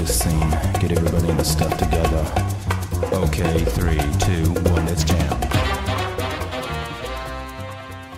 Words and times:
this 0.00 0.18
scene. 0.18 0.50
Get 0.80 0.92
everybody 0.92 1.28
in 1.28 1.36
the 1.36 1.44
stuff 1.44 1.76
together. 1.76 2.24
Okay, 3.12 3.64
three, 3.76 4.00
two, 4.24 4.52
one, 4.70 4.86
let's 4.86 5.04
jam. 5.04 5.38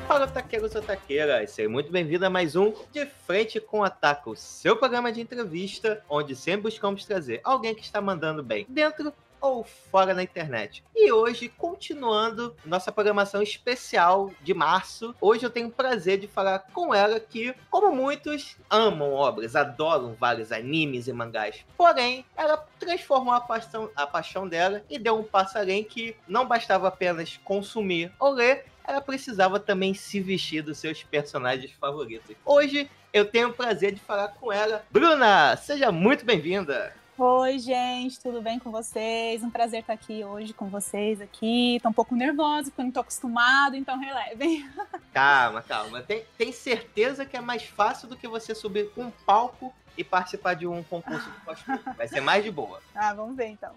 Fala, 0.07 0.27
taqueiros 0.29 0.75
ou 0.75 0.83
taqueiras, 0.83 1.51
seja 1.51 1.69
muito 1.69 1.91
bem-vindo 1.91 2.25
a 2.25 2.31
mais 2.31 2.55
um 2.55 2.73
De 2.93 3.07
Frente 3.27 3.59
com 3.61 3.81
o 3.81 4.37
seu 4.37 4.77
programa 4.77 5.11
de 5.11 5.21
entrevista, 5.21 6.05
onde 6.09 6.37
sempre 6.37 6.63
buscamos 6.63 7.05
trazer 7.05 7.41
alguém 7.43 7.75
que 7.75 7.83
está 7.83 8.01
mandando 8.01 8.43
bem 8.43 8.67
dentro 8.69 9.13
ou 9.43 9.65
fora 9.65 10.15
na 10.15 10.23
internet. 10.23 10.85
E 10.95 11.11
hoje, 11.11 11.49
continuando 11.49 12.57
nossa 12.65 12.93
programação 12.93 13.43
especial 13.43 14.31
de 14.41 14.55
março, 14.55 15.15
hoje 15.21 15.45
eu 15.45 15.51
tenho 15.51 15.67
o 15.67 15.73
prazer 15.73 16.19
de 16.19 16.29
falar 16.29 16.61
com 16.73 16.95
ela 16.95 17.19
que, 17.19 17.53
como 17.69 17.95
muitos, 17.95 18.57
amam 18.71 19.13
obras, 19.13 19.57
adoram 19.57 20.15
vários 20.15 20.53
animes 20.53 21.09
e 21.09 21.13
mangás. 21.13 21.67
Porém, 21.77 22.25
ela 22.37 22.57
transformou 22.79 23.35
a 23.35 23.41
paixão, 23.41 23.91
a 23.97 24.07
paixão 24.07 24.47
dela 24.47 24.85
e 24.89 24.99
deu 24.99 25.19
um 25.19 25.25
passo 25.25 25.59
além 25.59 25.83
que 25.83 26.17
não 26.29 26.47
bastava 26.47 26.87
apenas 26.87 27.37
consumir 27.45 28.13
ou 28.21 28.31
ler, 28.31 28.67
ela 28.85 29.01
precisava 29.01 29.59
também 29.59 29.95
se 29.95 30.21
vestir 30.21 30.63
dos 30.63 30.79
seus 30.79 31.03
personagens 31.03 31.73
favoritos. 31.73 32.37
Hoje 32.45 32.89
eu 33.13 33.25
tenho 33.25 33.49
o 33.49 33.53
prazer 33.53 33.93
de 33.93 34.01
falar 34.01 34.29
com 34.29 34.53
ela. 34.53 34.85
Bruna, 34.91 35.57
seja 35.57 35.91
muito 35.91 36.25
bem-vinda! 36.25 37.02
Oi, 37.19 37.59
gente, 37.59 38.19
tudo 38.19 38.41
bem 38.41 38.59
com 38.59 38.71
vocês? 38.71 39.43
Um 39.43 39.51
prazer 39.51 39.81
estar 39.81 39.93
aqui 39.93 40.25
hoje 40.25 40.55
com 40.55 40.69
vocês 40.69 41.21
aqui. 41.21 41.79
Tô 41.83 41.91
um 41.91 41.93
pouco 41.93 42.15
nervosa 42.15 42.71
porque 42.71 42.81
eu 42.81 42.87
não 42.87 42.93
tô 42.93 43.01
acostumado, 43.01 43.77
então 43.77 43.99
relevem. 43.99 44.67
Calma, 45.13 45.61
calma. 45.61 46.01
Tem, 46.01 46.25
tem 46.39 46.51
certeza 46.51 47.27
que 47.27 47.37
é 47.37 47.41
mais 47.41 47.65
fácil 47.65 48.09
do 48.09 48.17
que 48.17 48.27
você 48.27 48.55
subir 48.55 48.91
um 48.97 49.11
palco 49.27 49.75
e 49.97 50.03
participar 50.03 50.55
de 50.55 50.67
um 50.67 50.83
concurso 50.83 51.31
de 51.31 51.41
cosplay. 51.41 51.79
Vai 51.99 52.09
ser 52.09 52.23
mais 52.23 52.43
de 52.43 52.51
boa. 52.51 52.81
Ah, 52.95 53.13
vamos 53.13 53.37
ver 53.37 53.49
então. 53.49 53.75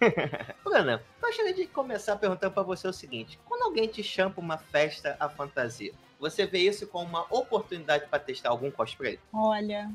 Bruna, 0.62 1.02
gostaria 1.22 1.54
de 1.54 1.66
começar 1.66 2.16
perguntando 2.16 2.52
para 2.52 2.62
você 2.62 2.86
o 2.86 2.92
seguinte: 2.92 3.40
quando 3.46 3.62
alguém 3.62 3.88
te 3.88 4.02
chama 4.02 4.30
pra 4.30 4.42
uma 4.42 4.58
festa 4.58 5.16
à 5.18 5.26
fantasia, 5.28 5.94
você 6.20 6.44
vê 6.44 6.58
isso 6.58 6.86
como 6.86 7.06
uma 7.06 7.26
oportunidade 7.30 8.06
para 8.08 8.18
testar 8.18 8.50
algum 8.50 8.70
cosplay? 8.70 9.18
Olha, 9.32 9.90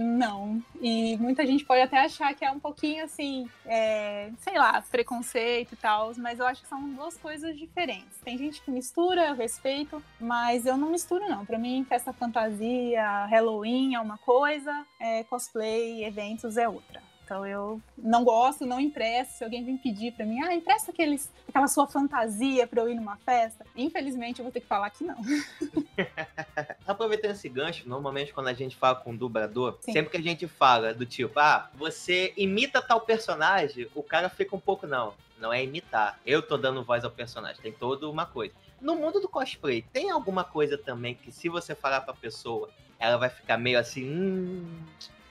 não. 0.00 0.62
E 0.80 1.16
muita 1.18 1.46
gente 1.46 1.64
pode 1.64 1.82
até 1.82 2.04
achar 2.04 2.34
que 2.34 2.44
é 2.44 2.50
um 2.50 2.60
pouquinho 2.60 3.04
assim, 3.04 3.48
é, 3.66 4.30
sei 4.38 4.58
lá, 4.58 4.82
preconceito 4.82 5.72
e 5.72 5.76
tal, 5.76 6.12
mas 6.16 6.38
eu 6.38 6.46
acho 6.46 6.62
que 6.62 6.68
são 6.68 6.88
duas 6.94 7.16
coisas 7.16 7.56
diferentes. 7.58 8.18
Tem 8.24 8.36
gente 8.36 8.60
que 8.62 8.70
mistura, 8.70 9.28
eu 9.28 9.34
respeito, 9.34 10.02
mas 10.20 10.66
eu 10.66 10.76
não 10.76 10.90
misturo, 10.90 11.28
não. 11.28 11.44
Pra 11.44 11.58
mim, 11.58 11.84
festa 11.88 12.12
fantasia, 12.12 13.26
Halloween 13.26 13.94
é 13.94 14.00
uma 14.00 14.18
coisa, 14.18 14.86
é, 15.00 15.24
cosplay, 15.24 16.04
eventos 16.04 16.56
é 16.56 16.68
outra. 16.68 17.07
Então 17.28 17.44
eu 17.44 17.78
não 17.98 18.24
gosto, 18.24 18.64
não 18.64 18.80
empresto. 18.80 19.34
Se 19.34 19.44
alguém 19.44 19.62
vem 19.62 19.76
pedir 19.76 20.12
para 20.12 20.24
mim, 20.24 20.40
ah, 20.42 20.54
empresta 20.54 20.90
aqueles, 20.90 21.30
aquela 21.46 21.68
sua 21.68 21.86
fantasia 21.86 22.66
para 22.66 22.80
eu 22.80 22.88
ir 22.88 22.94
numa 22.94 23.18
festa, 23.18 23.66
infelizmente 23.76 24.38
eu 24.38 24.44
vou 24.44 24.50
ter 24.50 24.60
que 24.60 24.66
falar 24.66 24.88
que 24.88 25.04
não. 25.04 25.16
Aproveitando 26.88 27.32
esse 27.32 27.46
gancho, 27.50 27.86
normalmente 27.86 28.32
quando 28.32 28.46
a 28.46 28.54
gente 28.54 28.74
fala 28.74 28.94
com 28.94 29.10
um 29.10 29.16
dublador, 29.16 29.76
Sim. 29.82 29.92
sempre 29.92 30.10
que 30.10 30.16
a 30.16 30.22
gente 30.22 30.48
fala 30.48 30.94
do 30.94 31.04
tipo, 31.04 31.38
ah, 31.38 31.68
você 31.74 32.32
imita 32.34 32.80
tal 32.80 33.02
personagem, 33.02 33.86
o 33.94 34.02
cara 34.02 34.30
fica 34.30 34.56
um 34.56 34.60
pouco, 34.60 34.86
não, 34.86 35.12
não 35.38 35.52
é 35.52 35.62
imitar. 35.62 36.18
Eu 36.24 36.40
tô 36.40 36.56
dando 36.56 36.82
voz 36.82 37.04
ao 37.04 37.10
personagem, 37.10 37.60
tem 37.60 37.72
toda 37.72 38.08
uma 38.08 38.24
coisa. 38.24 38.54
No 38.80 38.94
mundo 38.94 39.20
do 39.20 39.28
cosplay, 39.28 39.82
tem 39.92 40.08
alguma 40.08 40.44
coisa 40.44 40.78
também 40.78 41.14
que 41.14 41.30
se 41.30 41.50
você 41.50 41.74
falar 41.74 42.00
pra 42.00 42.14
pessoa, 42.14 42.70
ela 42.98 43.18
vai 43.18 43.28
ficar 43.28 43.58
meio 43.58 43.78
assim, 43.78 44.08
hum, 44.08 44.66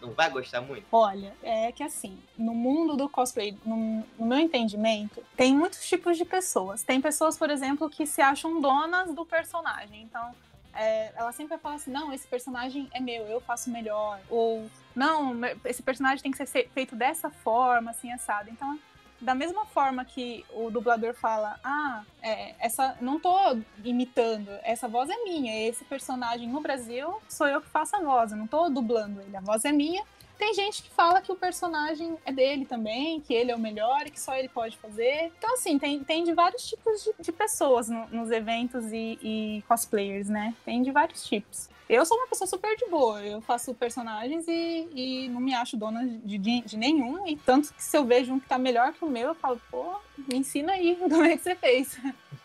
não 0.01 0.11
vai 0.11 0.29
gostar 0.29 0.61
muito? 0.61 0.85
Olha, 0.91 1.35
é 1.41 1.71
que 1.71 1.83
assim, 1.83 2.17
no 2.37 2.53
mundo 2.53 2.95
do 2.95 3.09
cosplay, 3.09 3.57
no, 3.65 4.03
no 4.17 4.25
meu 4.25 4.39
entendimento, 4.39 5.23
tem 5.35 5.55
muitos 5.55 5.87
tipos 5.87 6.17
de 6.17 6.25
pessoas. 6.25 6.83
Tem 6.83 7.01
pessoas, 7.01 7.37
por 7.37 7.49
exemplo, 7.49 7.89
que 7.89 8.05
se 8.05 8.21
acham 8.21 8.61
donas 8.61 9.13
do 9.13 9.25
personagem. 9.25 10.03
Então, 10.03 10.33
é, 10.73 11.11
ela 11.15 11.31
sempre 11.31 11.49
vai 11.49 11.57
falar 11.57 11.75
assim: 11.75 11.91
não, 11.91 12.13
esse 12.13 12.27
personagem 12.27 12.87
é 12.93 12.99
meu, 12.99 13.23
eu 13.23 13.41
faço 13.41 13.69
melhor. 13.69 14.19
Ou, 14.29 14.69
não, 14.95 15.33
esse 15.65 15.81
personagem 15.81 16.21
tem 16.21 16.31
que 16.31 16.45
ser 16.45 16.69
feito 16.69 16.95
dessa 16.95 17.29
forma, 17.29 17.91
assim, 17.91 18.11
assado. 18.11 18.49
Então, 18.49 18.79
da 19.19 19.33
mesma 19.33 19.65
forma 19.65 20.05
que 20.05 20.45
o 20.53 20.69
dublador 20.69 21.13
fala, 21.13 21.59
ah, 21.63 22.03
é, 22.21 22.53
essa 22.59 22.95
não 23.01 23.19
tô 23.19 23.35
imitando, 23.83 24.49
essa 24.63 24.87
voz 24.87 25.09
é 25.09 25.23
minha, 25.23 25.67
esse 25.67 25.83
personagem 25.85 26.47
no 26.47 26.61
Brasil 26.61 27.19
sou 27.27 27.47
eu 27.47 27.61
que 27.61 27.67
faço 27.69 27.95
a 27.95 27.99
voz, 27.99 28.31
eu 28.31 28.37
não 28.37 28.47
tô 28.47 28.69
dublando 28.69 29.21
ele, 29.21 29.35
a 29.35 29.41
voz 29.41 29.65
é 29.65 29.71
minha. 29.71 30.03
Tem 30.37 30.53
gente 30.53 30.83
que 30.83 30.89
fala 30.91 31.19
que 31.19 31.31
o 31.31 31.35
personagem 31.35 32.15
é 32.23 32.31
dele 32.31 32.63
também, 32.63 33.19
que 33.21 33.33
ele 33.33 33.49
é 33.49 33.55
o 33.55 33.59
melhor 33.59 34.05
e 34.05 34.11
que 34.11 34.19
só 34.19 34.35
ele 34.35 34.47
pode 34.47 34.77
fazer. 34.77 35.31
Então, 35.35 35.55
assim, 35.55 35.79
tem, 35.79 36.03
tem 36.03 36.23
de 36.23 36.31
vários 36.31 36.63
tipos 36.67 37.03
de, 37.03 37.11
de 37.19 37.31
pessoas 37.31 37.89
no- 37.89 38.07
nos 38.09 38.29
eventos 38.29 38.85
e, 38.93 39.17
e 39.19 39.63
cosplayers, 39.67 40.29
né? 40.29 40.53
Tem 40.63 40.83
de 40.83 40.91
vários 40.91 41.25
tipos. 41.25 41.67
Eu 41.89 42.05
sou 42.05 42.17
uma 42.17 42.27
pessoa 42.27 42.47
super 42.47 42.75
de 42.75 42.85
boa, 42.87 43.23
eu 43.23 43.39
faço 43.41 43.73
personagens 43.73 44.45
e, 44.47 44.87
e 44.93 45.29
não 45.29 45.39
me 45.39 45.53
acho 45.53 45.77
dona 45.77 46.05
de, 46.05 46.37
de, 46.37 46.61
de 46.61 46.77
nenhum. 46.77 47.25
E 47.25 47.37
tanto 47.37 47.73
que 47.73 47.81
se 47.81 47.97
eu 47.97 48.05
vejo 48.05 48.33
um 48.33 48.39
que 48.39 48.47
tá 48.47 48.57
melhor 48.57 48.91
que 48.93 49.05
o 49.05 49.09
meu, 49.09 49.29
eu 49.29 49.35
falo, 49.35 49.61
pô, 49.71 49.95
me 50.17 50.37
ensina 50.37 50.73
aí 50.73 50.95
como 50.99 51.23
é 51.23 51.37
que 51.37 51.43
você 51.43 51.55
fez. 51.55 51.97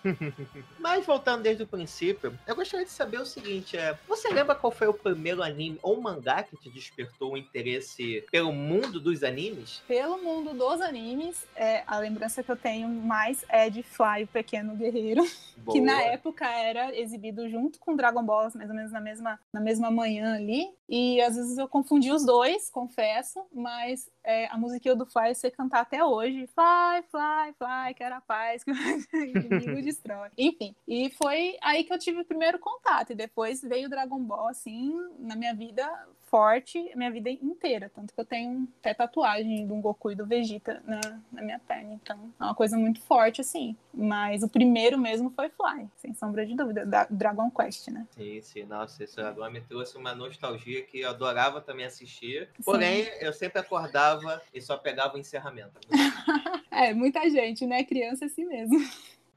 Mas 0.78 1.06
voltando 1.06 1.42
desde 1.42 1.62
o 1.62 1.66
princípio, 1.66 2.38
eu 2.46 2.54
gostaria 2.54 2.84
de 2.84 2.92
saber 2.92 3.20
o 3.20 3.26
seguinte: 3.26 3.76
é, 3.76 3.98
você 4.08 4.28
lembra 4.28 4.54
qual 4.54 4.70
foi 4.70 4.86
o 4.88 4.94
primeiro 4.94 5.42
anime 5.42 5.78
ou 5.82 6.00
mangá 6.00 6.42
que 6.42 6.56
te 6.56 6.70
despertou 6.70 7.32
o 7.32 7.36
interesse 7.36 8.24
pelo 8.30 8.52
mundo 8.52 9.00
dos 9.00 9.22
animes? 9.22 9.82
Pelo 9.86 10.18
mundo 10.18 10.52
dos 10.52 10.80
animes, 10.80 11.46
é, 11.56 11.82
a 11.86 11.98
lembrança 11.98 12.42
que 12.42 12.50
eu 12.50 12.56
tenho 12.56 12.88
mais 12.88 13.44
é 13.48 13.70
de 13.70 13.82
Fly, 13.82 14.24
o 14.24 14.28
Pequeno 14.28 14.76
Guerreiro. 14.76 15.22
que 15.70 15.80
na 15.80 15.98
Boa. 15.98 16.06
época 16.06 16.46
era 16.46 16.96
exibido 16.96 17.48
junto 17.48 17.78
com 17.78 17.94
Dragon 17.94 18.22
Ball, 18.22 18.50
mais 18.54 18.68
ou 18.68 18.74
menos 18.74 18.90
na 18.90 19.00
mesma, 19.00 19.31
na 19.52 19.60
mesma 19.60 19.90
manhã 19.90 20.34
ali. 20.34 20.66
E 20.88 21.20
às 21.22 21.36
vezes 21.36 21.56
eu 21.56 21.68
confundi 21.68 22.10
os 22.10 22.24
dois, 22.24 22.70
confesso, 22.70 23.44
mas 23.52 24.10
é, 24.24 24.46
a 24.46 24.58
musiquinha 24.58 24.94
do 24.94 25.06
Fly 25.06 25.30
eu 25.30 25.34
sei 25.34 25.50
cantar 25.50 25.80
até 25.80 26.04
hoje. 26.04 26.46
Fly, 26.48 27.02
fly, 27.10 27.54
fly, 27.58 27.94
quero 27.94 28.16
a 28.16 28.20
paz, 28.20 28.62
que 28.62 28.70
o 29.16 29.16
inimigo 29.16 29.80
destrói. 29.82 30.28
Enfim, 30.36 30.74
e 30.86 31.10
foi 31.10 31.56
aí 31.62 31.84
que 31.84 31.92
eu 31.92 31.98
tive 31.98 32.20
o 32.20 32.24
primeiro 32.24 32.58
contato. 32.58 33.12
E 33.12 33.14
depois 33.14 33.62
veio 33.62 33.88
Dragon 33.88 34.18
Ball, 34.22 34.48
assim, 34.48 34.94
na 35.18 35.34
minha 35.34 35.54
vida 35.54 35.86
forte, 36.32 36.90
minha 36.96 37.10
vida 37.10 37.28
inteira. 37.28 37.92
Tanto 37.94 38.14
que 38.14 38.18
eu 38.18 38.24
tenho 38.24 38.66
até 38.80 38.94
tatuagem 38.94 39.66
do 39.66 39.74
Goku 39.74 40.10
e 40.10 40.14
do 40.14 40.24
Vegeta 40.24 40.82
na, 40.86 41.20
na 41.30 41.42
minha 41.42 41.58
perna. 41.58 41.92
Então, 41.92 42.32
é 42.40 42.44
uma 42.44 42.54
coisa 42.54 42.78
muito 42.78 43.02
forte, 43.02 43.42
assim. 43.42 43.76
Mas 43.92 44.42
o 44.42 44.48
primeiro 44.48 44.98
mesmo 44.98 45.28
foi 45.28 45.50
Fly, 45.50 45.86
sem 45.98 46.14
sombra 46.14 46.46
de 46.46 46.56
dúvida, 46.56 46.86
da 46.86 47.06
Dragon 47.10 47.50
Quest, 47.50 47.88
né? 47.88 48.06
Sim, 48.12 48.40
sim, 48.40 48.64
nossa, 48.64 49.04
isso 49.04 49.20
agora 49.20 49.52
me 49.52 49.60
trouxe 49.60 49.98
uma 49.98 50.14
nostalgia 50.14 50.82
que 50.82 51.00
eu 51.00 51.10
adorava 51.10 51.60
também 51.60 51.84
assistir. 51.84 52.48
Porém, 52.64 53.06
eu 53.20 53.34
sempre 53.34 53.60
acordava 53.60 54.40
e 54.54 54.60
só 54.62 54.78
pegava 54.78 55.16
o 55.16 55.18
encerramento. 55.18 55.78
É, 56.74 56.94
muita 56.94 57.28
gente, 57.28 57.66
né? 57.66 57.84
Criança 57.84 58.24
é 58.24 58.26
assim 58.26 58.46
mesmo. 58.46 58.78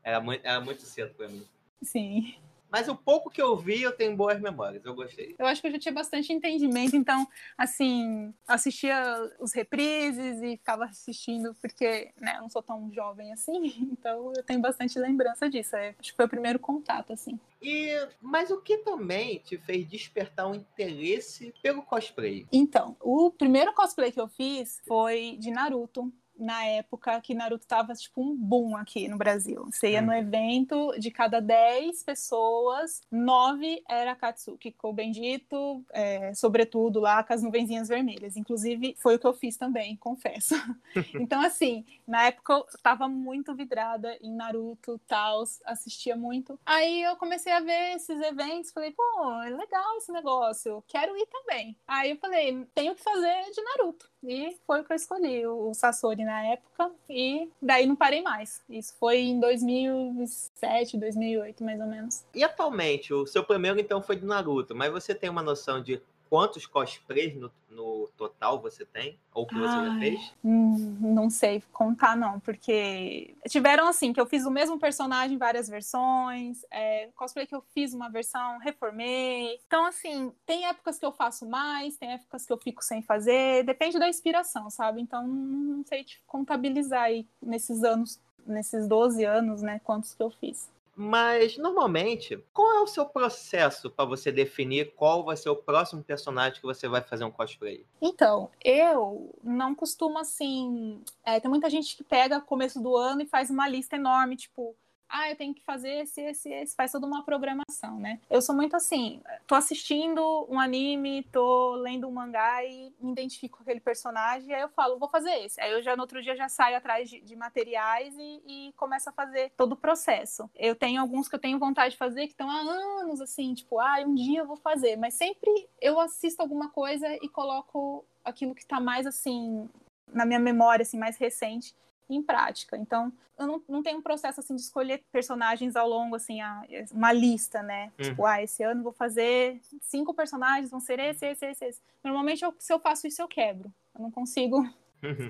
Era 0.02 0.22
muito, 0.22 0.46
era 0.46 0.62
muito 0.62 0.84
cedo 0.84 1.14
pra 1.16 1.28
mim. 1.28 1.46
Sim. 1.84 2.34
Mas 2.76 2.90
o 2.90 2.96
pouco 2.96 3.30
que 3.30 3.42
eu 3.42 3.56
vi, 3.56 3.84
eu 3.84 3.96
tenho 3.96 4.18
boas 4.18 4.38
memórias, 4.42 4.84
eu 4.84 4.94
gostei. 4.94 5.34
Eu 5.40 5.46
acho 5.46 5.62
que 5.62 5.68
eu 5.68 5.72
já 5.72 5.80
tinha 5.80 5.94
bastante 5.94 6.34
entendimento, 6.34 6.94
então, 6.94 7.26
assim, 7.58 8.34
assistia 8.46 9.32
os 9.40 9.54
reprises 9.54 10.42
e 10.42 10.58
ficava 10.58 10.84
assistindo, 10.84 11.56
porque, 11.62 12.12
né, 12.20 12.36
eu 12.36 12.42
não 12.42 12.50
sou 12.50 12.62
tão 12.62 12.92
jovem 12.92 13.32
assim, 13.32 13.74
então 13.94 14.34
eu 14.36 14.44
tenho 14.44 14.60
bastante 14.60 15.00
lembrança 15.00 15.50
disso. 15.50 15.78
É, 15.78 15.96
acho 15.98 16.12
que 16.12 16.18
foi 16.18 16.26
o 16.26 16.30
primeiro 16.30 16.60
contato, 16.60 17.14
assim. 17.14 17.40
E, 17.62 17.96
mas 18.22 18.52
o 18.52 18.60
que 18.60 18.80
também 18.80 19.40
te 19.40 19.58
fez 19.58 19.88
despertar 19.88 20.46
um 20.46 20.56
interesse 20.56 21.54
pelo 21.64 21.82
cosplay? 21.82 22.46
Então, 22.52 22.98
o 23.00 23.32
primeiro 23.32 23.72
cosplay 23.74 24.12
que 24.12 24.20
eu 24.20 24.28
fiz 24.28 24.82
foi 24.86 25.38
de 25.40 25.50
Naruto. 25.50 26.12
Na 26.38 26.66
época 26.66 27.20
que 27.22 27.34
Naruto 27.34 27.66
tava 27.66 27.94
tipo 27.94 28.22
um 28.22 28.36
boom 28.36 28.76
aqui 28.76 29.08
no 29.08 29.18
Brasil. 29.18 29.66
Você 29.72 29.92
ia 29.92 30.02
Hum. 30.02 30.08
no 30.08 30.14
evento, 30.14 30.92
de 31.00 31.10
cada 31.10 31.40
10 31.40 32.04
pessoas, 32.04 33.02
9 33.10 33.82
era 33.90 34.16
Katsuki, 34.16 34.76
o 34.84 34.94
bendito, 34.94 35.84
é, 35.92 36.34
sobretudo 36.34 37.00
lá 37.00 37.24
com 37.24 37.34
as 37.34 37.42
nuvenzinhas 37.42 37.88
vermelhas. 37.88 38.36
Inclusive, 38.36 38.96
foi 39.00 39.16
o 39.16 39.20
que 39.20 39.26
eu 39.26 39.34
fiz 39.34 39.58
também, 39.58 39.96
confesso. 39.96 40.56
então, 41.20 41.42
assim, 41.42 41.86
na 42.08 42.28
época 42.28 42.54
eu 42.54 42.66
tava 42.84 43.08
muito 43.08 43.56
vidrada 43.56 44.18
em 44.22 44.32
Naruto, 44.36 45.00
tal, 45.08 45.44
assistia 45.66 46.16
muito. 46.16 46.60
Aí 46.66 47.02
eu 47.04 47.16
comecei 47.16 47.52
a 47.54 47.60
ver 47.62 47.96
esses 47.96 48.22
eventos, 48.22 48.72
falei, 48.72 48.92
pô, 48.92 49.42
é 49.44 49.50
legal 49.50 49.98
esse 49.98 50.12
negócio, 50.12 50.84
quero 50.88 51.16
ir 51.18 51.26
também. 51.28 51.76
Aí 51.88 52.12
eu 52.12 52.18
falei, 52.18 52.66
tenho 52.76 52.94
que 52.94 53.02
fazer 53.04 53.52
de 53.52 53.62
Naruto. 53.64 54.10
E 54.24 54.58
foi 54.66 54.82
o 54.82 54.84
que 54.84 54.92
eu 54.92 54.96
escolhi, 54.96 55.46
o 55.46 55.72
Sasori 55.74 56.25
na 56.26 56.44
época, 56.44 56.92
e 57.10 57.50
daí 57.62 57.86
não 57.86 57.96
parei 57.96 58.22
mais. 58.22 58.64
Isso 58.70 58.96
foi 59.00 59.20
em 59.20 59.40
2007, 59.40 60.98
2008, 60.98 61.64
mais 61.64 61.80
ou 61.80 61.88
menos. 61.88 62.26
E 62.34 62.44
atualmente, 62.44 63.14
o 63.14 63.26
seu 63.26 63.44
primeiro 63.44 63.80
então 63.80 64.02
foi 64.02 64.16
de 64.16 64.26
Naruto, 64.26 64.76
mas 64.76 64.92
você 64.92 65.16
tem 65.16 65.30
uma 65.30 65.42
noção 65.42 65.82
de 65.82 66.02
quantos 66.30 66.66
cosplays 66.66 67.36
no, 67.36 67.52
no 67.70 68.10
total 68.18 68.60
você 68.62 68.86
tem? 68.86 69.20
Ou 69.34 69.46
que 69.46 69.56
você 69.56 69.78
Ai, 69.78 69.86
já 69.86 70.00
fez? 70.00 70.34
hum, 70.44 70.98
não 71.02 71.30
sei 71.30 71.62
contar, 71.72 72.16
não, 72.16 72.40
porque 72.40 73.36
tiveram 73.50 73.88
assim, 73.88 74.14
que 74.14 74.20
eu 74.20 74.26
fiz 74.26 74.46
o 74.46 74.52
mesmo 74.52 74.80
personagem 74.80 75.36
em 75.36 75.40
várias 75.40 75.68
versões, 75.68 76.66
é, 76.72 77.10
cosplay 77.16 77.46
que 77.46 77.56
eu 77.56 77.64
fiz 77.74 77.94
uma 77.94 78.10
versão, 78.10 78.58
reformei. 78.60 79.60
Então, 79.68 79.86
assim, 79.86 80.32
tem 80.46 80.66
épocas 80.68 80.98
que 80.98 81.06
eu 81.06 81.12
faço 81.12 81.48
mais, 81.48 81.98
tem 81.98 82.14
épocas 82.14 82.46
que 82.46 82.54
eu 82.54 82.58
fico 82.58 82.84
sem 82.84 83.02
fazer, 83.02 83.64
depende 83.64 84.00
da 84.00 84.08
inspiração, 84.10 84.70
sabe? 84.70 85.02
Então, 85.02 85.28
não 85.28 85.84
sei 85.86 86.04
te 86.04 86.22
contabilizar 86.26 87.04
aí 87.04 87.28
nesses 87.42 87.84
anos, 87.84 88.20
nesses 88.46 88.88
12 88.88 89.24
anos, 89.24 89.62
né, 89.62 89.80
quantos 89.84 90.14
que 90.14 90.24
eu 90.24 90.30
fiz. 90.30 90.70
Mas, 90.96 91.58
normalmente, 91.58 92.42
qual 92.54 92.78
é 92.78 92.82
o 92.82 92.88
seu 92.88 93.06
processo 93.06 93.90
para 93.90 94.06
você 94.06 94.32
definir 94.32 94.96
qual 94.96 95.26
vai 95.26 95.36
ser 95.36 95.50
o 95.50 95.56
próximo 95.56 96.02
personagem 96.02 96.62
que 96.62 96.66
você 96.66 96.88
vai 96.88 97.02
fazer 97.02 97.26
um 97.26 97.32
cosplay? 97.32 97.86
Então, 98.02 98.50
eu 98.64 99.38
não 99.44 99.76
costumo 99.76 100.18
assim. 100.18 101.04
é, 101.26 101.40
tem 101.40 101.50
muita 101.50 101.70
gente 101.70 101.98
que 101.98 102.04
pega 102.04 102.40
começo 102.40 102.82
do 102.82 102.96
ano 102.96 103.22
e 103.22 103.26
faz 103.26 103.50
uma 103.50 103.68
lista 103.68 103.98
enorme, 103.98 104.38
tipo, 104.38 104.76
ah, 105.08 105.30
eu 105.30 105.36
tenho 105.36 105.54
que 105.54 105.64
fazer 105.64 106.04
esse, 106.04 106.22
esse, 106.22 106.52
esse, 106.52 106.76
faz 106.76 106.92
toda 106.92 107.06
uma 107.06 107.24
programação, 107.24 108.00
né? 108.00 108.20
Eu 108.30 108.42
sou 108.42 108.56
muito 108.56 108.76
assim, 108.76 109.22
tô 109.46 109.56
assistindo 109.56 110.46
um 110.50 110.60
anime, 110.60 111.24
tô 111.32 111.76
lendo 111.76 112.08
um 112.08 112.12
mangá 112.12 112.64
e 112.64 112.94
me 113.00 113.12
identifico 113.12 113.58
com 113.58 113.64
aquele 113.64 113.80
personagem, 113.80 114.54
aí 114.54 114.62
eu 114.62 114.70
falo, 114.70 114.98
vou 114.98 115.10
fazer 115.10 115.32
esse. 115.46 115.60
Aí 115.62 115.72
eu 115.72 115.82
já 115.82 115.96
no 115.96 116.02
outro 116.02 116.22
dia 116.22 116.36
já 116.36 116.50
saio 116.50 116.78
atrás 116.78 117.10
de, 117.10 117.22
de 117.22 117.36
materiais 117.36 118.16
e, 118.18 118.42
e 118.46 118.74
começo 118.74 119.10
a 119.10 119.14
fazer 119.14 119.52
todo 119.56 119.74
o 119.74 119.78
processo. 119.78 120.50
Eu 120.56 120.76
tenho 120.76 121.02
alguns 121.02 121.28
que 121.28 121.36
eu 121.36 121.40
tenho 121.40 121.60
vontade 121.60 121.92
de 121.92 121.98
fazer 121.98 122.28
que 122.28 122.34
estão 122.34 122.50
há 122.50 122.60
anos, 122.60 123.22
assim, 123.22 123.54
tipo, 123.54 123.80
ah, 123.80 124.04
um 124.06 124.16
dia 124.16 124.40
eu 124.40 124.48
vou 124.48 124.58
fazer, 124.58 124.98
mas 124.98 125.14
sempre 125.14 125.70
eu 125.82 126.00
assisto 126.00 126.42
alguma 126.42 126.70
coisa 126.70 127.08
e 127.22 127.30
coloco 127.30 128.06
aquilo 128.24 128.56
que 128.56 128.66
tá 128.66 128.80
mais 128.80 129.06
assim 129.06 129.70
na 130.12 130.26
minha 130.26 130.40
memória, 130.40 130.84
assim, 130.84 130.98
mais 130.98 131.18
recente 131.18 131.76
em 132.10 132.22
prática. 132.22 132.78
Então, 132.78 133.12
eu 133.38 133.48
não, 133.48 133.64
não 133.68 133.84
tenho 133.84 133.98
um 133.98 134.02
processo 134.02 134.40
assim 134.40 134.56
de 134.56 134.62
escolher 134.62 135.04
personagens 135.12 135.76
ao 135.76 135.88
longo, 135.88 136.16
assim, 136.16 136.42
a, 136.42 136.64
uma 136.92 137.12
lista, 137.12 137.62
né? 137.62 137.92
Uhum. 138.00 138.06
Tipo, 138.06 138.26
ah, 138.26 138.42
esse 138.42 138.64
ano 138.64 138.84
vou 138.84 138.94
fazer 138.94 139.60
cinco 139.82 140.14
personagens, 140.14 140.72
vão 140.72 140.80
ser 140.80 141.00
esse, 141.00 141.26
esse, 141.26 141.46
esse, 141.46 141.66
esse. 141.66 141.82
Normalmente, 142.04 142.44
eu, 142.44 142.54
se 142.58 142.72
eu 142.72 142.80
faço 142.80 143.08
isso, 143.08 143.22
eu 143.22 143.28
quebro. 143.28 143.72
Eu 143.94 144.02
não 144.02 144.12
consigo 144.12 144.64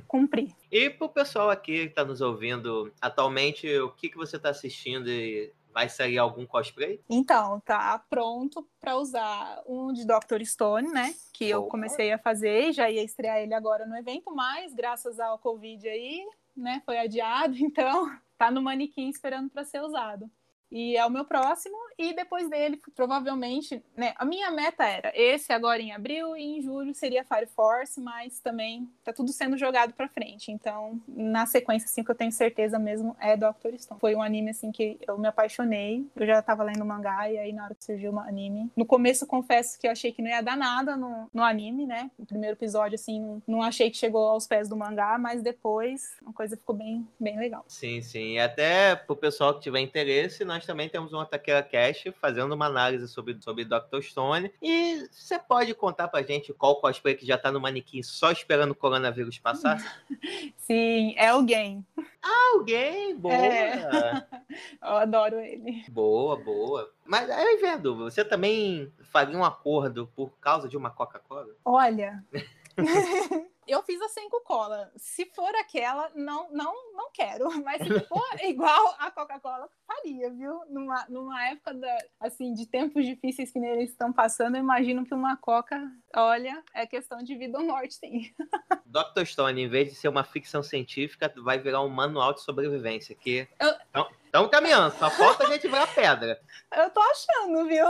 cumprir. 0.07 0.53
E 0.71 0.89
pro 0.89 1.09
pessoal 1.09 1.49
aqui 1.49 1.83
que 1.83 1.89
está 1.89 2.05
nos 2.05 2.21
ouvindo, 2.21 2.91
atualmente, 3.01 3.67
o 3.79 3.91
que, 3.91 4.09
que 4.09 4.17
você 4.17 4.37
está 4.37 4.49
assistindo 4.49 5.09
e 5.09 5.51
vai 5.73 5.89
sair 5.89 6.17
algum 6.17 6.45
cosplay? 6.45 7.01
Então, 7.09 7.59
tá 7.59 8.01
pronto 8.09 8.65
para 8.79 8.95
usar 8.95 9.61
um 9.67 9.91
de 9.91 10.05
Dr. 10.05 10.43
Stone, 10.45 10.87
né? 10.87 11.13
Que 11.33 11.49
eu 11.49 11.63
comecei 11.63 12.13
a 12.13 12.17
fazer 12.17 12.69
e 12.69 12.71
já 12.71 12.89
ia 12.89 13.03
estrear 13.03 13.39
ele 13.39 13.53
agora 13.53 13.85
no 13.85 13.97
evento, 13.97 14.33
mas 14.33 14.73
graças 14.73 15.19
ao 15.19 15.37
Covid 15.37 15.85
aí, 15.87 16.25
né, 16.55 16.81
foi 16.85 16.97
adiado, 16.97 17.55
então 17.59 18.09
tá 18.37 18.51
no 18.51 18.61
manequim 18.61 19.09
esperando 19.09 19.49
para 19.49 19.63
ser 19.63 19.81
usado. 19.81 20.29
E 20.75 20.97
é 20.97 21.05
o 21.05 21.09
meu 21.09 21.23
próximo, 21.23 21.77
e 21.97 22.13
depois 22.13 22.49
dele, 22.49 22.77
provavelmente, 22.93 23.81
né? 23.95 24.13
A 24.17 24.25
minha 24.25 24.51
meta 24.51 24.83
era 24.83 25.09
esse 25.15 25.53
agora 25.53 25.81
em 25.81 25.93
abril, 25.93 26.35
e 26.35 26.57
em 26.57 26.61
julho 26.61 26.93
seria 26.93 27.23
Fire 27.23 27.47
Force, 27.47 28.01
mas 28.01 28.41
também 28.41 28.89
tá 29.01 29.13
tudo 29.13 29.31
sendo 29.31 29.57
jogado 29.57 29.93
pra 29.93 30.09
frente. 30.09 30.51
Então, 30.51 30.99
na 31.07 31.45
sequência, 31.45 31.85
assim, 31.85 32.01
o 32.01 32.03
que 32.03 32.11
eu 32.11 32.15
tenho 32.15 32.31
certeza 32.33 32.77
mesmo 32.77 33.15
é 33.21 33.37
Doctor 33.37 33.71
Stone. 33.79 34.01
Foi 34.01 34.13
um 34.15 34.21
anime, 34.21 34.49
assim, 34.49 34.69
que 34.69 34.99
eu 35.07 35.17
me 35.17 35.29
apaixonei. 35.29 36.05
Eu 36.13 36.27
já 36.27 36.41
tava 36.41 36.61
lendo 36.65 36.83
mangá, 36.83 37.31
e 37.31 37.37
aí 37.37 37.53
na 37.53 37.63
hora 37.63 37.75
que 37.75 37.85
surgiu 37.85 38.11
o 38.11 38.19
anime. 38.19 38.69
No 38.75 38.85
começo, 38.85 39.25
confesso 39.25 39.79
que 39.79 39.87
eu 39.87 39.91
achei 39.91 40.11
que 40.11 40.21
não 40.21 40.29
ia 40.29 40.41
dar 40.41 40.57
nada 40.57 40.97
no, 40.97 41.29
no 41.33 41.41
anime, 41.41 41.85
né? 41.85 42.11
No 42.19 42.25
primeiro 42.25 42.57
episódio, 42.57 42.95
assim, 42.95 43.21
não, 43.21 43.41
não 43.47 43.63
achei 43.63 43.89
que 43.89 43.95
chegou 43.95 44.27
aos 44.27 44.45
pés 44.45 44.67
do 44.67 44.75
mangá, 44.75 45.17
mas 45.17 45.41
depois 45.41 46.17
a 46.27 46.33
coisa 46.33 46.57
ficou 46.57 46.75
bem, 46.75 47.07
bem 47.17 47.39
legal. 47.39 47.63
Sim, 47.69 48.01
sim. 48.01 48.33
E 48.33 48.39
até 48.39 48.93
pro 48.93 49.15
pessoal 49.15 49.53
que 49.53 49.61
tiver 49.61 49.79
interesse, 49.79 50.43
nós 50.43 50.64
também 50.65 50.89
temos 50.89 51.13
um 51.13 51.19
Ataqueira 51.19 51.63
Cash 51.63 52.05
fazendo 52.19 52.53
uma 52.53 52.65
análise 52.65 53.07
sobre, 53.07 53.37
sobre 53.41 53.65
Dr. 53.65 54.01
Stone. 54.01 54.51
E 54.61 55.07
você 55.11 55.39
pode 55.39 55.73
contar 55.73 56.07
pra 56.07 56.21
gente 56.21 56.53
qual 56.53 56.79
cosplay 56.81 57.15
que 57.15 57.25
já 57.25 57.37
tá 57.37 57.51
no 57.51 57.59
manequim 57.59 58.01
só 58.03 58.31
esperando 58.31 58.71
o 58.71 58.75
coronavírus 58.75 59.39
passar? 59.39 59.79
Sim, 60.57 61.13
é 61.17 61.27
alguém. 61.27 61.85
Alguém, 62.21 63.15
boa! 63.15 63.33
É. 63.33 64.25
Eu 64.81 64.97
adoro 64.97 65.39
ele. 65.39 65.83
Boa, 65.89 66.35
boa. 66.35 66.91
Mas 67.05 67.29
aí 67.29 67.57
vem 67.57 67.71
a 67.71 67.77
dúvida, 67.77 68.09
você 68.09 68.25
também 68.25 68.91
faria 69.03 69.37
um 69.37 69.43
acordo 69.43 70.09
por 70.15 70.31
causa 70.39 70.67
de 70.67 70.75
uma 70.75 70.89
Coca-Cola? 70.89 71.53
Olha. 71.63 72.23
Eu 73.67 73.81
fiz 73.83 73.99
a 74.01 74.09
sem 74.09 74.29
cola. 74.43 74.91
Se 74.95 75.25
for 75.33 75.53
aquela, 75.55 76.11
não, 76.13 76.51
não, 76.51 76.93
não 76.93 77.11
quero. 77.11 77.45
Mas 77.63 77.81
se 77.81 77.99
for 78.07 78.23
igual 78.43 78.95
a 78.99 79.09
Coca-Cola, 79.09 79.67
faria, 79.87 80.29
viu? 80.29 80.63
Numa, 80.69 81.05
numa 81.09 81.43
época 81.47 81.73
da, 81.73 81.97
assim, 82.19 82.53
de 82.53 82.67
tempos 82.67 83.05
difíceis 83.05 83.51
que 83.51 83.57
eles 83.57 83.89
estão 83.89 84.13
passando, 84.13 84.55
eu 84.55 84.59
imagino 84.61 85.03
que 85.05 85.13
uma 85.13 85.35
Coca, 85.37 85.81
olha, 86.15 86.63
é 86.73 86.85
questão 86.85 87.23
de 87.23 87.35
vida 87.35 87.57
ou 87.57 87.65
morte, 87.65 87.95
sim. 87.95 88.33
Dr. 88.85 89.25
Stone, 89.25 89.63
em 89.63 89.67
vez 89.67 89.89
de 89.89 89.95
ser 89.95 90.07
uma 90.09 90.23
ficção 90.23 90.61
científica, 90.61 91.33
vai 91.37 91.57
virar 91.57 91.81
um 91.81 91.89
manual 91.89 92.33
de 92.33 92.41
sobrevivência. 92.41 93.15
Que 93.15 93.47
Eu- 93.59 94.05
estão 94.25 94.47
caminhando, 94.49 94.95
só 94.95 95.09
falta 95.09 95.43
a 95.43 95.47
gente 95.47 95.67
ver 95.67 95.79
a 95.79 95.87
pedra. 95.87 96.39
Eu 96.75 96.89
tô 96.91 97.01
achando, 97.01 97.65
viu? 97.67 97.87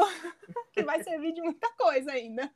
Que 0.72 0.84
vai 0.84 1.04
servir 1.04 1.34
de 1.34 1.42
muita 1.42 1.70
coisa 1.74 2.12
ainda. 2.12 2.50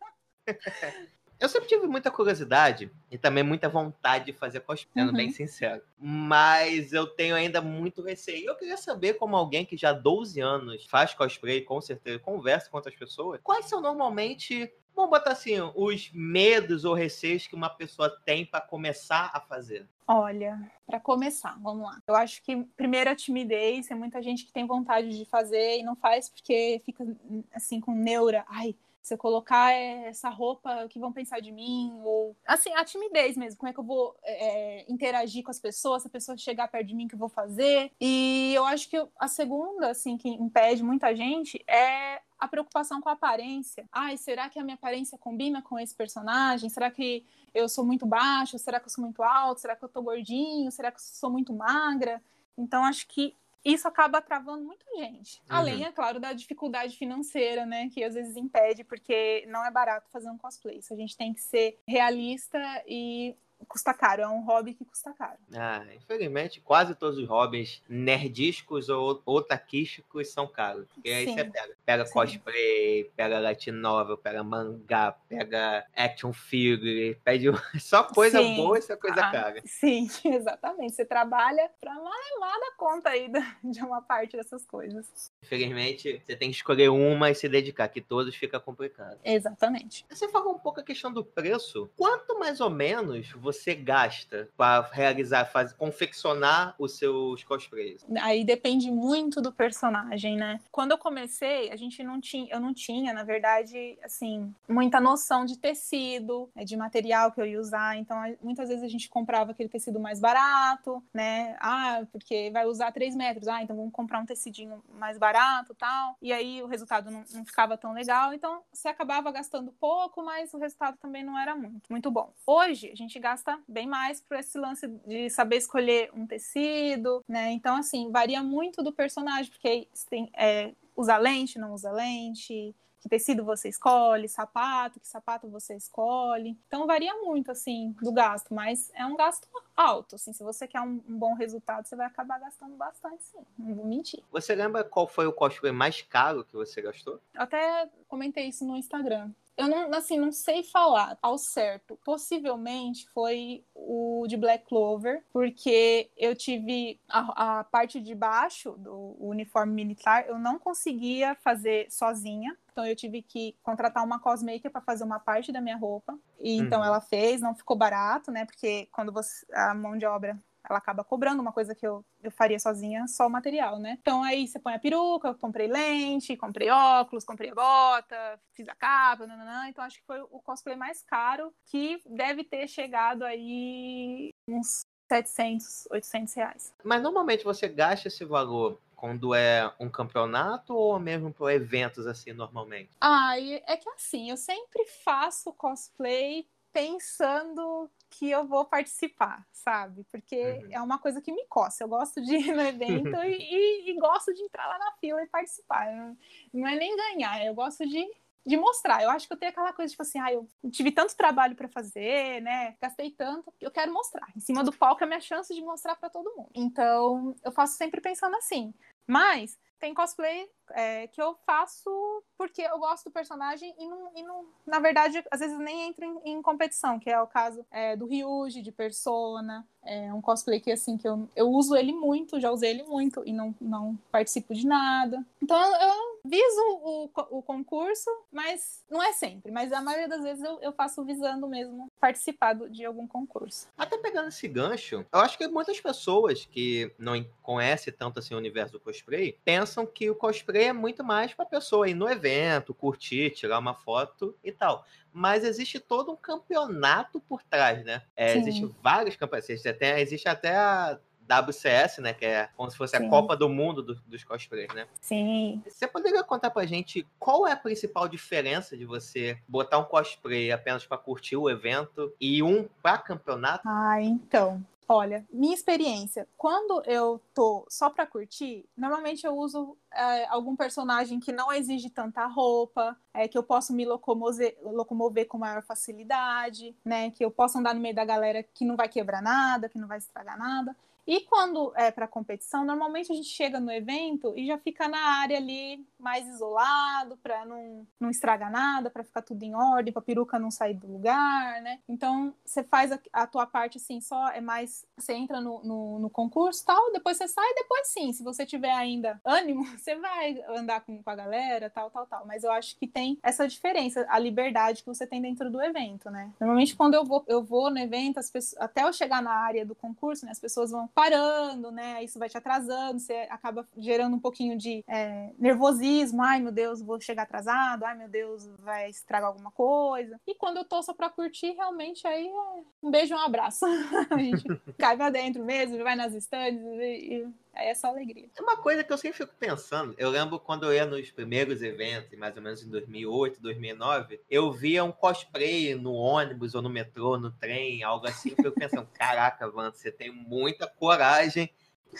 Eu 1.40 1.48
sempre 1.48 1.70
tive 1.70 1.88
muita 1.88 2.12
curiosidade 2.12 2.92
e 3.10 3.18
também 3.18 3.44
muita 3.44 3.70
vontade 3.70 4.26
de 4.26 4.34
fazer 4.34 4.60
cosplay, 4.60 4.92
sendo 5.06 5.12
Uhum. 5.12 5.18
bem 5.18 5.32
sincero. 5.32 5.82
Mas 5.98 6.92
eu 6.92 7.08
tenho 7.08 7.34
ainda 7.36 7.62
muito 7.62 8.02
receio. 8.02 8.46
Eu 8.50 8.56
queria 8.56 8.76
saber, 8.78 9.14
como 9.14 9.36
alguém 9.38 9.66
que 9.66 9.78
já 9.78 9.92
há 9.92 9.94
12 9.94 10.40
anos 10.42 10.86
faz 10.86 11.14
cosplay, 11.14 11.62
com 11.62 11.80
certeza, 11.80 12.20
conversa 12.20 12.70
com 12.70 12.78
outras 12.78 12.96
pessoas, 12.96 13.40
quais 13.42 13.66
são 13.66 13.80
normalmente, 13.82 14.70
vamos 14.94 15.12
botar 15.12 15.32
assim, 15.32 15.56
os 15.76 16.12
medos 16.14 16.84
ou 16.84 16.94
receios 16.94 17.48
que 17.48 17.56
uma 17.56 17.69
pessoa 17.69 18.10
tem 18.26 18.46
para 18.46 18.60
começar 18.60 19.31
a 19.34 19.40
fazer? 19.40 19.88
Olha, 20.06 20.60
para 20.86 21.00
começar, 21.00 21.58
vamos 21.62 21.84
lá. 21.88 22.02
Eu 22.08 22.16
acho 22.16 22.42
que 22.44 22.64
primeiro 22.76 23.10
a 23.12 23.16
timidez, 23.16 23.88
tem 23.88 23.96
muita 23.96 24.22
gente 24.22 24.44
que 24.44 24.52
tem 24.52 24.66
vontade 24.68 25.16
de 25.18 25.24
fazer 25.24 25.78
e 25.78 25.84
não 25.84 25.96
faz 25.96 26.28
porque 26.30 26.81
fica 26.86 27.06
assim 27.54 27.80
com 27.80 27.94
neura. 27.94 28.44
Ai, 28.50 28.76
se 29.09 29.16
eu 29.16 29.18
colocar 29.18 29.71
essa 29.73 30.30
roupa, 30.30 30.85
o 30.85 30.87
que 30.87 30.99
vão 30.99 31.11
pensar 31.11 31.39
de 31.39 31.51
mim? 31.51 31.99
Ou 32.04 32.37
assim, 32.45 32.71
a 32.75 32.85
timidez 32.85 33.35
mesmo, 33.35 33.57
como 33.57 33.68
é 33.68 33.73
que 33.73 33.80
eu 33.80 33.83
vou 33.83 34.16
é, 34.23 34.85
interagir 34.87 35.44
com 35.44 35.49
as 35.49 35.59
pessoas, 35.59 36.04
se 36.04 36.07
a 36.07 36.11
pessoa 36.11 36.37
chegar 36.37 36.68
perto 36.68 36.85
de 36.85 36.94
mim, 36.94 37.06
o 37.06 37.09
que 37.09 37.16
eu 37.16 37.19
vou 37.19 37.28
fazer? 37.28 37.92
E 37.99 38.54
eu 38.54 38.63
acho 38.66 38.87
que 38.87 39.04
a 39.19 39.28
segunda, 39.28 39.89
assim, 39.89 40.16
que 40.16 40.30
impede 40.30 40.83
muita 40.83 41.16
gente 41.16 41.59
é 41.68 42.21
a 42.37 42.47
preocupação 42.47 43.01
com 43.01 43.09
a 43.09 43.13
aparência. 43.13 43.89
Ai, 43.92 44.16
será 44.16 44.47
que 44.47 44.59
a 44.59 44.63
minha 44.63 44.75
aparência 44.75 45.18
combina 45.18 45.59
com 45.59 45.80
esse 45.80 45.95
personagem? 45.95 46.69
Será 46.69 46.92
que 46.92 47.25
eu 47.51 47.68
sou 47.68 47.83
muito 47.83 48.06
baixo? 48.06 48.59
Será 48.59 48.80
que 48.80 48.85
eu 48.85 48.92
sou 48.92 49.04
muito 49.04 49.23
alto? 49.23 49.59
Será 49.59 49.75
que 49.75 49.83
eu 49.83 49.89
tô 49.89 50.04
gordinho? 50.04 50.71
Será 50.71 50.92
que 50.92 50.97
eu 50.97 51.04
sou 51.04 51.31
muito 51.31 51.51
magra? 51.51 52.21
Então, 52.56 52.83
acho 52.83 53.07
que 53.07 53.35
isso 53.63 53.87
acaba 53.87 54.21
travando 54.21 54.63
muita 54.63 54.85
gente. 54.97 55.39
Uhum. 55.42 55.45
Além, 55.49 55.85
é 55.85 55.92
claro, 55.92 56.19
da 56.19 56.33
dificuldade 56.33 56.97
financeira, 56.97 57.66
né? 57.66 57.89
Que 57.89 58.04
às 58.04 58.13
vezes 58.13 58.35
impede, 58.35 58.83
porque 58.83 59.45
não 59.47 59.66
é 59.66 59.71
barato 59.71 60.09
fazer 60.11 60.30
um 60.30 60.37
cosplay. 60.37 60.80
Isso 60.80 60.94
a 60.94 60.97
gente 60.97 61.18
tem 61.18 61.33
que 61.33 61.42
ser 61.42 61.80
realista 61.87 62.59
e 62.87 63.35
custa 63.68 63.94
caro. 63.94 64.21
É 64.21 64.28
um 64.28 64.44
hobby 64.44 64.73
que 64.73 64.85
custa 64.85 65.13
caro. 65.13 65.37
Ah, 65.56 65.85
infelizmente, 65.95 66.61
quase 66.61 66.95
todos 66.95 67.18
os 67.18 67.28
hobbies 67.28 67.81
nerdísticos 67.87 68.89
ou, 68.89 69.42
taquísticos 69.42 70.31
são 70.31 70.47
caros. 70.47 70.87
Porque 70.94 71.09
aí 71.09 71.25
Sim. 71.25 71.33
você 71.35 71.44
pega. 71.45 71.69
Pega 71.85 72.06
Sim. 72.06 72.13
cosplay, 72.13 73.11
pega 73.16 73.39
light 73.39 73.71
novel, 73.71 74.18
pega 74.18 74.44
mangá, 74.44 75.16
pega 75.28 75.85
action 75.95 76.33
figure, 76.33 77.16
pede 77.23 77.47
só 77.80 78.04
coisa 78.04 78.42
Sim. 78.42 78.56
boa 78.56 78.78
e 78.78 78.81
só 78.81 78.95
coisa 78.95 79.21
Ah, 79.21 79.31
cara. 79.31 79.61
Sim, 79.66 80.07
exatamente. 80.25 80.95
Você 80.95 81.06
trabalha 81.06 81.69
para 81.80 81.94
malemar 81.94 82.59
da 82.59 82.71
conta 82.78 83.09
aí 83.09 83.30
de 83.63 83.81
uma 83.83 84.01
parte 84.01 84.37
dessas 84.37 84.66
coisas. 84.66 85.31
Infelizmente, 85.44 86.21
você 86.25 86.35
tem 86.35 86.49
que 86.49 86.57
escolher 86.57 86.89
uma 86.89 87.30
e 87.30 87.35
se 87.35 87.47
dedicar, 87.47 87.87
que 87.89 88.01
todos 88.01 88.35
fica 88.35 88.59
complicado. 88.59 89.19
Exatamente. 89.23 90.06
Você 90.09 90.28
falou 90.30 90.56
um 90.56 90.59
pouco 90.59 90.80
a 90.80 90.83
questão 90.83 91.11
do 91.11 91.23
preço. 91.23 91.89
Quanto 91.97 92.37
mais 92.39 92.59
ou 92.61 92.69
menos 92.69 93.31
você 93.31 93.49
gasta 93.76 94.50
para 94.56 94.82
realizar, 94.92 95.46
fazer, 95.46 95.76
confeccionar 95.76 96.76
os 96.78 96.98
seus 96.98 97.44
cosplays? 97.44 98.06
Aí 98.22 98.44
depende 98.44 98.92
muito 98.92 99.42
do 99.42 99.52
personagem, 99.52 100.36
né? 100.36 100.60
Quando 100.72 100.92
eu 100.92 100.98
comecei, 100.98 101.72
a 101.72 101.76
gente 101.76 102.04
não 102.04 102.20
tinha, 102.20 102.48
eu 102.54 102.60
não 102.60 102.74
tinha, 102.74 103.14
na 103.14 103.24
verdade, 103.24 103.98
assim, 104.04 104.54
muita 104.68 105.00
noção 105.00 105.46
de 105.46 105.58
tecido, 105.58 106.50
né, 106.56 106.64
de 106.64 106.76
material 106.76 107.32
que 107.32 107.42
eu 107.42 107.46
ia 107.46 107.60
usar. 107.60 107.98
Então, 107.98 108.18
muitas 108.42 108.70
vezes 108.70 108.84
a 108.84 108.88
gente 108.88 109.10
comprava 109.10 109.52
aquele 109.52 109.70
tecido 109.70 110.00
mais 110.00 110.20
barato, 110.20 111.04
né? 111.14 111.56
Ah, 111.60 112.04
porque 112.12 112.50
vai 112.52 112.66
usar 112.66 112.92
3 112.92 113.16
metros. 113.16 113.48
Ah, 113.48 113.62
então 113.62 113.76
vamos 113.76 113.92
comprar 113.92 114.20
um 114.20 114.26
tecidinho 114.26 114.84
mais 114.94 115.18
barato 115.18 115.76
tal. 115.76 116.16
E 116.22 116.32
aí 116.34 116.62
o 116.62 116.68
resultado 116.68 117.10
não, 117.12 117.24
não 117.34 117.46
ficava 117.46 117.78
tão 117.78 117.94
legal. 117.94 118.34
Então, 118.34 118.62
você 118.72 118.88
acabava 118.88 119.32
gastando 119.32 119.72
pouco, 119.80 120.24
mas 120.24 120.54
o 120.54 120.58
resultado 120.58 120.98
também 120.98 121.24
não 121.24 121.38
era 121.38 121.56
muito, 121.56 121.90
muito 121.90 122.12
bom. 122.12 122.34
Hoje, 122.46 122.90
a 122.92 122.96
gente 122.96 123.20
gasta 123.20 123.39
bem 123.68 123.88
mais 123.88 124.22
por 124.22 124.38
esse 124.38 124.58
lance 124.58 124.88
de 125.06 125.30
saber 125.30 125.58
escolher 125.58 126.12
um 126.14 126.26
tecido, 126.26 127.24
né? 127.28 127.52
Então, 127.52 127.76
assim, 127.76 128.12
varia 128.12 128.44
muito 128.44 128.84
do 128.84 128.92
personagem, 128.92 129.52
porque 129.52 129.88
tem, 130.10 130.30
é, 130.36 130.74
usa 130.96 131.18
lente, 131.18 131.58
não 131.58 131.74
usa 131.74 131.92
lente, 131.92 132.76
que 133.00 133.08
tecido 133.08 133.44
você 133.44 133.69
escolhe, 133.69 134.28
sapato, 134.28 135.00
que 135.00 135.08
sapato 135.08 135.50
você 135.50 135.76
escolhe. 135.76 136.58
Então 136.68 136.86
varia 136.86 137.14
muito 137.16 137.52
assim 137.52 137.96
do 138.02 138.12
gasto, 138.12 138.54
mas 138.54 138.92
é 138.94 139.06
um 139.06 139.16
gasto 139.16 139.48
alto. 139.76 140.16
Assim, 140.16 140.34
se 140.34 140.44
você 140.44 140.68
quer 140.68 140.81
um, 140.81 141.02
um 141.08 141.18
bom 141.18 141.34
resultado, 141.34 141.88
você 141.88 141.96
vai 141.96 142.08
acabar 142.08 142.40
gastando 142.40 142.76
bastante, 142.76 143.24
sim. 143.24 143.40
Não 143.58 143.74
vou 143.74 143.86
mentir. 143.86 144.22
Você 144.31 144.54
lembra 144.54 144.84
qual 144.84 145.08
foi 145.08 145.26
o 145.26 145.34
cosplay 145.34 145.72
mais 145.72 146.02
caro 146.02 146.44
que 146.44 146.54
você 146.54 146.81
gastou? 146.81 147.19
Eu 147.34 147.42
até 147.42 147.90
comentei 148.08 148.48
isso 148.48 148.66
no 148.66 148.76
Instagram. 148.76 149.31
Eu 149.59 149.68
não, 149.68 149.94
assim, 149.94 150.18
não 150.18 150.31
sei 150.31 150.63
falar 150.63 151.18
ao 151.21 151.37
certo. 151.37 151.99
Possivelmente 152.06 153.06
foi 153.09 153.61
o 153.75 154.25
de 154.25 154.37
Black 154.37 154.66
Clover, 154.66 155.21
porque 155.33 156.09
eu 156.16 156.33
tive 156.33 156.97
a, 157.09 157.59
a 157.59 157.63
parte 157.66 157.99
de 157.99 158.16
baixo 158.16 158.71
do 158.78 159.18
uniforme 159.19 159.73
militar, 159.73 160.30
eu 160.30 160.39
não 160.39 160.57
conseguia 160.57 161.35
fazer 161.35 161.92
sozinha. 161.92 162.57
Então 162.71 162.85
eu 162.85 162.95
tive 162.95 163.21
que 163.21 163.54
contratar 163.61 164.06
uma 164.06 164.18
cosmaker 164.18 164.71
para 164.71 164.80
fazer 164.80 165.04
uma 165.04 165.19
parte 165.19 165.51
da 165.51 165.59
minha 165.59 165.75
roupa. 165.75 166.18
E 166.39 166.56
então 166.56 166.80
uhum. 166.80 166.85
ela 166.85 167.01
fez, 167.01 167.42
não 167.42 167.54
ficou 167.54 167.75
barato, 167.75 168.31
né? 168.31 168.45
Porque 168.45 168.87
quando 168.94 169.11
você 169.11 169.45
a 169.51 169.73
mão 169.73 169.97
de 169.97 170.06
obra 170.06 170.39
ela 170.71 170.80
acaba 170.80 171.04
cobrando 171.04 171.42
uma 171.42 171.52
coisa 171.52 171.76
que 171.76 171.85
eu, 171.85 172.04
eu 172.21 172.31
faria 172.31 172.59
sozinha, 172.59 173.07
só 173.07 173.28
o 173.28 173.30
material, 173.30 173.80
né? 173.80 173.97
Então 173.99 174.23
aí 174.23 174.47
você 174.47 174.59
põe 174.59 174.73
a 174.73 174.80
peruca, 174.80 175.30
eu 175.30 175.35
comprei 175.35 175.68
lente, 175.68 176.38
comprei 176.38 176.69
óculos, 176.69 177.26
comprei 177.26 177.52
a 177.52 177.56
bota, 177.56 178.40
fiz 178.54 178.68
a 178.68 178.76
capa, 178.76 179.28
nananã, 179.28 179.68
então 179.68 179.83
acho 179.83 179.97
que 179.97 180.06
foi 180.06 180.21
o 180.21 180.40
cosplay 180.42 180.76
mais 180.76 181.04
caro 181.04 181.54
que 181.66 182.02
deve 182.06 182.44
ter 182.44 182.68
chegado 182.68 183.23
aí 183.23 184.31
uns 184.47 184.85
700, 185.11 185.88
800 185.92 186.33
reais. 186.35 186.73
Mas 186.83 187.02
normalmente 187.02 187.44
você 187.44 187.68
gasta 187.68 188.07
esse 188.07 188.23
valor 188.23 188.80
quando 188.95 189.33
é 189.33 189.73
um 189.80 189.90
campeonato 189.90 190.76
ou 190.76 190.99
mesmo 190.99 191.33
para 191.33 191.56
eventos 191.56 192.06
assim 192.06 192.33
normalmente? 192.33 192.92
Ah, 192.99 193.40
é 193.40 193.78
que 193.78 193.90
assim, 193.92 194.30
eu 194.30 194.38
sempre 194.38 194.85
faço 195.04 195.54
cosplay 195.54 196.45
pensando 196.71 197.90
que 198.09 198.30
eu 198.30 198.47
vou 198.47 198.66
participar, 198.66 199.45
sabe? 199.51 200.04
Porque 200.11 200.35
uhum. 200.35 200.69
é 200.71 200.81
uma 200.81 200.97
coisa 200.97 201.21
que 201.21 201.31
me 201.31 201.45
coça. 201.47 201.83
Eu 201.83 201.87
gosto 201.87 202.21
de 202.21 202.35
ir 202.35 202.54
no 202.54 202.61
evento 202.61 203.16
e, 203.23 203.37
e, 203.89 203.92
e, 203.92 203.99
gosto 203.99 204.33
de 204.33 204.42
entrar 204.42 204.68
lá 204.68 204.78
na 204.80 204.92
fila 204.94 205.21
e 205.21 205.28
participar. 205.28 205.92
Não, 205.92 206.18
não 206.54 206.68
é 206.68 206.75
nem 206.75 206.95
ganhar, 206.95 207.45
eu 207.45 207.54
gosto 207.54 207.87
de, 207.87 208.06
de 208.45 208.57
mostrar. 208.57 209.04
Eu 209.04 209.11
acho 209.11 209.28
que 209.28 209.33
eu 209.33 209.37
tenho 209.37 209.51
aquela 209.51 209.73
coisa, 209.73 209.92
tipo 209.92 210.01
assim, 210.01 210.19
ah, 210.19 210.33
eu 210.33 210.47
tive 210.71 210.92
tanto 210.92 211.16
trabalho 211.16 211.56
para 211.56 211.68
fazer, 211.68 212.42
né? 212.42 212.75
Gastei 212.81 213.11
tanto, 213.11 213.54
eu 213.61 213.71
quero 213.71 213.94
mostrar. 213.94 214.28
Em 214.35 214.39
cima 214.39 214.63
do 214.63 214.73
palco 214.73 215.04
é 215.04 215.06
a 215.06 215.07
minha 215.07 215.21
chance 215.21 215.54
de 215.54 215.61
mostrar 215.61 215.95
para 215.95 216.09
todo 216.09 216.35
mundo. 216.35 216.49
Então, 216.56 217.35
eu 217.44 217.51
faço 217.51 217.78
sempre 217.78 218.01
pensando 218.01 218.35
assim. 218.35 218.73
Mas 219.07 219.57
tem 219.80 219.94
cosplay 219.94 220.50
é, 220.71 221.07
que 221.07 221.21
eu 221.21 221.36
faço 221.45 221.90
porque 222.38 222.62
eu 222.62 222.78
gosto 222.80 223.06
do 223.06 223.12
personagem 223.12 223.74
e, 223.78 223.88
não, 223.88 224.12
e 224.16 224.24
não, 224.24 224.45
na 224.66 224.80
verdade, 224.80 225.24
às 225.30 225.40
vezes 225.40 225.57
nem 225.59 225.88
entro 225.88 226.06
em, 226.06 226.33
em 226.33 226.42
competição, 226.42 227.00
que 227.00 227.09
é 227.09 227.19
o 227.19 227.28
caso 227.28 227.66
é, 227.71 227.95
do 227.95 228.06
Ryuji, 228.06 228.62
de 228.62 228.71
Persona. 228.71 229.68
É 229.83 230.14
um 230.14 230.21
cosplay 230.21 230.59
que, 230.59 230.71
assim, 230.71 230.98
que 230.98 231.07
eu, 231.07 231.28
eu 231.36 231.50
uso 231.50 231.76
ele 231.76 231.94
muito, 231.94 232.40
já 232.40 232.52
usei 232.52 232.71
ele 232.71 232.83
muito 232.83 233.24
e 233.26 233.33
não, 233.33 233.56
não 233.59 233.98
participo 234.12 234.54
de 234.54 234.68
nada. 234.68 235.26
Então, 235.42 235.57
eu 235.57 236.19
viso 236.24 236.62
o, 236.83 237.09
o 237.31 237.42
concurso, 237.42 238.09
mas 238.31 238.83
não 238.90 239.02
é 239.02 239.14
sempre. 239.14 239.52
Mas 239.52 239.71
a 239.71 239.81
maioria 239.81 240.07
das 240.07 240.21
vezes 240.21 240.44
eu, 240.44 240.59
eu 240.62 240.71
faço 240.74 241.04
visando 241.04 241.48
mesmo 241.48 241.92
participar 242.00 242.56
de 242.69 242.86
algum 242.86 243.07
concurso. 243.07 243.68
Até 243.78 243.98
pegando 243.98 244.28
esse 244.28 244.48
gancho, 244.48 245.06
eu 245.12 245.19
acho 245.19 245.38
que 245.38 245.48
muitas 245.48 245.80
pessoas 245.80 246.45
que 246.45 246.94
não 246.98 247.26
conhecem 247.42 247.94
tanto 247.94 248.19
assim 248.19 248.33
o 248.33 248.38
universo 248.38 248.74
do 248.74 248.80
cosplay 248.80 249.38
pensam 249.44 249.69
que 249.85 250.09
o 250.09 250.16
cosplay 250.16 250.66
é 250.66 250.73
muito 250.73 251.04
mais 251.04 251.33
para 251.33 251.45
pessoa 251.45 251.90
ir 251.90 251.94
no 251.94 252.09
evento, 252.09 252.73
curtir, 252.73 253.31
tirar 253.31 253.59
uma 253.59 253.73
foto 253.73 254.35
e 254.44 254.52
tal. 254.52 254.85
Mas 255.11 255.44
existe 255.44 255.80
todo 255.80 256.11
um 256.11 256.16
campeonato 256.16 257.19
por 257.19 257.42
trás, 257.44 257.83
né? 257.83 258.02
É, 258.16 258.38
existe 258.38 258.66
vários 258.81 259.16
campeonatos. 259.16 259.49
Existe 259.49 259.69
até, 259.69 260.02
existe 260.02 260.30
até 260.30 260.56
a 260.56 260.99
WCS, 261.30 262.02
né? 262.02 262.14
Que 262.14 262.26
é 262.26 262.49
como 262.56 262.69
se 262.71 262.78
fosse 262.78 262.97
Sim. 262.97 263.06
a 263.06 263.09
Copa 263.09 263.35
do 263.35 263.47
Mundo 263.47 263.83
do, 263.83 263.95
dos 263.95 264.23
cosplays, 264.23 264.73
né? 264.73 264.88
Sim. 264.99 265.61
Você 265.68 265.88
poderia 265.88 266.23
contar 266.23 266.49
pra 266.49 266.66
gente 266.66 267.07
qual 267.19 267.47
é 267.47 267.52
a 267.52 267.57
principal 267.57 268.07
diferença 268.07 268.76
de 268.76 268.85
você 268.85 269.38
botar 269.47 269.78
um 269.78 269.85
cosplay 269.85 270.52
apenas 270.52 270.85
para 270.85 270.97
curtir 270.97 271.35
o 271.35 271.49
evento 271.49 272.14
e 272.19 272.42
um 272.42 272.68
para 272.81 272.97
campeonato? 272.97 273.68
Ah, 273.68 274.02
então. 274.02 274.66
Olha, 274.92 275.24
minha 275.31 275.54
experiência, 275.54 276.28
quando 276.36 276.81
eu 276.84 277.22
tô 277.31 277.64
só 277.69 277.92
pra 277.92 278.08
curtir, 278.08 278.68
normalmente 278.76 279.24
eu 279.24 279.38
uso 279.38 279.78
é, 279.94 280.26
algum 280.26 280.56
personagem 280.56 281.19
que 281.19 281.31
não 281.31 281.54
exige 281.54 281.92
tanta 281.92 282.26
roupa, 282.26 282.98
é, 283.14 283.28
que 283.28 283.38
eu 283.38 283.44
posso 283.44 283.72
me 283.72 283.86
locomover, 283.86 284.58
locomover 284.64 285.28
com 285.28 285.38
maior 285.38 285.62
facilidade, 285.62 286.76
né? 286.84 287.12
Que 287.12 287.24
eu 287.24 287.30
posso 287.30 287.60
andar 287.60 287.76
no 287.76 287.81
meio 287.81 287.94
da 287.94 288.04
galera 288.04 288.42
que 288.42 288.66
não 288.66 288.76
vai 288.76 288.90
quebrar 288.90 289.22
nada, 289.22 289.69
que 289.69 289.78
não 289.78 289.88
vai 289.88 290.00
estragar 290.00 290.40
nada. 290.40 290.76
E 291.08 291.22
quando 291.22 291.74
é 291.76 291.92
para 291.92 292.08
competição, 292.08 292.64
normalmente 292.64 293.12
a 293.12 293.16
gente 293.16 293.30
chega 293.30 293.60
no 293.60 293.72
evento 293.72 294.34
e 294.38 294.46
já 294.46 294.58
fica 294.58 294.88
na 294.88 295.00
área 295.20 295.38
ali 295.38 295.86
mais 296.00 296.28
isolado, 296.28 297.18
para 297.18 297.46
não, 297.46 297.86
não 298.00 298.10
estragar 298.10 298.52
nada, 298.52 298.90
para 298.90 299.04
ficar 299.04 299.22
tudo 299.22 299.44
em 299.44 299.56
ordem, 299.56 299.92
para 299.92 300.02
peruca 300.02 300.40
não 300.40 300.52
sair 300.52 300.74
do 300.74 300.92
lugar, 300.92 301.62
né? 301.62 301.80
Então 301.88 302.34
você 302.46 302.64
faz 302.64 302.92
a, 302.92 303.00
a, 303.12 303.28
tua 303.28 303.46
parte 303.46 303.78
assim, 303.78 304.00
só 304.02 304.30
é 304.30 304.42
mais. 304.42 304.86
Você 304.98 305.14
entra 305.14 305.42
no, 305.42 305.64
no, 305.64 306.00
no 306.00 306.10
concurso 306.10 306.66
tal, 306.66 306.92
depois 306.92 307.18
você 307.18 307.28
sai, 307.28 307.54
depois 307.56 307.88
sim, 307.88 308.14
se 308.14 308.24
você 308.24 308.46
tiver 308.46 308.72
ainda 308.72 309.20
ânimo, 309.26 309.66
você 309.66 309.96
vai 309.96 310.42
andar 310.50 310.82
com, 310.82 311.02
com 311.02 311.10
a 311.10 311.16
galera, 311.16 311.70
tal, 311.70 311.90
tal, 311.90 312.06
tal. 312.06 312.26
Mas 312.26 312.44
eu 312.44 312.52
acho 312.52 312.78
que 312.78 312.88
tem 312.88 313.18
essa 313.24 313.48
diferença, 313.48 314.06
a 314.10 314.20
liberdade 314.20 314.82
que 314.84 314.88
você 314.88 315.06
tem 315.06 315.22
dentro 315.22 315.50
do 315.50 315.62
evento, 315.62 316.10
né? 316.10 316.32
Normalmente 316.40 316.76
quando 316.76 316.94
eu 316.94 317.04
vou, 317.04 317.24
eu 317.28 317.44
vou 317.44 317.70
no 317.70 317.80
evento, 317.80 318.20
as 318.20 318.30
pessoas, 318.30 318.62
até 318.62 318.84
eu 318.84 318.94
chegar 318.94 319.22
na 319.22 319.32
área 319.32 319.66
do 319.66 319.76
concurso, 319.76 320.26
né, 320.26 320.32
as 320.32 320.40
pessoas 320.40 320.72
vão 320.72 320.89
parando, 320.94 321.72
né? 321.72 322.04
Isso 322.04 322.19
vai 322.19 322.30
te 322.30 322.38
atrasando, 322.38 323.00
você 323.00 323.28
acaba 323.30 323.68
gerando 323.78 324.16
um 324.16 324.19
pouquinho 324.19 324.58
de 324.58 324.84
é, 324.88 325.31
nervosismo. 325.38 326.22
Ai, 326.22 326.40
meu 326.40 326.52
Deus, 326.52 326.81
vou 326.81 327.00
chegar 327.00 327.24
atrasado. 327.24 327.84
Ai, 327.84 327.98
meu 327.98 328.10
Deus, 328.10 328.48
vai 328.60 328.90
estragar 328.90 329.30
alguma 329.30 329.52
coisa. 329.52 330.19
E 330.28 330.36
quando 330.36 330.58
eu 330.58 330.66
tô 330.66 330.81
só 330.81 330.94
pra 330.94 331.10
curtir, 331.10 331.52
realmente 331.52 332.08
aí 332.08 332.28
é 332.28 332.64
um 332.84 332.92
beijo 332.92 333.14
e 333.14 333.18
um 333.18 333.22
abraço. 333.22 333.66
a 334.10 334.18
gente 334.18 334.44
cai 334.78 334.96
pra 334.96 335.10
dentro 335.10 335.44
mesmo, 335.44 335.84
vai 335.84 335.96
nas 335.96 336.14
estandes 336.14 336.64
e, 336.64 337.14
e 337.14 337.28
Aí 337.54 337.68
é 337.68 337.74
só 337.74 337.88
alegria. 337.88 338.30
Uma 338.40 338.58
coisa 338.58 338.84
que 338.84 338.94
eu 338.94 338.98
sempre 338.98 339.18
fico 339.18 339.34
pensando, 339.40 339.94
eu 339.98 340.10
lembro 340.10 340.40
quando 340.40 340.66
eu 340.66 340.74
ia 340.74 340.86
nos 340.86 341.12
primeiros 341.12 341.62
eventos, 341.62 342.18
mais 342.18 342.36
ou 342.38 342.42
menos 342.42 342.64
em 342.64 342.70
2008, 342.70 343.42
2009, 343.42 344.22
eu 344.30 344.52
via 344.52 344.84
um 344.84 344.92
cosplay 344.92 345.76
no 345.76 345.94
ônibus 345.94 346.56
ou 346.56 346.62
no 346.62 346.70
metrô, 346.70 347.18
no 347.18 347.32
trem, 347.32 347.84
algo 347.84 348.08
assim. 348.08 348.30
Eu 348.30 348.36
fico 348.36 348.52
pensando, 348.52 348.88
caraca, 348.94 349.50
Van, 349.50 349.72
você 349.72 349.92
tem 349.92 350.12
muita 350.12 350.68
coragem 350.68 351.50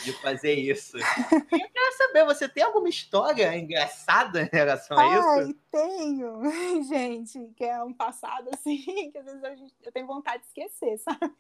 de 0.04 0.14
fazer 0.14 0.54
isso. 0.54 0.98
E 0.98 1.02
eu 1.64 1.70
quero 1.70 1.98
saber, 1.98 2.26
você 2.26 2.48
tem 2.48 2.64
alguma 2.64 2.90
história 2.90 3.56
engraçada 3.58 4.44
em 4.44 4.50
relação 4.52 4.98
a 4.98 5.08
isso? 5.08 5.28
Ai, 5.30 5.56
tenho, 5.72 6.42
gente, 6.88 7.54
que 7.56 7.64
é 7.64 7.84
um 7.84 7.94
passado 7.94 8.50
assim, 8.54 8.78
que 9.12 9.18
às 9.18 9.26
vezes 9.26 9.44
eu, 9.44 9.68
eu 9.84 9.92
tenho 9.92 10.08
vontade 10.08 10.44
de 10.44 10.48
esquecer, 10.48 10.98
sabe? 11.00 11.34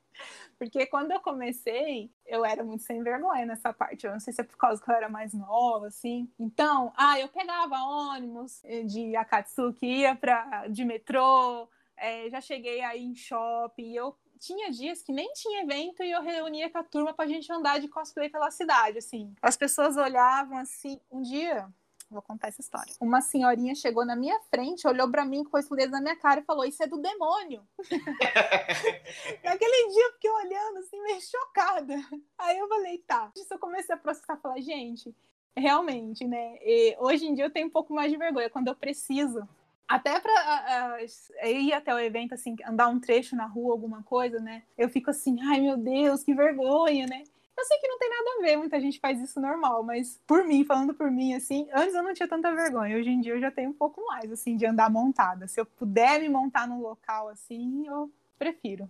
Porque 0.57 0.85
quando 0.87 1.11
eu 1.11 1.19
comecei, 1.21 2.11
eu 2.25 2.43
era 2.43 2.63
muito 2.63 2.83
sem 2.83 3.01
vergonha 3.01 3.45
nessa 3.45 3.71
parte. 3.71 4.05
Eu 4.05 4.11
não 4.11 4.19
sei 4.19 4.33
se 4.33 4.41
é 4.41 4.43
por 4.43 4.57
causa 4.57 4.83
que 4.83 4.91
eu 4.91 4.95
era 4.95 5.07
mais 5.07 5.33
nova, 5.33 5.87
assim. 5.87 6.29
Então, 6.37 6.91
ah, 6.97 7.17
eu 7.19 7.29
pegava 7.29 7.77
ônibus 7.77 8.61
de 8.85 9.15
Akatsuki, 9.15 9.85
ia 9.85 10.15
pra, 10.15 10.67
de 10.67 10.83
metrô, 10.83 11.69
é, 11.99 12.29
já 12.29 12.41
cheguei 12.41 12.81
aí 12.81 13.03
em 13.03 13.15
shopping, 13.15 13.93
eu 13.93 14.15
tinha 14.39 14.71
dias 14.71 15.01
que 15.01 15.11
nem 15.11 15.31
tinha 15.33 15.63
evento 15.63 16.01
e 16.01 16.11
eu 16.11 16.21
reunia 16.21 16.69
com 16.69 16.77
a 16.77 16.83
turma 16.83 17.13
pra 17.13 17.27
gente 17.27 17.51
andar 17.51 17.79
de 17.79 17.87
cosplay 17.87 18.29
pela 18.29 18.49
cidade, 18.51 18.97
assim. 18.97 19.33
As 19.41 19.57
pessoas 19.57 19.97
olhavam 19.97 20.57
assim, 20.57 20.99
um 21.11 21.21
dia 21.21 21.67
vou 22.09 22.21
contar 22.21 22.47
essa 22.47 22.61
história. 22.61 22.93
Uma 22.99 23.21
senhorinha 23.21 23.75
chegou 23.75 24.05
na 24.05 24.15
minha 24.15 24.39
frente, 24.49 24.87
olhou 24.87 25.09
para 25.09 25.23
mim 25.23 25.43
com 25.43 25.59
dedo 25.75 25.91
na 25.91 26.01
minha 26.01 26.15
cara 26.15 26.39
e 26.39 26.43
falou: 26.43 26.65
Isso 26.65 26.81
é 26.81 26.87
do 26.87 26.97
demônio. 26.97 27.63
Naquele 29.43 29.93
dia 29.93 30.05
eu 30.05 30.13
fiquei 30.13 30.31
olhando 30.31 30.79
assim, 30.79 31.01
meio 31.01 31.21
chocada. 31.21 31.95
Aí 32.37 32.57
eu 32.57 32.67
falei: 32.67 32.97
Tá. 32.99 33.31
Isso 33.35 33.53
eu 33.53 33.59
comecei 33.59 33.93
a 33.93 33.97
processar 33.97 34.35
e 34.35 34.41
falar: 34.41 34.59
Gente, 34.59 35.15
realmente, 35.55 36.25
né? 36.27 36.57
E 36.61 36.95
hoje 36.99 37.25
em 37.25 37.33
dia 37.33 37.45
eu 37.45 37.51
tenho 37.51 37.67
um 37.67 37.71
pouco 37.71 37.93
mais 37.93 38.11
de 38.11 38.17
vergonha 38.17 38.49
quando 38.49 38.67
eu 38.67 38.75
preciso. 38.75 39.47
Até 39.89 40.19
para 40.19 40.99
uh, 41.01 41.47
ir 41.47 41.73
até 41.73 41.91
o 41.91 41.97
evento, 41.97 42.35
assim, 42.35 42.55
andar 42.63 42.89
um 42.89 42.99
trecho 42.99 43.35
na 43.35 43.47
rua, 43.47 43.73
alguma 43.73 44.03
coisa, 44.03 44.39
né? 44.39 44.61
Eu 44.77 44.87
fico 44.87 45.09
assim, 45.09 45.41
ai 45.41 45.59
meu 45.59 45.75
Deus, 45.77 46.23
que 46.23 46.31
vergonha, 46.31 47.07
né? 47.07 47.23
Eu 47.57 47.65
sei 47.65 47.77
que 47.79 47.87
não 47.87 47.97
tem 47.97 48.09
nada 48.09 48.29
a 48.37 48.41
ver, 48.43 48.55
muita 48.55 48.79
gente 48.79 48.99
faz 48.99 49.19
isso 49.19 49.41
normal, 49.41 49.83
mas 49.83 50.21
por 50.27 50.45
mim, 50.45 50.63
falando 50.63 50.93
por 50.93 51.09
mim, 51.09 51.33
assim, 51.33 51.67
antes 51.73 51.95
eu 51.95 52.03
não 52.03 52.13
tinha 52.13 52.27
tanta 52.27 52.53
vergonha, 52.53 52.95
hoje 52.95 53.09
em 53.09 53.19
dia 53.19 53.33
eu 53.33 53.41
já 53.41 53.49
tenho 53.49 53.71
um 53.71 53.73
pouco 53.73 54.05
mais, 54.05 54.31
assim, 54.31 54.55
de 54.55 54.65
andar 54.65 54.91
montada. 54.91 55.47
Se 55.47 55.59
eu 55.59 55.65
puder 55.65 56.21
me 56.21 56.29
montar 56.29 56.67
num 56.67 56.79
local 56.79 57.27
assim, 57.27 57.87
eu 57.87 58.11
prefiro. 58.37 58.87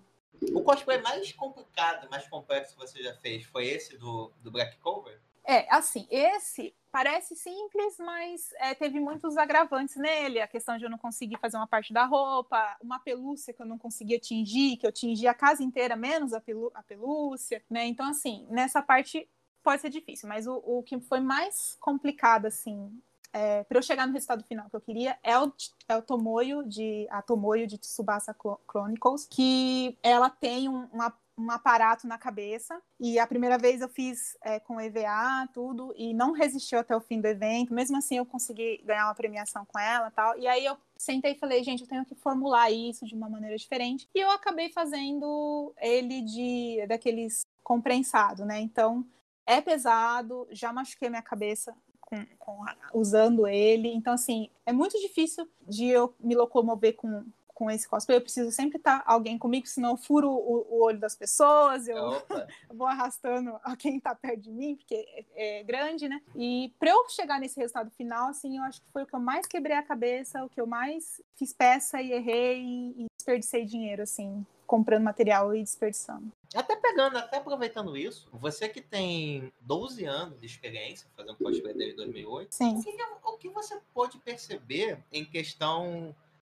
O 0.53 0.61
cosplay 0.61 1.01
mais 1.01 1.31
complicado, 1.31 2.09
mais 2.11 2.27
complexo 2.27 2.73
que 2.73 2.79
você 2.79 3.01
já 3.01 3.15
fez 3.15 3.45
foi 3.45 3.67
esse 3.67 3.97
do, 3.97 4.31
do 4.41 4.51
Black 4.51 4.77
Cover? 4.79 5.19
É, 5.45 5.73
assim, 5.73 6.07
esse 6.09 6.75
parece 6.91 7.35
simples, 7.35 7.97
mas 7.99 8.49
é, 8.57 8.73
teve 8.73 8.99
muitos 8.99 9.37
agravantes 9.37 9.95
nele. 9.95 10.41
A 10.41 10.47
questão 10.47 10.77
de 10.77 10.83
eu 10.83 10.89
não 10.89 10.97
conseguir 10.97 11.37
fazer 11.37 11.57
uma 11.57 11.67
parte 11.67 11.93
da 11.93 12.05
roupa, 12.05 12.77
uma 12.81 12.99
pelúcia 12.99 13.53
que 13.53 13.61
eu 13.61 13.65
não 13.65 13.77
conseguia 13.77 14.19
tingir, 14.19 14.77
que 14.77 14.85
eu 14.87 14.91
tingi 14.91 15.27
a 15.27 15.33
casa 15.33 15.63
inteira, 15.63 15.95
menos 15.95 16.33
a, 16.33 16.41
pelú 16.41 16.71
a 16.73 16.83
pelúcia, 16.83 17.63
né? 17.69 17.85
Então, 17.85 18.09
assim, 18.09 18.47
nessa 18.49 18.81
parte 18.81 19.29
pode 19.63 19.81
ser 19.81 19.89
difícil, 19.89 20.27
mas 20.27 20.47
o, 20.47 20.55
o 20.65 20.83
que 20.83 20.99
foi 20.99 21.19
mais 21.19 21.77
complicado, 21.79 22.45
assim, 22.45 22.91
é, 23.31 23.63
para 23.63 23.77
eu 23.77 23.83
chegar 23.83 24.07
no 24.07 24.13
resultado 24.13 24.43
final 24.43 24.69
que 24.69 24.75
eu 24.75 24.81
queria 24.81 25.17
é 25.21 25.37
o, 25.37 25.53
é 25.87 25.95
o 25.95 26.01
Tomoyo 26.01 26.63
de 26.67 27.07
a 27.11 27.21
Tomoyo 27.21 27.67
de 27.67 27.77
Tsubasa 27.77 28.35
Chronicles, 28.67 29.27
que 29.29 29.97
ela 30.01 30.29
tem 30.29 30.67
um, 30.67 30.85
uma 30.91 31.13
um 31.39 31.49
aparato 31.49 32.05
na 32.05 32.17
cabeça. 32.17 32.81
E 32.99 33.17
a 33.17 33.25
primeira 33.25 33.57
vez 33.57 33.81
eu 33.81 33.87
fiz 33.87 34.37
é, 34.41 34.59
com 34.59 34.79
EVA, 34.79 35.47
tudo, 35.53 35.93
e 35.95 36.13
não 36.13 36.33
resistiu 36.33 36.79
até 36.79 36.95
o 36.95 37.01
fim 37.01 37.21
do 37.21 37.27
evento. 37.27 37.73
Mesmo 37.73 37.97
assim, 37.97 38.17
eu 38.17 38.25
consegui 38.25 38.81
ganhar 38.83 39.05
uma 39.05 39.15
premiação 39.15 39.65
com 39.65 39.79
ela 39.79 40.11
tal. 40.11 40.37
E 40.37 40.47
aí 40.47 40.65
eu 40.65 40.77
sentei 40.97 41.31
e 41.31 41.39
falei, 41.39 41.63
gente, 41.63 41.81
eu 41.81 41.87
tenho 41.87 42.05
que 42.05 42.15
formular 42.15 42.69
isso 42.69 43.05
de 43.05 43.15
uma 43.15 43.29
maneira 43.29 43.57
diferente. 43.57 44.07
E 44.13 44.19
eu 44.19 44.29
acabei 44.31 44.69
fazendo 44.69 45.73
ele 45.79 46.21
de 46.21 46.85
daqueles 46.87 47.45
comprensado, 47.63 48.45
né? 48.45 48.59
Então 48.59 49.05
é 49.45 49.61
pesado, 49.61 50.47
já 50.51 50.73
machuquei 50.73 51.09
minha 51.09 51.21
cabeça 51.21 51.75
com, 52.09 52.25
com, 52.37 52.65
usando 52.93 53.47
ele. 53.47 53.89
Então, 53.89 54.13
assim, 54.13 54.49
é 54.65 54.73
muito 54.73 54.99
difícil 54.99 55.47
de 55.67 55.85
eu 55.85 56.13
me 56.19 56.35
locomover 56.35 56.95
com, 56.95 57.23
com 57.59 57.69
esse 57.69 57.89
cosplay, 57.89 58.17
eu 58.17 58.21
preciso 58.21 58.49
sempre 58.53 58.77
estar 58.77 59.03
alguém 59.05 59.37
comigo, 59.37 59.67
senão 59.67 59.89
eu 59.91 59.97
furo 59.97 60.29
o, 60.29 60.65
o 60.69 60.81
olho 60.81 60.97
das 60.97 61.13
pessoas, 61.13 61.89
eu, 61.89 61.97
vou 62.73 62.87
arrastando 62.87 63.59
a 63.61 63.75
quem 63.75 63.97
está 63.97 64.15
perto 64.15 64.43
de 64.43 64.49
mim, 64.49 64.77
porque 64.77 64.95
é, 65.35 65.59
é 65.59 65.63
grande, 65.63 66.07
né? 66.07 66.21
E 66.33 66.73
para 66.79 66.91
eu 66.91 67.09
chegar 67.09 67.37
nesse 67.37 67.59
resultado 67.59 67.91
final, 67.91 68.29
assim, 68.29 68.57
eu 68.57 68.63
acho 68.63 68.81
que 68.81 68.89
foi 68.93 69.03
o 69.03 69.05
que 69.05 69.13
eu 69.13 69.19
mais 69.19 69.45
quebrei 69.45 69.75
a 69.75 69.83
cabeça, 69.83 70.41
o 70.41 70.47
que 70.47 70.61
eu 70.61 70.65
mais 70.65 71.21
fiz 71.35 71.51
peça 71.51 72.01
e 72.01 72.13
errei 72.13 72.61
e, 72.61 73.03
e 73.03 73.05
desperdicei 73.17 73.65
dinheiro, 73.65 74.03
assim, 74.03 74.45
comprando 74.65 75.03
material 75.03 75.53
e 75.53 75.61
desperdiçando. 75.61 76.31
Até 76.55 76.77
pegando, 76.77 77.17
até 77.17 77.37
aproveitando 77.37 77.97
isso, 77.97 78.29
você 78.31 78.69
que 78.69 78.79
tem 78.79 79.51
12 79.59 80.05
anos 80.05 80.39
de 80.39 80.45
experiência 80.45 81.09
fazendo 81.13 81.35
cosplay 81.35 81.73
desde 81.73 81.97
2008, 81.97 82.55
Sim. 82.55 82.77
O, 82.77 82.83
que, 82.83 83.03
o 83.25 83.37
que 83.37 83.49
você 83.49 83.77
pode 83.93 84.17
perceber 84.19 85.03
em 85.11 85.25
questão 85.25 86.15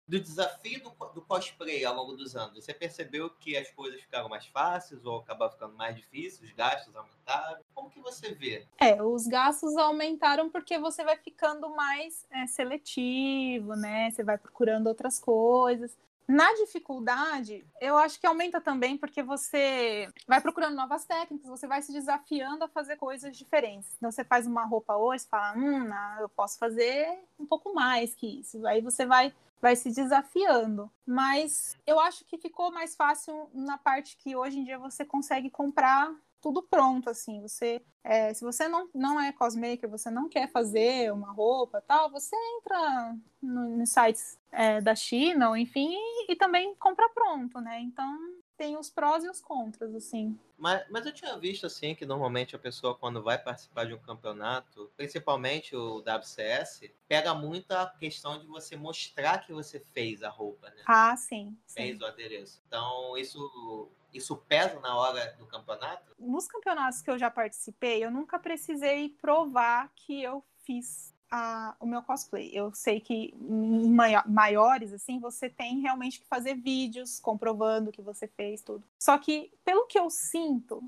do 0.10 0.20
desafio 0.20 0.82
do, 0.82 0.90
do, 1.14 1.22
cosplay 1.22 1.86
ao 1.86 1.96
longo 1.96 2.14
dos 2.14 2.36
anos? 2.36 2.66
Você 2.66 2.74
percebeu 2.74 3.30
que 3.30 3.56
as 3.56 3.70
coisas 3.70 4.02
ficaram 4.02 4.28
mais 4.28 4.48
fáceis 4.48 5.06
ou 5.06 5.20
acabaram 5.20 5.52
ficando 5.52 5.76
mais 5.76 5.96
difíceis? 5.96 6.50
Os 6.50 6.56
gastos 6.56 6.96
aumentaram? 6.96 7.62
Como 7.76 7.92
que 7.92 8.00
você 8.00 8.34
vê? 8.34 8.66
É, 8.80 9.02
os 9.04 9.28
gastos 9.28 9.78
aumentaram 9.78 10.50
porque 10.50 10.80
você 10.80 11.04
vai 11.04 11.16
ficando 11.16 11.70
mais 11.70 12.26
é, 12.32 12.48
seletivo, 12.48 13.76
né? 13.76 14.10
Você 14.10 14.24
vai 14.24 14.38
procurando 14.38 14.88
outras 14.88 15.20
coisas. 15.20 15.96
Na 16.30 16.54
dificuldade, 16.54 17.66
eu 17.82 17.98
acho 17.98 18.20
que 18.20 18.28
aumenta 18.28 18.62
também 18.62 18.96
porque 18.96 19.24
você 19.24 20.08
vai 20.28 20.40
procurando 20.40 20.76
novas 20.76 21.04
técnicas, 21.04 21.50
você 21.50 21.66
vai 21.66 21.82
se 21.82 21.92
desafiando 21.92 22.64
a 22.64 22.68
fazer 22.68 22.98
coisas 22.98 23.36
diferentes. 23.36 23.90
Então, 23.98 24.12
você 24.12 24.24
faz 24.24 24.46
uma 24.46 24.64
roupa 24.64 24.96
hoje, 24.96 25.26
fala, 25.26 25.58
hum, 25.58 25.86
não, 25.86 26.20
eu 26.20 26.30
posso 26.30 26.60
fazer 26.60 27.18
um 27.40 27.48
pouco 27.48 27.74
mais 27.74 28.14
que 28.14 28.42
isso. 28.42 28.64
Aí 28.68 28.80
você 28.80 29.08
vai 29.08 29.34
vai 29.60 29.76
se 29.76 29.92
desafiando. 29.92 30.90
Mas 31.06 31.76
eu 31.86 32.00
acho 32.00 32.24
que 32.26 32.38
ficou 32.38 32.72
mais 32.72 32.96
fácil 32.96 33.50
na 33.52 33.78
parte 33.78 34.16
que 34.16 34.36
hoje 34.36 34.60
em 34.60 34.64
dia 34.64 34.78
você 34.78 35.04
consegue 35.04 35.50
comprar 35.50 36.14
tudo 36.42 36.62
pronto, 36.64 37.10
assim. 37.10 37.42
Você, 37.42 37.82
é, 38.04 38.34
se 38.34 38.44
você 38.44 38.68
não, 38.68 38.90
não 38.94 39.20
é 39.20 39.32
cosmaker, 39.32 39.90
você 39.90 40.10
não 40.10 40.30
quer 40.30 40.50
fazer 40.52 41.12
uma 41.12 41.32
roupa 41.32 41.82
tal, 41.82 42.10
você 42.10 42.36
entra 42.58 43.16
nos 43.42 43.78
no 43.78 43.86
sites 43.86 44.38
é, 44.52 44.82
da 44.82 44.96
China, 44.96 45.50
ou 45.50 45.58
enfim, 45.58 45.94
e, 45.94 46.32
e, 46.32 46.36
também 46.36 46.76
compra 46.76 47.10
pronto, 47.10 47.60
né? 47.62 47.80
Então 47.82 48.18
tem 48.58 48.78
os 48.78 48.90
prós 48.90 49.24
e 49.24 49.30
os 49.30 49.40
contras, 49.40 49.96
assim. 49.96 50.38
Mas, 50.58 50.86
mas 50.90 51.06
eu 51.06 51.14
tinha 51.14 51.38
visto, 51.38 51.66
assim, 51.66 51.96
que 51.96 52.06
normalmente 52.06 52.56
a 52.56 52.60
pessoa, 52.60 52.94
quando 52.94 53.24
vai 53.24 53.38
participar 53.38 53.86
de 53.86 53.94
um 53.94 54.00
campeonato, 54.00 54.92
principalmente 54.98 55.74
o 55.74 56.00
WCS, 56.00 56.92
pega 57.08 57.34
muito 57.34 57.72
a 57.72 57.88
questão 57.88 58.38
de 58.38 58.46
você 58.46 58.76
mostrar 58.76 59.46
que 59.46 59.54
você 59.54 59.80
fez 59.80 60.22
a 60.22 60.30
roupa, 60.30 60.70
né? 60.72 60.84
Ah, 60.86 61.16
sim. 61.16 61.58
Fez 61.66 61.98
sim. 61.98 62.04
o 62.04 62.06
adereço. 62.06 62.62
Então, 62.68 63.18
isso 63.18 63.90
isso 64.14 64.36
pesa 64.36 64.80
na 64.80 64.96
hora 64.96 65.36
do 65.38 65.46
campeonato? 65.46 66.14
Nos 66.20 66.48
campeonatos 66.48 67.02
que 67.02 67.10
eu 67.10 67.18
já 67.18 67.30
participei, 67.30 68.04
eu 68.04 68.12
nunca 68.12 68.40
precisei 68.40 69.10
provar 69.22 69.92
que 69.96 70.22
eu 70.22 70.44
fiz 70.64 71.14
a, 71.32 71.76
o 71.80 71.86
meu 71.86 72.02
cosplay. 72.02 72.50
Eu 72.54 72.74
sei 72.74 73.00
que 73.00 73.34
em 73.40 73.94
maiores, 74.26 74.94
assim, 74.94 75.20
você 75.20 75.50
tem 75.50 75.80
realmente 75.80 76.20
que 76.20 76.28
fazer 76.28 76.56
vídeos 76.56 77.20
comprovando 77.20 77.92
que 77.92 78.02
você 78.02 78.28
fez 78.28 78.62
tudo. 78.62 78.84
Só 79.00 79.18
que, 79.18 79.52
pelo 79.64 79.86
que 79.86 80.00
eu 80.00 80.10
sinto, 80.10 80.84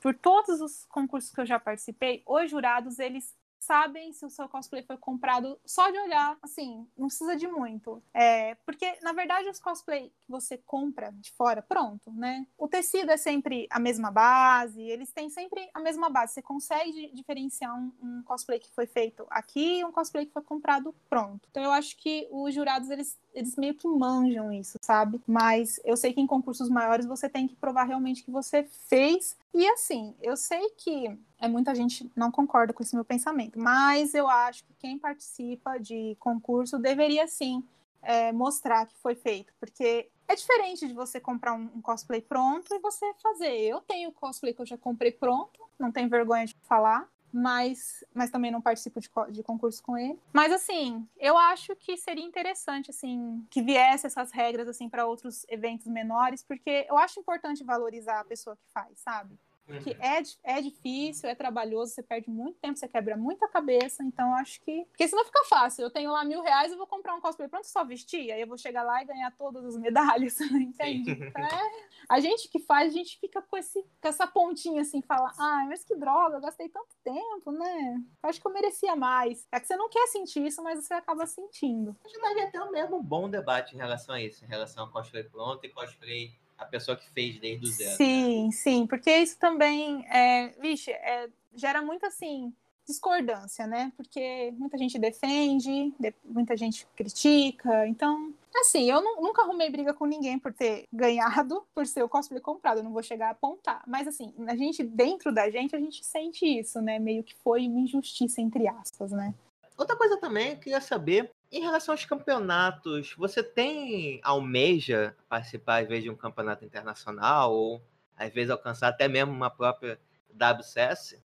por 0.00 0.14
todos 0.14 0.60
os 0.60 0.86
concursos 0.86 1.30
que 1.30 1.40
eu 1.40 1.46
já 1.46 1.58
participei, 1.58 2.22
os 2.26 2.50
jurados, 2.50 2.98
eles 2.98 3.34
sabem 3.64 4.12
se 4.12 4.24
o 4.24 4.30
seu 4.30 4.48
cosplay 4.48 4.82
foi 4.82 4.96
comprado 4.96 5.58
só 5.64 5.90
de 5.90 5.98
olhar, 5.98 6.36
assim, 6.42 6.86
não 6.96 7.08
precisa 7.08 7.34
de 7.36 7.48
muito. 7.48 8.02
É, 8.12 8.54
porque, 8.66 8.98
na 9.02 9.12
verdade, 9.12 9.48
os 9.48 9.58
cosplay 9.58 10.12
que 10.20 10.30
você 10.30 10.58
compra 10.58 11.10
de 11.12 11.32
fora, 11.32 11.62
pronto, 11.62 12.10
né? 12.12 12.46
O 12.58 12.68
tecido 12.68 13.10
é 13.10 13.16
sempre 13.16 13.66
a 13.70 13.78
mesma 13.78 14.10
base, 14.10 14.82
eles 14.82 15.12
têm 15.12 15.28
sempre 15.28 15.68
a 15.72 15.80
mesma 15.80 16.08
base. 16.08 16.34
Você 16.34 16.42
consegue 16.42 17.10
diferenciar 17.14 17.74
um, 17.76 17.92
um 18.02 18.22
cosplay 18.22 18.58
que 18.58 18.70
foi 18.70 18.86
feito 18.86 19.26
aqui 19.30 19.80
e 19.80 19.84
um 19.84 19.92
cosplay 19.92 20.26
que 20.26 20.32
foi 20.32 20.42
comprado 20.42 20.94
pronto. 21.08 21.48
Então, 21.50 21.62
eu 21.62 21.72
acho 21.72 21.96
que 21.96 22.28
os 22.30 22.54
jurados, 22.54 22.90
eles 22.90 23.18
eles 23.34 23.56
meio 23.56 23.74
que 23.74 23.88
manjam 23.88 24.52
isso, 24.52 24.78
sabe? 24.80 25.20
Mas 25.26 25.80
eu 25.84 25.96
sei 25.96 26.12
que 26.12 26.20
em 26.20 26.26
concursos 26.26 26.68
maiores 26.68 27.04
você 27.04 27.28
tem 27.28 27.48
que 27.48 27.56
provar 27.56 27.84
realmente 27.84 28.22
que 28.22 28.30
você 28.30 28.62
fez. 28.88 29.36
E 29.52 29.66
assim, 29.68 30.14
eu 30.22 30.36
sei 30.36 30.70
que 30.70 31.18
é, 31.40 31.48
muita 31.48 31.74
gente 31.74 32.10
não 32.14 32.30
concorda 32.30 32.72
com 32.72 32.82
esse 32.82 32.94
meu 32.94 33.04
pensamento, 33.04 33.58
mas 33.58 34.14
eu 34.14 34.28
acho 34.28 34.64
que 34.64 34.74
quem 34.78 34.98
participa 34.98 35.78
de 35.78 36.16
concurso 36.20 36.78
deveria 36.78 37.26
sim 37.26 37.62
é, 38.02 38.32
mostrar 38.32 38.86
que 38.86 38.94
foi 38.96 39.14
feito, 39.14 39.52
porque 39.58 40.08
é 40.26 40.34
diferente 40.34 40.86
de 40.86 40.94
você 40.94 41.20
comprar 41.20 41.54
um, 41.54 41.70
um, 41.74 41.82
cosplay 41.82 42.20
pronto 42.20 42.74
e 42.74 42.78
você 42.78 43.12
fazer. 43.22 43.52
Eu 43.52 43.80
tenho 43.80 44.12
cosplay 44.12 44.54
que 44.54 44.62
eu 44.62 44.66
já 44.66 44.76
comprei 44.76 45.12
pronto, 45.12 45.60
não 45.78 45.92
tenho 45.92 46.08
vergonha 46.08 46.46
de 46.46 46.56
falar 46.62 47.08
mas, 47.34 48.04
mas 48.14 48.30
também 48.30 48.52
não 48.52 48.60
participo 48.60 49.00
de, 49.00 49.10
de 49.32 49.42
concurso 49.42 49.82
com 49.82 49.98
ele. 49.98 50.16
Mas 50.32 50.52
assim, 50.52 51.04
eu 51.18 51.36
acho 51.36 51.74
que 51.74 51.96
seria 51.96 52.24
interessante 52.24 52.90
assim 52.90 53.44
que 53.50 53.60
viesse 53.60 54.06
essas 54.06 54.30
regras 54.30 54.68
assim 54.68 54.88
para 54.88 55.04
outros 55.04 55.44
eventos 55.48 55.88
menores, 55.88 56.44
porque 56.44 56.86
eu 56.88 56.96
acho 56.96 57.18
importante 57.18 57.64
valorizar 57.64 58.20
a 58.20 58.24
pessoa 58.24 58.54
que 58.54 58.62
faz, 58.72 59.00
sabe? 59.00 59.36
Que 59.66 59.90
uhum. 59.90 59.96
é, 60.00 60.22
é 60.42 60.62
difícil, 60.62 61.28
é 61.28 61.34
trabalhoso, 61.34 61.92
você 61.92 62.02
perde 62.02 62.28
muito 62.30 62.58
tempo, 62.58 62.78
você 62.78 62.86
quebra 62.86 63.16
muita 63.16 63.48
cabeça, 63.48 64.02
então 64.02 64.34
acho 64.34 64.60
que. 64.60 64.84
Porque 64.90 65.08
senão 65.08 65.24
fica 65.24 65.42
fácil. 65.44 65.82
Eu 65.82 65.90
tenho 65.90 66.10
lá 66.10 66.22
mil 66.24 66.42
reais, 66.42 66.70
eu 66.70 66.78
vou 66.78 66.86
comprar 66.86 67.14
um 67.14 67.20
cosplay 67.20 67.48
pronto 67.48 67.66
só 67.66 67.82
vestir, 67.84 68.30
aí 68.30 68.40
eu 68.40 68.46
vou 68.46 68.58
chegar 68.58 68.82
lá 68.82 69.02
e 69.02 69.06
ganhar 69.06 69.30
todas 69.36 69.64
as 69.64 69.76
medalhas, 69.78 70.38
entende? 70.52 71.14
Então, 71.34 71.42
é... 71.42 71.84
A 72.08 72.20
gente 72.20 72.48
que 72.48 72.58
faz, 72.58 72.92
a 72.92 72.96
gente 72.96 73.18
fica 73.18 73.40
com, 73.40 73.56
esse, 73.56 73.82
com 73.82 74.08
essa 74.08 74.26
pontinha 74.26 74.82
assim, 74.82 75.00
fala, 75.02 75.32
ah, 75.38 75.64
mas 75.68 75.84
que 75.84 75.96
droga, 75.96 76.36
eu 76.36 76.40
gastei 76.40 76.68
tanto 76.68 76.94
tempo, 77.02 77.50
né? 77.50 77.96
Eu 78.22 78.28
acho 78.28 78.40
que 78.40 78.46
eu 78.46 78.52
merecia 78.52 78.94
mais. 78.94 79.46
É 79.50 79.58
que 79.58 79.66
você 79.66 79.76
não 79.76 79.88
quer 79.88 80.06
sentir 80.08 80.44
isso, 80.46 80.62
mas 80.62 80.84
você 80.84 80.94
acaba 80.94 81.26
sentindo. 81.26 81.96
Acho 82.04 82.14
que 82.14 82.40
já 82.40 82.50
temos 82.50 82.70
mesmo 82.70 82.98
um 82.98 83.02
bom 83.02 83.28
debate 83.28 83.74
em 83.74 83.78
relação 83.78 84.14
a 84.14 84.20
isso, 84.20 84.44
em 84.44 84.48
relação 84.48 84.84
ao 84.84 84.90
cosplay 84.90 85.24
pronto 85.24 85.64
e 85.64 85.68
cosplay 85.70 86.38
a 86.58 86.64
pessoa 86.64 86.96
que 86.96 87.08
fez 87.10 87.38
desde 87.38 87.66
o 87.66 87.68
zero. 87.68 87.96
Sim, 87.96 88.46
né? 88.46 88.52
sim, 88.52 88.86
porque 88.86 89.10
isso 89.18 89.38
também, 89.38 90.04
é, 90.08 90.48
vixe, 90.60 90.90
é, 90.90 91.28
gera 91.54 91.82
muito 91.82 92.06
assim 92.06 92.52
discordância, 92.86 93.66
né? 93.66 93.92
Porque 93.96 94.52
muita 94.58 94.76
gente 94.76 94.98
defende, 94.98 95.92
muita 96.24 96.56
gente 96.56 96.86
critica. 96.94 97.86
Então, 97.86 98.32
assim, 98.54 98.90
eu 98.90 99.02
nunca 99.02 99.42
arrumei 99.42 99.70
briga 99.70 99.94
com 99.94 100.04
ninguém 100.04 100.38
por 100.38 100.52
ter 100.52 100.86
ganhado, 100.92 101.64
por 101.74 101.86
ser 101.86 102.02
o 102.02 102.08
cosplay 102.08 102.40
comprado. 102.40 102.78
Eu 102.78 102.84
não 102.84 102.92
vou 102.92 103.02
chegar 103.02 103.28
a 103.28 103.30
apontar. 103.30 103.82
Mas, 103.86 104.06
assim, 104.06 104.34
a 104.46 104.54
gente, 104.54 104.84
dentro 104.84 105.32
da 105.32 105.50
gente, 105.50 105.74
a 105.74 105.78
gente 105.78 106.04
sente 106.04 106.44
isso, 106.44 106.80
né? 106.80 106.98
Meio 106.98 107.24
que 107.24 107.34
foi 107.36 107.66
uma 107.66 107.80
injustiça, 107.80 108.40
entre 108.40 108.68
aspas, 108.68 109.12
né? 109.12 109.34
Outra 109.76 109.96
coisa 109.96 110.16
também, 110.18 110.50
eu 110.50 110.56
queria 110.58 110.80
saber, 110.80 111.32
em 111.50 111.60
relação 111.60 111.94
aos 111.94 112.04
campeonatos, 112.04 113.14
você 113.16 113.42
tem, 113.42 114.20
almeja 114.22 115.16
participar, 115.28 115.82
às 115.82 115.88
vezes, 115.88 116.04
de 116.04 116.10
um 116.10 116.16
campeonato 116.16 116.64
internacional, 116.64 117.52
ou 117.52 117.82
às 118.16 118.32
vezes 118.32 118.50
alcançar 118.50 118.88
até 118.88 119.08
mesmo 119.08 119.32
uma 119.32 119.50
própria 119.50 119.98
WCS? 120.30 121.22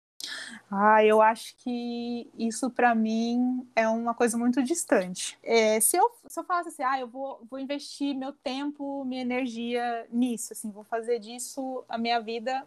Ah, 0.72 1.04
eu 1.04 1.22
acho 1.22 1.56
que 1.58 2.30
isso 2.38 2.70
para 2.70 2.96
mim 2.96 3.68
é 3.76 3.88
uma 3.88 4.14
coisa 4.14 4.38
muito 4.38 4.64
distante. 4.64 5.38
É, 5.44 5.80
se, 5.80 5.98
eu, 5.98 6.10
se 6.28 6.40
eu 6.40 6.44
falasse 6.44 6.70
assim, 6.70 6.84
ah, 6.84 7.00
eu 7.00 7.08
vou, 7.08 7.46
vou 7.50 7.60
investir 7.60 8.16
meu 8.16 8.32
tempo, 8.32 9.04
minha 9.06 9.22
energia 9.22 10.08
nisso, 10.10 10.54
assim, 10.54 10.72
vou 10.72 10.84
fazer 10.84 11.20
disso 11.20 11.84
a 11.88 11.98
minha 11.98 12.20
vida, 12.20 12.66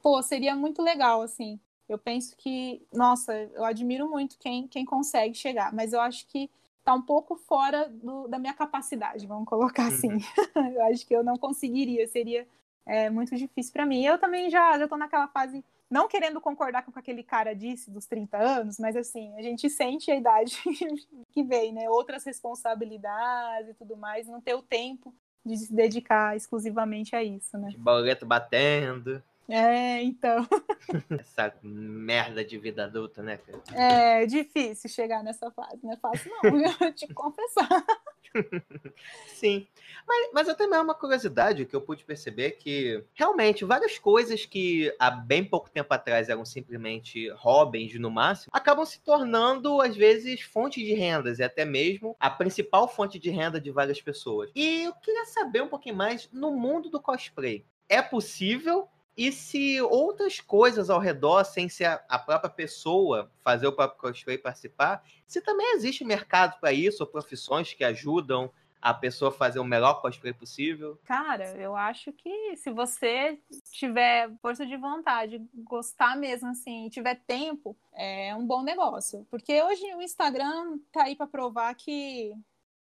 pô, 0.00 0.22
seria 0.22 0.54
muito 0.54 0.82
legal, 0.82 1.22
assim. 1.22 1.58
Eu 1.92 1.98
penso 1.98 2.34
que, 2.36 2.82
nossa, 2.92 3.34
eu 3.54 3.64
admiro 3.64 4.08
muito 4.08 4.38
quem, 4.38 4.66
quem 4.66 4.84
consegue 4.84 5.34
chegar, 5.34 5.72
mas 5.72 5.92
eu 5.92 6.00
acho 6.00 6.26
que 6.26 6.50
tá 6.82 6.94
um 6.94 7.02
pouco 7.02 7.36
fora 7.36 7.88
do, 7.88 8.26
da 8.28 8.38
minha 8.38 8.54
capacidade, 8.54 9.26
vamos 9.26 9.46
colocar 9.46 9.86
assim. 9.88 10.12
Uhum. 10.12 10.20
eu 10.74 10.82
acho 10.86 11.06
que 11.06 11.14
eu 11.14 11.22
não 11.22 11.36
conseguiria, 11.36 12.06
seria 12.08 12.46
é, 12.86 13.10
muito 13.10 13.36
difícil 13.36 13.72
para 13.72 13.86
mim. 13.86 14.04
Eu 14.04 14.18
também 14.18 14.50
já, 14.50 14.88
tô 14.88 14.96
naquela 14.96 15.28
fase 15.28 15.64
não 15.90 16.08
querendo 16.08 16.40
concordar 16.40 16.82
com 16.82 16.90
o 16.90 16.92
que 16.94 16.98
aquele 16.98 17.22
cara 17.22 17.54
disse 17.54 17.90
dos 17.90 18.06
30 18.06 18.38
anos, 18.38 18.78
mas 18.78 18.96
assim, 18.96 19.36
a 19.36 19.42
gente 19.42 19.68
sente 19.68 20.10
a 20.10 20.16
idade 20.16 20.56
que 21.30 21.42
vem, 21.42 21.72
né? 21.72 21.88
Outras 21.90 22.24
responsabilidades 22.24 23.70
e 23.70 23.74
tudo 23.74 23.96
mais, 23.96 24.26
não 24.26 24.40
ter 24.40 24.54
o 24.54 24.62
tempo 24.62 25.14
de 25.44 25.56
se 25.58 25.72
dedicar 25.72 26.36
exclusivamente 26.36 27.14
a 27.14 27.22
isso, 27.22 27.58
né? 27.58 27.68
Boleto 27.76 28.24
batendo. 28.24 29.22
É, 29.54 30.02
então. 30.02 30.48
Essa 31.20 31.54
merda 31.62 32.42
de 32.42 32.56
vida 32.56 32.86
adulta, 32.86 33.22
né, 33.22 33.36
cara? 33.36 33.62
É 33.74 34.24
difícil 34.24 34.88
chegar 34.88 35.22
nessa 35.22 35.50
fase, 35.50 35.78
não 35.82 35.92
é 35.92 35.96
fácil, 35.98 36.32
não, 36.42 36.50
vou 36.50 36.92
te 36.94 37.06
confessar. 37.12 37.84
Sim. 39.28 39.66
Mas, 40.08 40.30
mas 40.32 40.48
até 40.48 40.66
mesmo 40.66 40.84
uma 40.84 40.94
curiosidade 40.94 41.66
que 41.66 41.76
eu 41.76 41.82
pude 41.82 42.02
perceber 42.02 42.52
que 42.52 43.04
realmente 43.12 43.62
várias 43.62 43.98
coisas 43.98 44.46
que 44.46 44.90
há 44.98 45.10
bem 45.10 45.44
pouco 45.44 45.68
tempo 45.68 45.92
atrás 45.92 46.30
eram 46.30 46.46
simplesmente 46.46 47.28
hobbies 47.32 48.00
no 48.00 48.10
máximo, 48.10 48.52
acabam 48.54 48.86
se 48.86 49.02
tornando, 49.02 49.82
às 49.82 49.94
vezes, 49.94 50.40
fonte 50.40 50.82
de 50.82 50.94
rendas 50.94 51.40
e 51.40 51.42
até 51.42 51.66
mesmo 51.66 52.16
a 52.18 52.30
principal 52.30 52.88
fonte 52.88 53.18
de 53.18 53.28
renda 53.28 53.60
de 53.60 53.70
várias 53.70 54.00
pessoas. 54.00 54.50
E 54.54 54.84
eu 54.84 54.94
queria 54.94 55.26
saber 55.26 55.62
um 55.62 55.68
pouquinho 55.68 55.96
mais 55.96 56.26
no 56.32 56.52
mundo 56.52 56.88
do 56.88 57.02
cosplay. 57.02 57.66
É 57.86 58.00
possível 58.00 58.88
e 59.16 59.30
se 59.30 59.80
outras 59.80 60.40
coisas 60.40 60.88
ao 60.88 60.98
redor, 60.98 61.44
sem 61.44 61.68
ser 61.68 62.02
a 62.08 62.18
própria 62.18 62.50
pessoa 62.50 63.30
fazer 63.42 63.66
o 63.66 63.72
próprio 63.72 64.00
cosplay 64.00 64.38
participar, 64.38 65.04
se 65.26 65.40
também 65.40 65.74
existe 65.74 66.04
mercado 66.04 66.58
para 66.60 66.72
isso, 66.72 67.02
ou 67.02 67.06
profissões 67.06 67.72
que 67.74 67.84
ajudam 67.84 68.50
a 68.80 68.92
pessoa 68.92 69.30
fazer 69.30 69.60
o 69.60 69.64
melhor 69.64 70.00
cosplay 70.00 70.32
possível? 70.32 70.98
Cara, 71.04 71.56
eu 71.56 71.76
acho 71.76 72.12
que 72.12 72.56
se 72.56 72.68
você 72.72 73.38
tiver 73.70 74.28
força 74.42 74.66
de 74.66 74.76
vontade, 74.76 75.40
gostar 75.54 76.16
mesmo 76.16 76.48
assim, 76.48 76.88
tiver 76.88 77.14
tempo, 77.24 77.76
é 77.94 78.34
um 78.34 78.44
bom 78.44 78.62
negócio. 78.62 79.24
Porque 79.30 79.62
hoje 79.62 79.84
o 79.94 80.02
Instagram 80.02 80.78
tá 80.90 81.04
aí 81.04 81.14
para 81.14 81.28
provar 81.28 81.72
que 81.76 82.32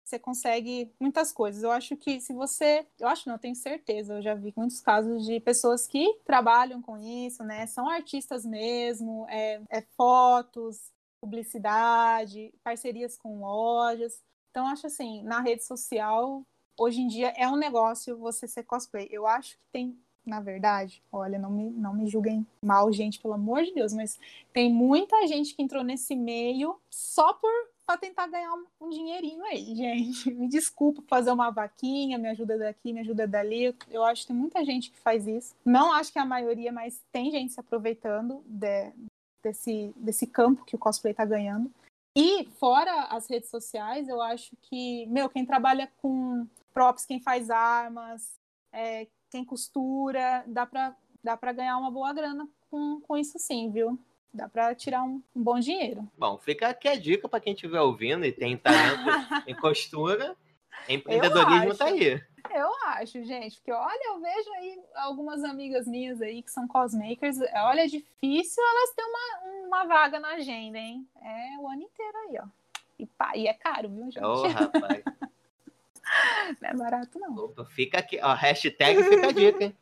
você 0.06 0.20
consegue 0.20 0.94
muitas 1.00 1.32
coisas. 1.32 1.63
Eu 1.63 1.72
acho 1.72 1.98
que 1.98 2.22
se 2.22 2.32
você. 2.32 2.86
Eu 3.00 3.08
acho, 3.08 3.28
não, 3.28 3.36
eu 3.36 3.39
tenho 3.39 3.56
certeza. 3.56 4.13
Eu 4.13 4.22
já 4.22 4.36
vi 4.36 4.54
muitos 4.56 4.80
casos 4.80 5.26
de 5.26 5.39
pessoas 5.39 5.88
que 5.88 6.20
trabalham 6.24 6.82
com 6.82 6.98
isso, 6.98 7.44
né? 7.44 7.65
São 7.65 7.89
artistas 7.89 8.46
mesmo, 8.46 9.26
é, 9.28 9.62
é 9.70 9.82
fotos, 9.98 10.94
publicidade, 11.20 12.54
parcerias 12.63 13.18
com 13.18 13.39
lojas. 13.39 14.22
Então, 14.52 14.68
acho 14.68 14.88
assim, 14.88 15.24
na 15.24 15.41
rede 15.41 15.65
social, 15.65 16.44
hoje 16.78 17.02
em 17.02 17.08
dia 17.08 17.34
é 17.36 17.48
um 17.48 17.58
negócio 17.58 18.18
você 18.18 18.48
ser 18.48 18.63
cosplay. 18.63 19.08
Eu 19.12 19.26
acho 19.26 19.58
que 19.58 19.63
tem 19.72 20.00
na 20.26 20.39
verdade, 20.39 21.04
olha, 21.12 21.38
não 21.38 21.52
me, 21.52 21.70
não 21.70 21.94
me 21.94 22.08
julguem 22.08 22.48
mal, 22.60 22.91
gente, 22.91 23.20
pelo 23.20 23.36
amor 23.36 23.63
de 23.63 23.72
Deus, 23.76 23.94
mas 23.94 24.20
tem 24.52 24.74
muita 24.74 25.28
gente 25.28 25.54
que 25.54 25.62
entrou 25.62 25.84
nesse 25.84 26.15
meio 26.15 26.80
só 26.89 27.32
por 27.34 27.52
para 27.86 27.98
tentar 27.98 28.28
ganhar 28.28 28.54
um, 28.54 28.65
um, 28.82 28.89
dinheirinho 28.89 29.43
aí, 29.45 29.76
gente. 29.76 30.32
Me 30.34 30.48
desculpa 30.48 31.04
fazer 31.08 31.32
uma 31.32 31.52
vaquinha, 31.52 32.17
me 32.17 32.30
ajuda 32.30 32.58
daqui, 32.58 32.91
me 32.91 33.02
ajuda 33.02 33.28
dali. 33.28 33.65
Eu, 33.65 33.76
eu 33.89 34.04
acho 34.04 34.21
que 34.21 34.28
tem 34.28 34.36
muita 34.36 34.65
gente 34.65 34.91
que 34.91 35.00
faz 35.00 35.28
isso. 35.28 35.56
Não 35.63 35.93
acho 35.93 36.12
que 36.12 36.19
é 36.19 36.21
a 36.21 36.26
maioria, 36.26 36.71
mas 36.71 37.02
tem 37.12 37.32
gente 37.32 37.54
se 37.54 37.60
aproveitando 37.60 38.43
de, 38.45 38.91
desse, 39.43 39.93
desse 39.95 40.26
campo 40.26 40.65
que 40.65 40.76
o 40.76 40.80
cosplay 40.80 41.12
está 41.12 41.26
ganhando. 41.26 41.71
E 42.17 42.45
fora 42.60 43.04
as 43.06 43.28
redes 43.28 43.50
sociais, 43.50 44.08
eu 44.08 44.21
acho 44.21 44.56
que, 44.63 45.06
meu, 45.08 45.30
quem 45.30 45.45
trabalha 45.45 45.91
com 46.02 46.48
props, 46.74 47.06
quem 47.06 47.19
faz 47.19 47.50
armas, 47.50 48.39
é, 48.71 49.08
quem 49.30 49.43
costura, 49.43 50.43
dá 50.48 50.65
para 50.65 50.95
dá 51.21 51.36
pra 51.36 51.52
ganhar 51.52 51.78
uma 51.78 51.89
boa 51.89 52.13
grana 52.13 52.48
com, 52.69 53.02
com 53.02 53.17
isso 53.17 53.39
sim, 53.39 53.71
viu? 53.71 54.00
Dá 54.36 54.50
para 54.50 54.76
tirar 54.76 55.02
um, 55.02 55.24
um, 55.34 55.41
bom 55.41 55.58
dinheiro. 55.60 56.06
Bom, 56.17 56.38
fica 56.38 56.67
aqui 56.67 56.89
a 56.89 56.95
dica 56.95 57.30
para 57.30 57.39
quem 57.39 57.54
estiver 57.54 57.80
ouvindo 57.80 58.26
e 58.26 58.34
tem 58.34 58.58
talento 58.58 59.02
em 59.48 59.56
costura. 59.56 60.36
Empreendedorismo 60.89 61.74
tá 61.74 61.86
aí. 61.86 62.21
Eu 62.54 62.69
acho, 62.88 63.24
gente, 63.24 63.56
porque 63.56 63.71
olha, 63.71 64.08
eu 64.08 64.19
vejo 64.19 64.52
aí 64.58 64.80
algumas 64.95 65.41
amigas 65.41 65.88
minhas 65.88 66.21
aí 66.21 66.43
que 66.43 66.52
são 66.52 66.67
cosmakers. 66.67 67.38
Olha, 67.54 67.86
é 67.86 67.88
difícil 67.88 68.62
elas 68.62 68.93
terem 68.93 69.10
uma, 69.10 69.67
uma 69.67 69.86
vaga 69.86 70.19
na 70.19 70.34
agenda, 70.34 70.78
hein? 70.78 71.08
É 71.21 71.58
o 71.62 71.69
ano 71.69 71.84
inteiro 71.84 72.17
aí, 72.28 72.38
ó. 72.43 72.48
E, 73.00 73.06
pá, 73.06 73.38
e 73.38 73.48
é 73.48 73.54
caro, 73.54 73.88
viu, 73.88 74.12
gente? 74.12 74.24
Ô, 74.24 74.34
oh, 74.34 74.48
rapaz. 74.50 75.04
não 76.62 76.69
é 76.69 76.74
barato, 76.74 77.17
não. 77.19 77.36
Opa, 77.36 77.63
fica 77.63 78.00
aqui, 78.00 78.19
ó, 78.21 78.34
hashtag 78.34 79.02
fica 79.02 79.28
a 79.28 79.32
dica, 79.32 79.63
hein? 79.63 79.78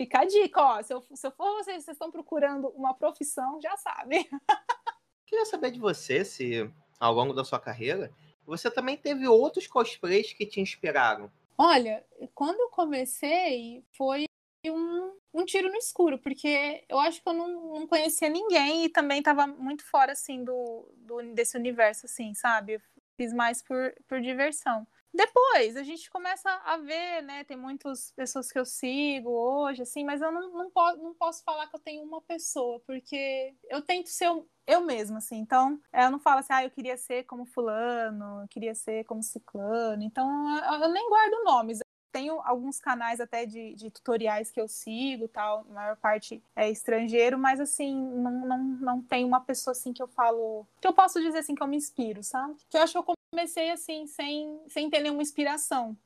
Fica 0.00 0.20
a 0.20 0.24
dica, 0.24 0.62
ó. 0.62 0.82
Se 0.82 0.94
eu, 0.94 1.02
se 1.12 1.26
eu 1.26 1.32
for 1.32 1.56
vocês, 1.56 1.84
vocês 1.84 1.94
estão 1.96 2.10
procurando 2.10 2.68
uma 2.68 2.94
profissão, 2.94 3.60
já 3.60 3.76
sabe. 3.76 4.28
Queria 5.26 5.44
saber 5.44 5.72
de 5.72 5.80
você 5.80 6.24
se, 6.24 6.70
ao 6.98 7.12
longo 7.12 7.34
da 7.34 7.44
sua 7.44 7.58
carreira, 7.58 8.10
você 8.46 8.70
também 8.70 8.96
teve 8.96 9.26
outros 9.26 9.66
cosplays 9.66 10.32
que 10.32 10.46
te 10.46 10.60
inspiraram. 10.60 11.30
Olha, 11.58 12.06
quando 12.34 12.60
eu 12.60 12.70
comecei, 12.70 13.84
foi 13.92 14.24
um, 14.64 15.12
um 15.34 15.44
tiro 15.44 15.68
no 15.68 15.76
escuro, 15.76 16.18
porque 16.18 16.84
eu 16.88 17.00
acho 17.00 17.20
que 17.20 17.28
eu 17.28 17.34
não, 17.34 17.80
não 17.80 17.86
conhecia 17.86 18.28
ninguém 18.28 18.84
e 18.84 18.88
também 18.88 19.18
estava 19.18 19.46
muito 19.46 19.84
fora, 19.84 20.12
assim, 20.12 20.44
do, 20.44 20.88
do, 20.96 21.34
desse 21.34 21.56
universo, 21.58 22.06
assim, 22.06 22.32
sabe? 22.34 22.74
Eu 22.74 22.80
fiz 23.16 23.32
mais 23.32 23.60
por, 23.60 23.92
por 24.06 24.20
diversão. 24.20 24.86
Depois 25.12 25.76
a 25.76 25.82
gente 25.82 26.10
começa 26.10 26.50
a 26.64 26.76
ver, 26.76 27.22
né? 27.22 27.44
Tem 27.44 27.56
muitas 27.56 28.12
pessoas 28.12 28.52
que 28.52 28.58
eu 28.58 28.64
sigo 28.64 29.30
hoje, 29.30 29.82
assim, 29.82 30.04
mas 30.04 30.20
eu 30.20 30.30
não, 30.30 30.50
não, 30.52 30.70
posso, 30.70 30.98
não 30.98 31.14
posso 31.14 31.42
falar 31.42 31.66
que 31.66 31.76
eu 31.76 31.80
tenho 31.80 32.02
uma 32.02 32.20
pessoa, 32.22 32.80
porque 32.86 33.54
eu 33.68 33.82
tento 33.82 34.08
ser 34.08 34.28
eu 34.66 34.82
mesma, 34.82 35.18
assim. 35.18 35.36
Então, 35.36 35.80
eu 35.92 36.10
não 36.10 36.18
falo 36.18 36.40
assim, 36.40 36.52
ah, 36.52 36.64
eu 36.64 36.70
queria 36.70 36.96
ser 36.96 37.24
como 37.24 37.46
fulano, 37.46 38.42
eu 38.42 38.48
queria 38.48 38.74
ser 38.74 39.04
como 39.04 39.22
ciclano. 39.22 40.02
Então, 40.02 40.28
eu, 40.58 40.82
eu 40.82 40.92
nem 40.92 41.08
guardo 41.08 41.44
nomes 41.44 41.80
tenho 42.10 42.40
alguns 42.40 42.80
canais 42.80 43.20
até 43.20 43.46
de, 43.46 43.74
de, 43.74 43.90
tutoriais 43.90 44.50
que 44.50 44.60
eu 44.60 44.66
sigo 44.66 45.28
tal, 45.28 45.64
a 45.68 45.72
maior 45.72 45.96
parte 45.96 46.42
é 46.56 46.70
estrangeiro, 46.70 47.38
mas 47.38 47.60
assim, 47.60 47.94
não, 47.94 48.46
não, 48.46 48.58
não 48.58 49.02
tem 49.02 49.24
uma 49.24 49.40
pessoa 49.40 49.72
assim 49.72 49.92
que 49.92 50.02
eu 50.02 50.08
falo. 50.08 50.66
Que 50.80 50.88
eu 50.88 50.92
posso 50.92 51.20
dizer 51.20 51.38
assim 51.38 51.54
que 51.54 51.62
eu 51.62 51.66
me 51.66 51.76
inspiro, 51.76 52.22
sabe? 52.22 52.56
Que 52.68 52.76
eu 52.76 52.82
acho 52.82 52.92
que 52.92 53.10
eu 53.10 53.17
comecei 53.30 53.70
assim, 53.70 54.06
sem, 54.06 54.60
sem 54.68 54.90
ter 54.90 55.00
nenhuma 55.00 55.22
inspiração. 55.22 55.96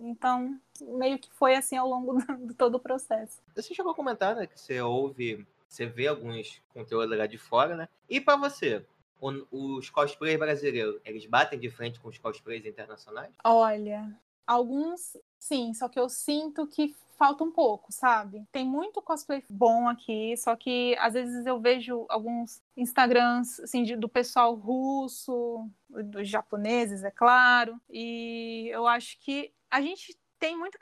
Então, 0.00 0.58
meio 0.80 1.18
que 1.18 1.30
foi 1.32 1.54
assim 1.54 1.76
ao 1.76 1.88
longo 1.88 2.18
de 2.46 2.54
todo 2.54 2.76
o 2.76 2.80
processo. 2.80 3.40
Você 3.54 3.74
chegou 3.74 3.92
a 3.92 3.94
comentar, 3.94 4.34
né, 4.34 4.46
que 4.46 4.58
você 4.58 4.80
ouve, 4.80 5.46
você 5.68 5.86
vê 5.86 6.06
alguns 6.06 6.60
conteúdos 6.72 7.16
lá 7.16 7.26
de 7.26 7.38
fora, 7.38 7.76
né? 7.76 7.88
E 8.08 8.20
para 8.20 8.36
você, 8.36 8.84
os 9.20 9.90
cosplays 9.90 10.38
brasileiros, 10.38 11.00
eles 11.04 11.26
batem 11.26 11.58
de 11.58 11.70
frente 11.70 12.00
com 12.00 12.08
os 12.08 12.18
cosplays 12.18 12.64
internacionais? 12.64 13.30
Olha, 13.44 14.10
alguns 14.48 15.14
sim, 15.38 15.72
só 15.74 15.88
que 15.88 16.00
eu 16.00 16.08
sinto 16.08 16.66
que 16.66 16.96
falta 17.16 17.44
um 17.44 17.50
pouco, 17.50 17.92
sabe? 17.92 18.44
Tem 18.50 18.64
muito 18.64 19.02
cosplay 19.02 19.44
bom 19.50 19.88
aqui, 19.88 20.36
só 20.36 20.56
que 20.56 20.96
às 20.98 21.14
vezes 21.14 21.44
eu 21.46 21.60
vejo 21.60 22.06
alguns 22.08 22.62
Instagrams 22.76 23.60
assim, 23.60 23.82
de, 23.82 23.96
do 23.96 24.08
pessoal 24.08 24.54
russo, 24.54 25.68
dos 25.88 26.28
japoneses, 26.28 27.04
é 27.04 27.10
claro, 27.10 27.80
e 27.90 28.68
eu 28.72 28.86
acho 28.86 29.18
que 29.20 29.52
a 29.70 29.80
gente 29.80 30.16
tem 30.38 30.56
muita 30.56 30.78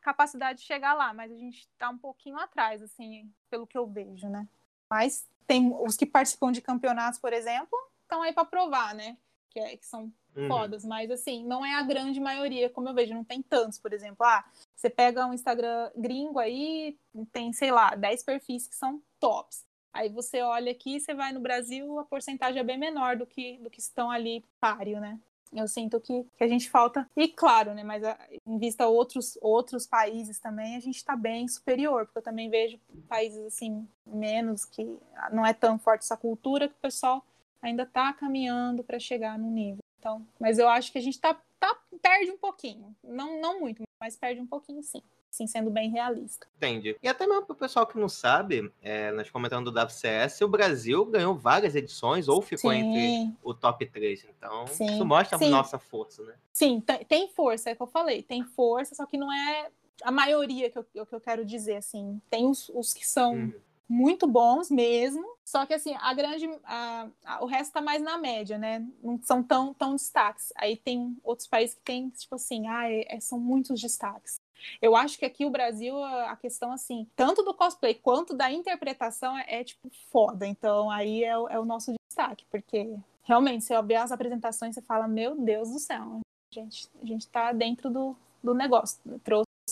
capacidade 0.00 0.58
de 0.60 0.66
chegar 0.66 0.92
lá, 0.92 1.14
mas 1.14 1.32
a 1.32 1.36
gente 1.36 1.60
está 1.60 1.88
um 1.88 1.96
pouquinho 1.98 2.38
atrás, 2.38 2.82
assim, 2.82 3.32
pelo 3.48 3.66
que 3.66 3.78
eu 3.78 3.86
vejo, 3.86 4.28
né? 4.28 4.46
Mas 4.90 5.26
tem 5.46 5.74
os 5.80 5.96
que 5.96 6.04
participam 6.04 6.52
de 6.52 6.60
campeonatos, 6.60 7.18
por 7.18 7.32
exemplo, 7.32 7.78
estão 8.02 8.22
aí 8.22 8.32
para 8.34 8.44
provar, 8.44 8.94
né? 8.94 9.16
Que, 9.54 9.60
é, 9.60 9.76
que 9.76 9.86
são 9.86 10.12
uhum. 10.36 10.48
fodas, 10.48 10.84
mas 10.84 11.10
assim, 11.12 11.44
não 11.46 11.64
é 11.64 11.76
a 11.76 11.82
grande 11.82 12.18
maioria, 12.18 12.68
como 12.68 12.88
eu 12.88 12.94
vejo, 12.94 13.14
não 13.14 13.22
tem 13.22 13.40
tantos, 13.40 13.78
por 13.78 13.92
exemplo. 13.92 14.26
Ah, 14.26 14.44
você 14.74 14.90
pega 14.90 15.24
um 15.24 15.32
Instagram 15.32 15.90
gringo 15.96 16.40
aí, 16.40 16.98
tem, 17.32 17.52
sei 17.52 17.70
lá, 17.70 17.94
10 17.94 18.24
perfis 18.24 18.66
que 18.66 18.74
são 18.74 19.00
tops. 19.20 19.64
Aí 19.92 20.08
você 20.08 20.42
olha 20.42 20.72
aqui, 20.72 20.98
você 20.98 21.14
vai 21.14 21.32
no 21.32 21.38
Brasil, 21.38 22.00
a 22.00 22.04
porcentagem 22.04 22.58
é 22.58 22.64
bem 22.64 22.76
menor 22.76 23.16
do 23.16 23.24
que, 23.24 23.58
do 23.58 23.70
que 23.70 23.78
estão 23.78 24.10
ali 24.10 24.44
páreo, 24.58 24.98
né? 25.00 25.20
Eu 25.52 25.68
sinto 25.68 26.00
que, 26.00 26.26
que 26.36 26.42
a 26.42 26.48
gente 26.48 26.68
falta. 26.68 27.08
E 27.16 27.28
claro, 27.28 27.74
né? 27.74 27.84
Mas 27.84 28.02
a, 28.02 28.18
em 28.44 28.58
vista 28.58 28.88
outros, 28.88 29.38
outros 29.40 29.86
países 29.86 30.40
também, 30.40 30.74
a 30.74 30.80
gente 30.80 30.96
está 30.96 31.14
bem 31.14 31.46
superior, 31.46 32.06
porque 32.06 32.18
eu 32.18 32.22
também 32.22 32.50
vejo 32.50 32.76
países 33.08 33.38
assim, 33.44 33.86
menos, 34.04 34.64
que 34.64 34.98
não 35.30 35.46
é 35.46 35.54
tão 35.54 35.78
forte 35.78 36.02
essa 36.02 36.16
cultura, 36.16 36.66
que 36.66 36.74
o 36.74 36.82
pessoal 36.82 37.24
ainda 37.64 37.84
está 37.84 38.12
caminhando 38.12 38.84
para 38.84 38.98
chegar 38.98 39.38
no 39.38 39.50
nível. 39.50 39.82
Então, 39.98 40.26
mas 40.38 40.58
eu 40.58 40.68
acho 40.68 40.92
que 40.92 40.98
a 40.98 41.00
gente 41.00 41.18
tá, 41.18 41.34
tá, 41.58 41.76
perde 42.02 42.30
um 42.30 42.36
pouquinho. 42.36 42.94
Não, 43.02 43.40
não 43.40 43.60
muito, 43.60 43.82
mas 43.98 44.16
perde 44.16 44.40
um 44.40 44.46
pouquinho 44.46 44.82
sim 44.82 45.02
assim, 45.34 45.48
sendo 45.48 45.68
bem 45.68 45.90
realista. 45.90 46.46
Entendi. 46.56 46.96
E 47.02 47.08
até 47.08 47.26
mesmo 47.26 47.44
pro 47.44 47.56
pessoal 47.56 47.84
que 47.88 47.98
não 47.98 48.08
sabe, 48.08 48.72
é, 48.80 49.10
nós 49.10 49.28
comentando 49.28 49.68
do 49.68 49.76
WCS, 49.76 50.42
o 50.42 50.48
Brasil 50.48 51.04
ganhou 51.06 51.34
várias 51.34 51.74
edições 51.74 52.28
ou 52.28 52.40
ficou 52.40 52.70
Sim. 52.70 52.78
entre 52.78 53.36
o 53.42 53.52
top 53.52 53.84
3. 53.84 54.28
Então, 54.30 54.64
Sim. 54.68 54.86
isso 54.86 55.04
mostra 55.04 55.36
Sim. 55.36 55.46
a 55.46 55.50
nossa 55.50 55.76
força, 55.76 56.22
né? 56.22 56.34
Sim, 56.52 56.80
tem 57.08 57.28
força, 57.28 57.70
é 57.70 57.72
o 57.72 57.76
que 57.76 57.82
eu 57.82 57.86
falei. 57.88 58.22
Tem 58.22 58.44
força, 58.44 58.94
só 58.94 59.04
que 59.06 59.18
não 59.18 59.32
é 59.32 59.70
a 60.04 60.12
maioria 60.12 60.70
que 60.70 60.78
eu, 60.78 60.84
que 60.84 61.14
eu 61.14 61.20
quero 61.20 61.44
dizer, 61.44 61.78
assim. 61.78 62.20
Tem 62.30 62.46
os, 62.46 62.68
os 62.68 62.94
que 62.94 63.04
são. 63.04 63.32
Uhum 63.34 63.52
muito 63.94 64.26
bons 64.26 64.70
mesmo. 64.70 65.24
Só 65.44 65.64
que 65.64 65.74
assim, 65.74 65.94
a 66.00 66.12
grande. 66.12 66.48
A, 66.64 67.06
a, 67.24 67.44
o 67.44 67.46
resto 67.46 67.72
tá 67.72 67.80
mais 67.80 68.02
na 68.02 68.18
média, 68.18 68.58
né? 68.58 68.84
Não 69.02 69.20
são 69.22 69.42
tão, 69.42 69.72
tão 69.72 69.92
destaques. 69.94 70.52
Aí 70.56 70.76
tem 70.76 71.16
outros 71.22 71.46
países 71.46 71.76
que 71.76 71.82
tem, 71.82 72.08
tipo 72.10 72.34
assim, 72.34 72.66
ah, 72.66 72.90
é, 72.90 73.20
são 73.20 73.38
muitos 73.38 73.80
destaques. 73.80 74.40
Eu 74.80 74.96
acho 74.96 75.18
que 75.18 75.26
aqui 75.26 75.44
o 75.44 75.50
Brasil, 75.50 76.02
a 76.02 76.34
questão, 76.36 76.72
assim, 76.72 77.06
tanto 77.14 77.42
do 77.42 77.52
cosplay 77.52 77.94
quanto 77.94 78.34
da 78.34 78.50
interpretação 78.50 79.36
é, 79.36 79.60
é 79.60 79.64
tipo, 79.64 79.90
foda. 80.10 80.46
Então, 80.46 80.90
aí 80.90 81.22
é, 81.22 81.32
é, 81.32 81.58
o 81.58 81.64
nosso 81.64 81.92
destaque, 82.08 82.44
porque 82.50 82.96
realmente, 83.22 83.64
você 83.64 83.74
abrir 83.74 83.96
as 83.96 84.10
apresentações, 84.10 84.74
você 84.74 84.82
fala, 84.82 85.06
meu 85.06 85.36
Deus 85.36 85.70
do 85.70 85.78
céu, 85.78 86.20
gente, 86.50 86.88
a 87.02 87.06
gente 87.06 87.28
tá 87.28 87.52
dentro 87.52 87.90
do, 87.90 88.16
do 88.42 88.54
negócio. 88.54 88.98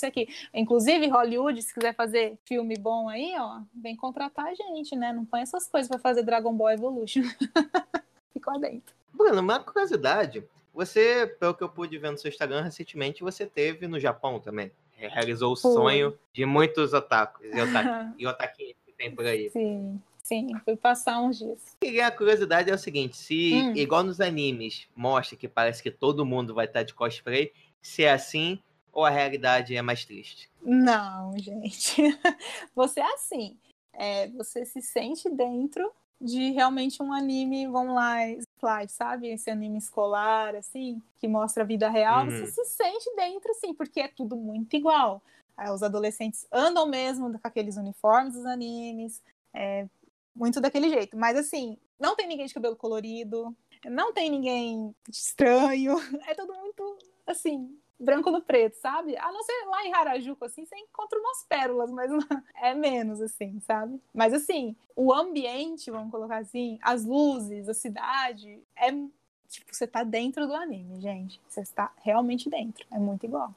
Aqui. 0.07 0.29
Inclusive, 0.53 1.09
Hollywood, 1.09 1.63
se 1.63 1.73
quiser 1.73 1.95
fazer 1.95 2.39
filme 2.45 2.77
bom 2.77 3.09
aí, 3.09 3.35
ó, 3.39 3.61
vem 3.75 3.97
contratar 3.97 4.47
a 4.47 4.55
gente, 4.55 4.97
né? 4.97 5.13
Não 5.13 5.25
põe 5.25 5.41
essas 5.41 5.69
coisas 5.69 5.89
para 5.89 5.99
fazer 5.99 6.23
Dragon 6.23 6.53
Ball 6.55 6.71
Evolution. 6.71 7.23
Ficou 8.33 8.59
dentro. 8.59 8.95
Bruno, 9.13 9.41
uma 9.41 9.61
curiosidade. 9.61 10.45
Você, 10.75 11.27
pelo 11.39 11.55
que 11.55 11.63
eu 11.63 11.69
pude 11.69 11.99
ver 11.99 12.11
no 12.11 12.19
seu 12.19 12.31
Instagram 12.31 12.63
recentemente, 12.63 13.23
você 13.23 13.45
teve 13.45 13.87
no 13.87 14.01
Japão 14.01 14.41
também. 14.41 14.73
Realizou 14.97 15.53
o 15.53 15.57
sonho 15.57 16.17
de 16.33 16.47
muitos 16.47 16.93
otakus 16.93 17.45
e, 17.45 17.61
otaki, 17.61 18.15
e 18.23 18.27
otaquinhos 18.27 18.77
que 18.87 18.93
tem 18.93 19.15
por 19.15 19.27
aí. 19.27 19.51
Sim. 19.51 20.01
Sim, 20.23 20.49
fui 20.65 20.77
passar 20.77 21.21
uns 21.21 21.39
dias. 21.39 21.77
E 21.83 22.01
a 22.01 22.11
curiosidade 22.11 22.71
é 22.71 22.75
o 22.75 22.79
seguinte: 22.79 23.17
se, 23.17 23.55
hum. 23.55 23.73
igual 23.75 24.05
nos 24.05 24.21
animes, 24.21 24.87
mostra 24.95 25.37
que 25.37 25.49
parece 25.49 25.83
que 25.83 25.91
todo 25.91 26.25
mundo 26.25 26.55
vai 26.55 26.67
estar 26.67 26.85
de 26.85 26.95
cosplay, 26.95 27.53
se 27.83 28.05
é 28.05 28.13
assim, 28.13 28.61
ou 28.93 29.05
a 29.05 29.11
realidade 29.11 29.75
é 29.75 29.83
mais 29.83 30.05
triste? 30.05 30.51
Não, 30.61 31.37
gente. 31.39 32.03
Você 32.75 33.01
é 33.01 33.15
assim. 33.15 33.57
É, 33.95 34.29
você 34.29 34.65
se 34.65 34.81
sente 34.81 35.29
dentro 35.29 35.93
de 36.19 36.51
realmente 36.53 37.03
um 37.03 37.13
anime, 37.13 37.67
vamos 37.67 37.95
lá, 37.95 38.17
sabe? 38.89 39.29
Esse 39.29 39.51
anime 39.51 39.77
escolar, 39.77 40.55
assim, 40.55 41.03
que 41.19 41.29
mostra 41.29 41.63
a 41.63 41.67
vida 41.67 41.91
real. 41.91 42.25
Uhum. 42.25 42.31
Você 42.31 42.47
se 42.47 42.65
sente 42.65 43.15
dentro, 43.17 43.51
assim, 43.51 43.75
porque 43.75 44.01
é 44.01 44.09
tudo 44.09 44.37
muito 44.37 44.75
igual. 44.75 45.21
Os 45.75 45.83
adolescentes 45.83 46.47
andam 46.51 46.87
mesmo 46.87 47.31
com 47.39 47.47
aqueles 47.47 47.77
uniformes 47.77 48.35
dos 48.35 48.47
animes, 48.47 49.21
é 49.53 49.87
muito 50.35 50.61
daquele 50.61 50.89
jeito. 50.89 51.17
Mas, 51.17 51.37
assim, 51.37 51.77
não 51.99 52.17
tem 52.17 52.27
ninguém 52.27 52.47
de 52.47 52.55
cabelo 52.55 52.77
colorido, 52.77 53.55
não 53.85 54.13
tem 54.13 54.31
ninguém 54.31 54.95
estranho, 55.11 55.97
é 56.27 56.35
tudo 56.35 56.55
muito, 56.55 56.99
assim, 57.27 57.77
branco 58.03 58.31
no 58.31 58.43
preto, 58.43 58.75
sabe? 58.75 59.17
A 59.17 59.31
não 59.33 59.43
ser 59.43 59.65
lá 59.67 59.85
em 59.85 59.95
Harajuku, 59.95 60.45
assim, 60.45 60.65
você 60.65 60.77
encontra 60.77 61.19
umas 61.19 61.45
pérolas, 61.45 61.91
mas 61.91 62.11
é 62.61 62.75
menos, 62.75 63.21
assim, 63.21 63.61
sabe? 63.61 64.01
Mas, 64.13 64.33
assim, 64.35 64.77
o 64.97 65.13
ambiente, 65.13 65.91
vamos 65.91 66.11
colocar 66.11 66.39
assim, 66.39 66.79
as 66.83 67.05
luzes, 67.05 67.69
a 67.69 67.75
cidade, 67.75 68.63
é 68.77 68.91
tipo, 69.49 69.75
você 69.75 69.87
tá 69.87 70.03
dentro 70.03 70.47
do 70.47 70.55
anime, 70.55 71.01
gente. 71.01 71.41
Você 71.49 71.61
está 71.61 71.93
realmente 72.03 72.49
dentro. 72.49 72.87
É 72.91 72.99
muito 72.99 73.25
igual. 73.25 73.55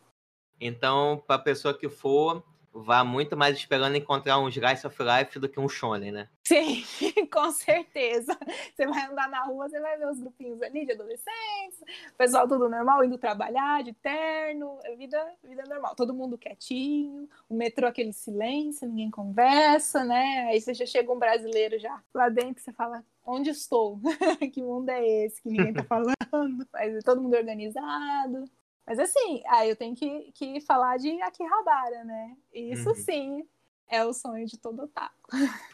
Então, 0.59 1.21
pra 1.25 1.39
pessoa 1.39 1.77
que 1.77 1.89
for, 1.89 2.43
vá 2.75 3.05
muito 3.05 3.37
mais 3.37 3.55
esperando 3.55 3.95
encontrar 3.95 4.37
um 4.37 4.49
Slice 4.49 4.85
of 4.85 4.97
Life 5.01 5.39
do 5.39 5.47
que 5.47 5.59
um 5.59 5.69
Shonen, 5.69 6.11
né? 6.11 6.27
Sim, 6.43 6.83
com 7.31 7.49
certeza. 7.51 8.37
Você 8.75 8.85
vai 8.85 9.05
andar 9.05 9.29
na 9.29 9.43
rua, 9.45 9.69
você 9.69 9.79
vai 9.79 9.97
ver 9.97 10.09
os 10.09 10.19
grupinhos 10.19 10.61
ali 10.61 10.85
de 10.85 10.91
adolescentes, 10.91 11.83
pessoal 12.17 12.47
tudo 12.47 12.67
normal, 12.67 13.03
indo 13.03 13.17
trabalhar, 13.17 13.81
de 13.81 13.93
terno, 13.93 14.77
é 14.83 14.93
vida, 14.95 15.25
vida 15.41 15.63
normal. 15.69 15.95
Todo 15.95 16.13
mundo 16.13 16.37
quietinho, 16.37 17.29
o 17.47 17.55
metrô 17.55 17.87
aquele 17.87 18.11
silêncio, 18.11 18.87
ninguém 18.87 19.09
conversa, 19.09 20.03
né? 20.03 20.47
Aí 20.49 20.59
você 20.59 20.73
já 20.73 20.85
chega 20.85 21.11
um 21.11 21.19
brasileiro 21.19 21.79
já 21.79 22.03
lá 22.13 22.27
dentro, 22.27 22.61
você 22.61 22.73
fala, 22.73 23.05
onde 23.25 23.51
estou? 23.51 23.99
que 24.53 24.61
mundo 24.61 24.89
é 24.89 25.25
esse 25.25 25.41
que 25.41 25.49
ninguém 25.49 25.73
tá 25.73 25.83
falando? 25.87 26.67
Mas 26.73 26.95
é 26.95 26.99
todo 26.99 27.21
mundo 27.21 27.35
organizado. 27.37 28.43
Mas 28.85 28.99
assim, 28.99 29.41
aí 29.47 29.69
eu 29.69 29.75
tenho 29.75 29.95
que, 29.95 30.31
que 30.33 30.61
falar 30.61 30.97
de 30.97 31.21
Akihabara, 31.21 32.03
né? 32.03 32.35
Isso 32.53 32.89
uhum. 32.89 32.95
sim 32.95 33.47
é 33.87 34.03
o 34.03 34.13
sonho 34.13 34.45
de 34.45 34.57
todo 34.57 34.83
otaku. 34.83 35.15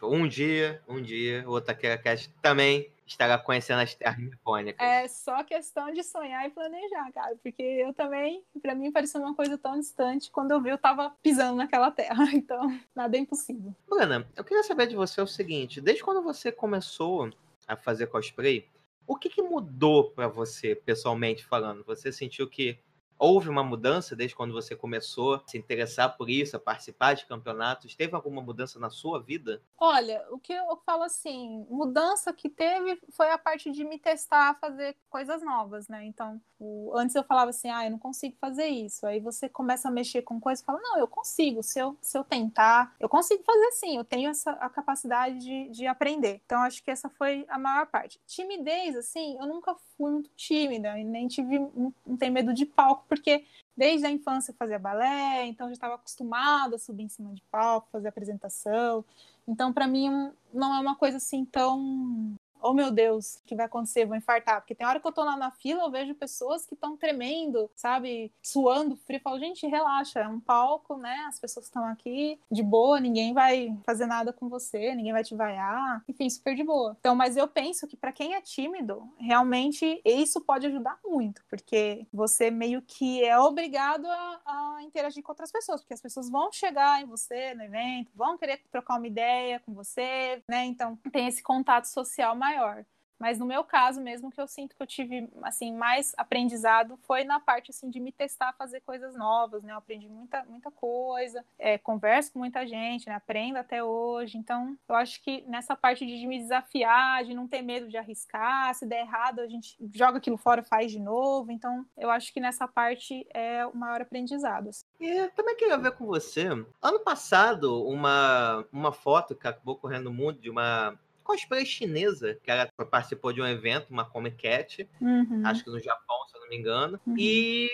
Um 0.04 0.28
dia, 0.28 0.82
um 0.88 1.02
dia, 1.02 1.48
o 1.48 1.54
Otakera 1.54 1.98
Cast 1.98 2.30
também 2.42 2.92
estará 3.06 3.38
conhecendo 3.38 3.82
as 3.82 3.94
terras 3.94 4.18
nipônicas. 4.18 4.86
É 4.86 5.08
só 5.08 5.44
questão 5.44 5.92
de 5.92 6.04
sonhar 6.04 6.46
e 6.46 6.50
planejar, 6.50 7.12
cara. 7.12 7.36
Porque 7.42 7.62
eu 7.62 7.94
também, 7.94 8.44
para 8.62 8.74
mim, 8.74 8.92
parecia 8.92 9.20
uma 9.20 9.36
coisa 9.36 9.58
tão 9.58 9.80
distante. 9.80 10.32
Quando 10.32 10.52
eu 10.52 10.62
vi, 10.62 10.70
eu 10.70 10.78
tava 10.78 11.10
pisando 11.22 11.58
naquela 11.58 11.92
terra. 11.92 12.26
Então, 12.42 12.80
nada 12.96 13.18
é 13.18 13.20
impossível. 13.20 13.76
Bruna, 13.88 14.28
eu 14.36 14.44
queria 14.44 14.64
saber 14.64 14.88
de 14.88 14.96
você 14.96 15.22
o 15.22 15.28
seguinte: 15.28 15.82
desde 15.82 16.04
quando 16.04 16.24
você 16.24 16.52
começou 16.52 17.30
a 17.68 17.76
fazer 17.76 18.08
cosplay, 18.08 18.68
o 19.06 19.16
que, 19.16 19.30
que 19.30 19.42
mudou 19.42 20.12
para 20.12 20.28
você, 20.28 20.76
pessoalmente 20.76 21.46
falando? 21.46 21.84
Você 21.84 22.12
sentiu 22.12 22.50
que 22.50 22.80
Houve 23.24 23.50
uma 23.50 23.64
mudança 23.64 24.16
desde 24.16 24.36
quando 24.36 24.52
você 24.52 24.76
começou 24.76 25.36
a 25.36 25.44
se 25.46 25.56
interessar 25.56 26.18
por 26.18 26.28
isso, 26.28 26.58
a 26.58 26.60
participar 26.60 27.14
de 27.14 27.28
campeonatos? 27.28 27.94
Teve 27.94 28.16
alguma 28.16 28.42
mudança 28.42 28.80
na 28.80 28.90
sua 28.90 29.22
vida? 29.22 29.62
Olha, 29.80 30.26
o 30.32 30.40
que 30.40 30.52
eu 30.52 30.76
falo 30.84 31.04
assim, 31.04 31.64
mudança 31.70 32.34
que 32.34 32.50
teve 32.50 33.00
foi 33.12 33.30
a 33.30 33.38
parte 33.38 33.70
de 33.70 33.84
me 33.84 34.00
testar 34.00 34.50
a 34.50 34.54
fazer 34.56 34.98
coisas 35.08 35.44
novas, 35.44 35.88
né? 35.88 36.04
Então, 36.04 36.42
o... 36.60 36.94
antes 36.98 37.16
eu 37.16 37.24
falava 37.24 37.52
assim, 37.52 37.70
ah, 37.70 37.86
eu 37.86 37.92
não 37.92 38.00
consigo 38.00 38.36
fazer 38.42 38.66
isso. 38.66 39.06
Aí 39.06 39.20
você 39.20 39.48
começa 39.48 39.88
a 39.88 39.92
mexer 39.92 40.24
com 40.24 40.40
coisas 40.40 40.64
e 40.64 40.66
fala, 40.66 40.80
não, 40.82 40.98
eu 40.98 41.08
consigo. 41.08 41.62
Se 41.62 41.78
eu, 41.78 41.96
se 42.02 42.18
eu 42.18 42.24
tentar, 42.24 42.96
eu 43.00 43.08
consigo 43.08 43.44
fazer 43.44 43.72
sim. 43.74 43.98
Eu 43.98 44.04
tenho 44.04 44.32
essa 44.32 44.50
a 44.54 44.68
capacidade 44.68 45.38
de, 45.38 45.70
de 45.70 45.86
aprender. 45.86 46.42
Então, 46.44 46.62
acho 46.62 46.84
que 46.84 46.90
essa 46.90 47.08
foi 47.08 47.46
a 47.48 47.60
maior 47.60 47.86
parte. 47.86 48.20
Timidez, 48.26 48.96
assim, 48.96 49.38
eu 49.40 49.46
nunca 49.46 49.76
fui 49.96 50.10
muito 50.10 50.32
tímida 50.36 50.98
e 50.98 51.04
nem 51.04 51.28
tive, 51.28 51.60
não, 51.60 51.94
tenho 52.18 52.34
medo 52.34 52.52
de 52.52 52.66
palco 52.66 53.11
porque 53.12 53.44
desde 53.76 54.08
a 54.08 54.10
infância 54.10 54.52
eu 54.52 54.56
fazia 54.56 54.80
balé, 54.80 55.46
então 55.46 55.68
já 55.68 55.74
estava 55.74 55.96
acostumada 55.96 56.78
a 56.78 56.80
subir 56.80 57.04
em 57.04 57.10
cima 57.10 57.34
de 57.34 57.44
palco, 57.52 57.90
fazer 57.92 58.08
apresentação. 58.08 59.04
Então, 59.46 59.74
para 59.74 59.86
mim, 59.86 60.32
não 60.54 60.74
é 60.74 60.80
uma 60.80 60.96
coisa 60.96 61.18
assim 61.18 61.44
tão 61.44 62.34
oh 62.62 62.74
meu 62.74 62.92
Deus, 62.92 63.36
o 63.36 63.44
que 63.46 63.56
vai 63.56 63.66
acontecer? 63.66 64.06
Vou 64.06 64.16
infartar. 64.16 64.62
Porque 64.62 64.76
tem 64.76 64.86
hora 64.86 65.00
que 65.00 65.08
eu 65.08 65.12
tô 65.12 65.24
lá 65.24 65.36
na 65.36 65.52
fila, 65.52 65.84
eu 65.84 65.92
vejo 65.92 66.16
pessoas 66.16 66.66
que 66.66 66.74
estão 66.74 66.96
tremendo, 66.96 67.70
sabe? 67.76 68.32
Suando 68.42 68.96
frio. 68.96 69.18
Eu 69.18 69.22
falo, 69.22 69.40
gente, 69.40 69.68
relaxa, 69.68 70.20
é 70.20 70.28
um 70.28 70.40
palco, 70.40 70.98
né? 70.98 71.26
As 71.28 71.40
pessoas 71.40 71.66
estão 71.66 71.86
aqui 71.86 72.40
de 72.52 72.64
boa, 72.64 73.00
ninguém 73.00 73.34
vai 73.34 73.78
fazer 73.86 74.06
nada 74.06 74.34
com 74.34 74.50
você, 74.50 74.96
ninguém 74.96 75.14
vai 75.14 75.24
te 75.24 75.36
vaiar. 75.36 76.04
Enfim, 76.08 76.30
super 76.30 76.56
de 76.56 76.64
boa. 76.64 76.96
Então, 77.00 77.16
mas 77.16 77.38
eu 77.38 77.48
penso 77.48 77.88
que 77.88 77.98
para 77.98 78.12
quem 78.12 78.36
é 78.36 78.42
tímido, 78.42 79.08
realmente 79.18 80.02
isso 80.06 80.42
pode 80.42 80.68
ajudar 80.68 81.00
muito, 81.06 81.44
porque 81.50 82.06
você 82.14 82.50
meio 82.50 82.82
que 82.82 83.24
é 83.24 83.38
obrigado 83.38 84.06
a, 84.06 84.42
a 84.46 84.84
interagir 84.84 85.24
com 85.24 85.32
outras 85.32 85.52
pessoas, 85.52 85.82
porque 85.82 85.94
as 85.94 86.02
pessoas 86.02 86.30
vão 86.30 86.52
chegar 86.52 87.02
em 87.02 87.06
você 87.06 87.54
no 87.54 87.64
evento, 87.64 88.12
vão 88.16 88.38
querer 88.38 88.62
trocar 88.72 88.98
uma 88.98 89.08
ideia 89.08 89.60
com 89.60 89.74
você, 89.74 90.44
né? 90.48 90.66
Então, 90.66 90.98
tem 91.12 91.28
esse 91.28 91.44
contato 91.44 91.86
social 91.86 92.36
mais 92.36 92.51
maior. 92.52 92.86
Mas 93.22 93.38
no 93.38 93.46
meu 93.46 93.64
caso 93.64 94.02
mesmo, 94.02 94.32
que 94.32 94.42
eu 94.42 94.48
sinto 94.48 94.76
que 94.76 94.82
eu 94.82 94.88
tive, 94.88 95.30
assim, 95.44 95.72
mais 95.72 96.12
aprendizado 96.18 96.98
foi 97.04 97.24
na 97.24 97.40
parte, 97.40 97.70
assim, 97.70 97.88
de 97.88 98.00
me 98.00 98.12
testar 98.12 98.50
a 98.50 98.54
fazer 98.54 98.82
coisas 98.82 99.16
novas, 99.16 99.62
né? 99.62 99.74
Eu 99.74 99.78
aprendi 99.78 100.10
muita, 100.10 100.44
muita 100.46 100.72
coisa, 100.72 101.46
é, 101.60 101.78
converso 101.78 102.34
com 102.34 102.40
muita 102.40 102.66
gente, 102.66 103.08
né? 103.08 103.14
Aprendo 103.14 103.58
até 103.58 103.84
hoje. 103.84 104.40
Então, 104.40 104.76
eu 104.90 104.96
acho 104.96 105.22
que 105.22 105.44
nessa 105.48 105.76
parte 105.76 106.04
de 106.04 106.26
me 106.26 106.40
desafiar, 106.40 107.24
de 107.24 107.36
não 107.36 107.48
ter 107.48 107.62
medo 107.62 107.88
de 107.88 107.96
arriscar, 107.96 108.74
se 108.74 108.88
der 108.88 109.02
errado, 109.02 109.42
a 109.42 109.48
gente 109.48 109.78
joga 109.94 110.18
aquilo 110.18 110.38
fora, 110.38 110.64
faz 110.64 110.92
de 110.92 111.00
novo. 111.00 111.52
Então, 111.52 111.86
eu 111.96 112.10
acho 112.10 112.34
que 112.34 112.40
nessa 112.40 112.68
parte 112.68 113.28
é 113.36 113.64
o 113.68 113.78
maior 113.78 114.02
aprendizado. 114.02 114.70
Assim. 114.70 114.84
E 115.00 115.28
também 115.36 115.56
queria 115.56 115.78
ver 115.78 115.92
com 115.92 116.08
você. 116.08 116.48
Ano 116.82 117.00
passado, 117.02 117.86
uma, 117.86 118.66
uma 118.74 118.92
foto 118.92 119.36
que 119.36 119.48
acabou 119.48 119.76
correndo 119.76 120.08
o 120.08 120.14
mundo 120.14 120.40
de 120.40 120.50
uma 120.50 120.98
cosplay 121.24 121.66
chinesa, 121.66 122.38
que 122.44 122.52
ela 122.52 122.68
participou 122.90 123.32
de 123.32 123.42
um 123.42 123.48
evento, 123.48 123.90
uma 123.90 124.06
Comic 124.06 124.38
Cat, 124.38 124.88
uhum. 125.00 125.42
acho 125.46 125.64
que 125.64 125.70
no 125.70 125.80
Japão, 125.80 126.18
se 126.28 126.36
eu 126.36 126.42
não 126.42 126.50
me 126.50 126.58
engano. 126.58 127.00
Uhum. 127.06 127.16
E, 127.18 127.70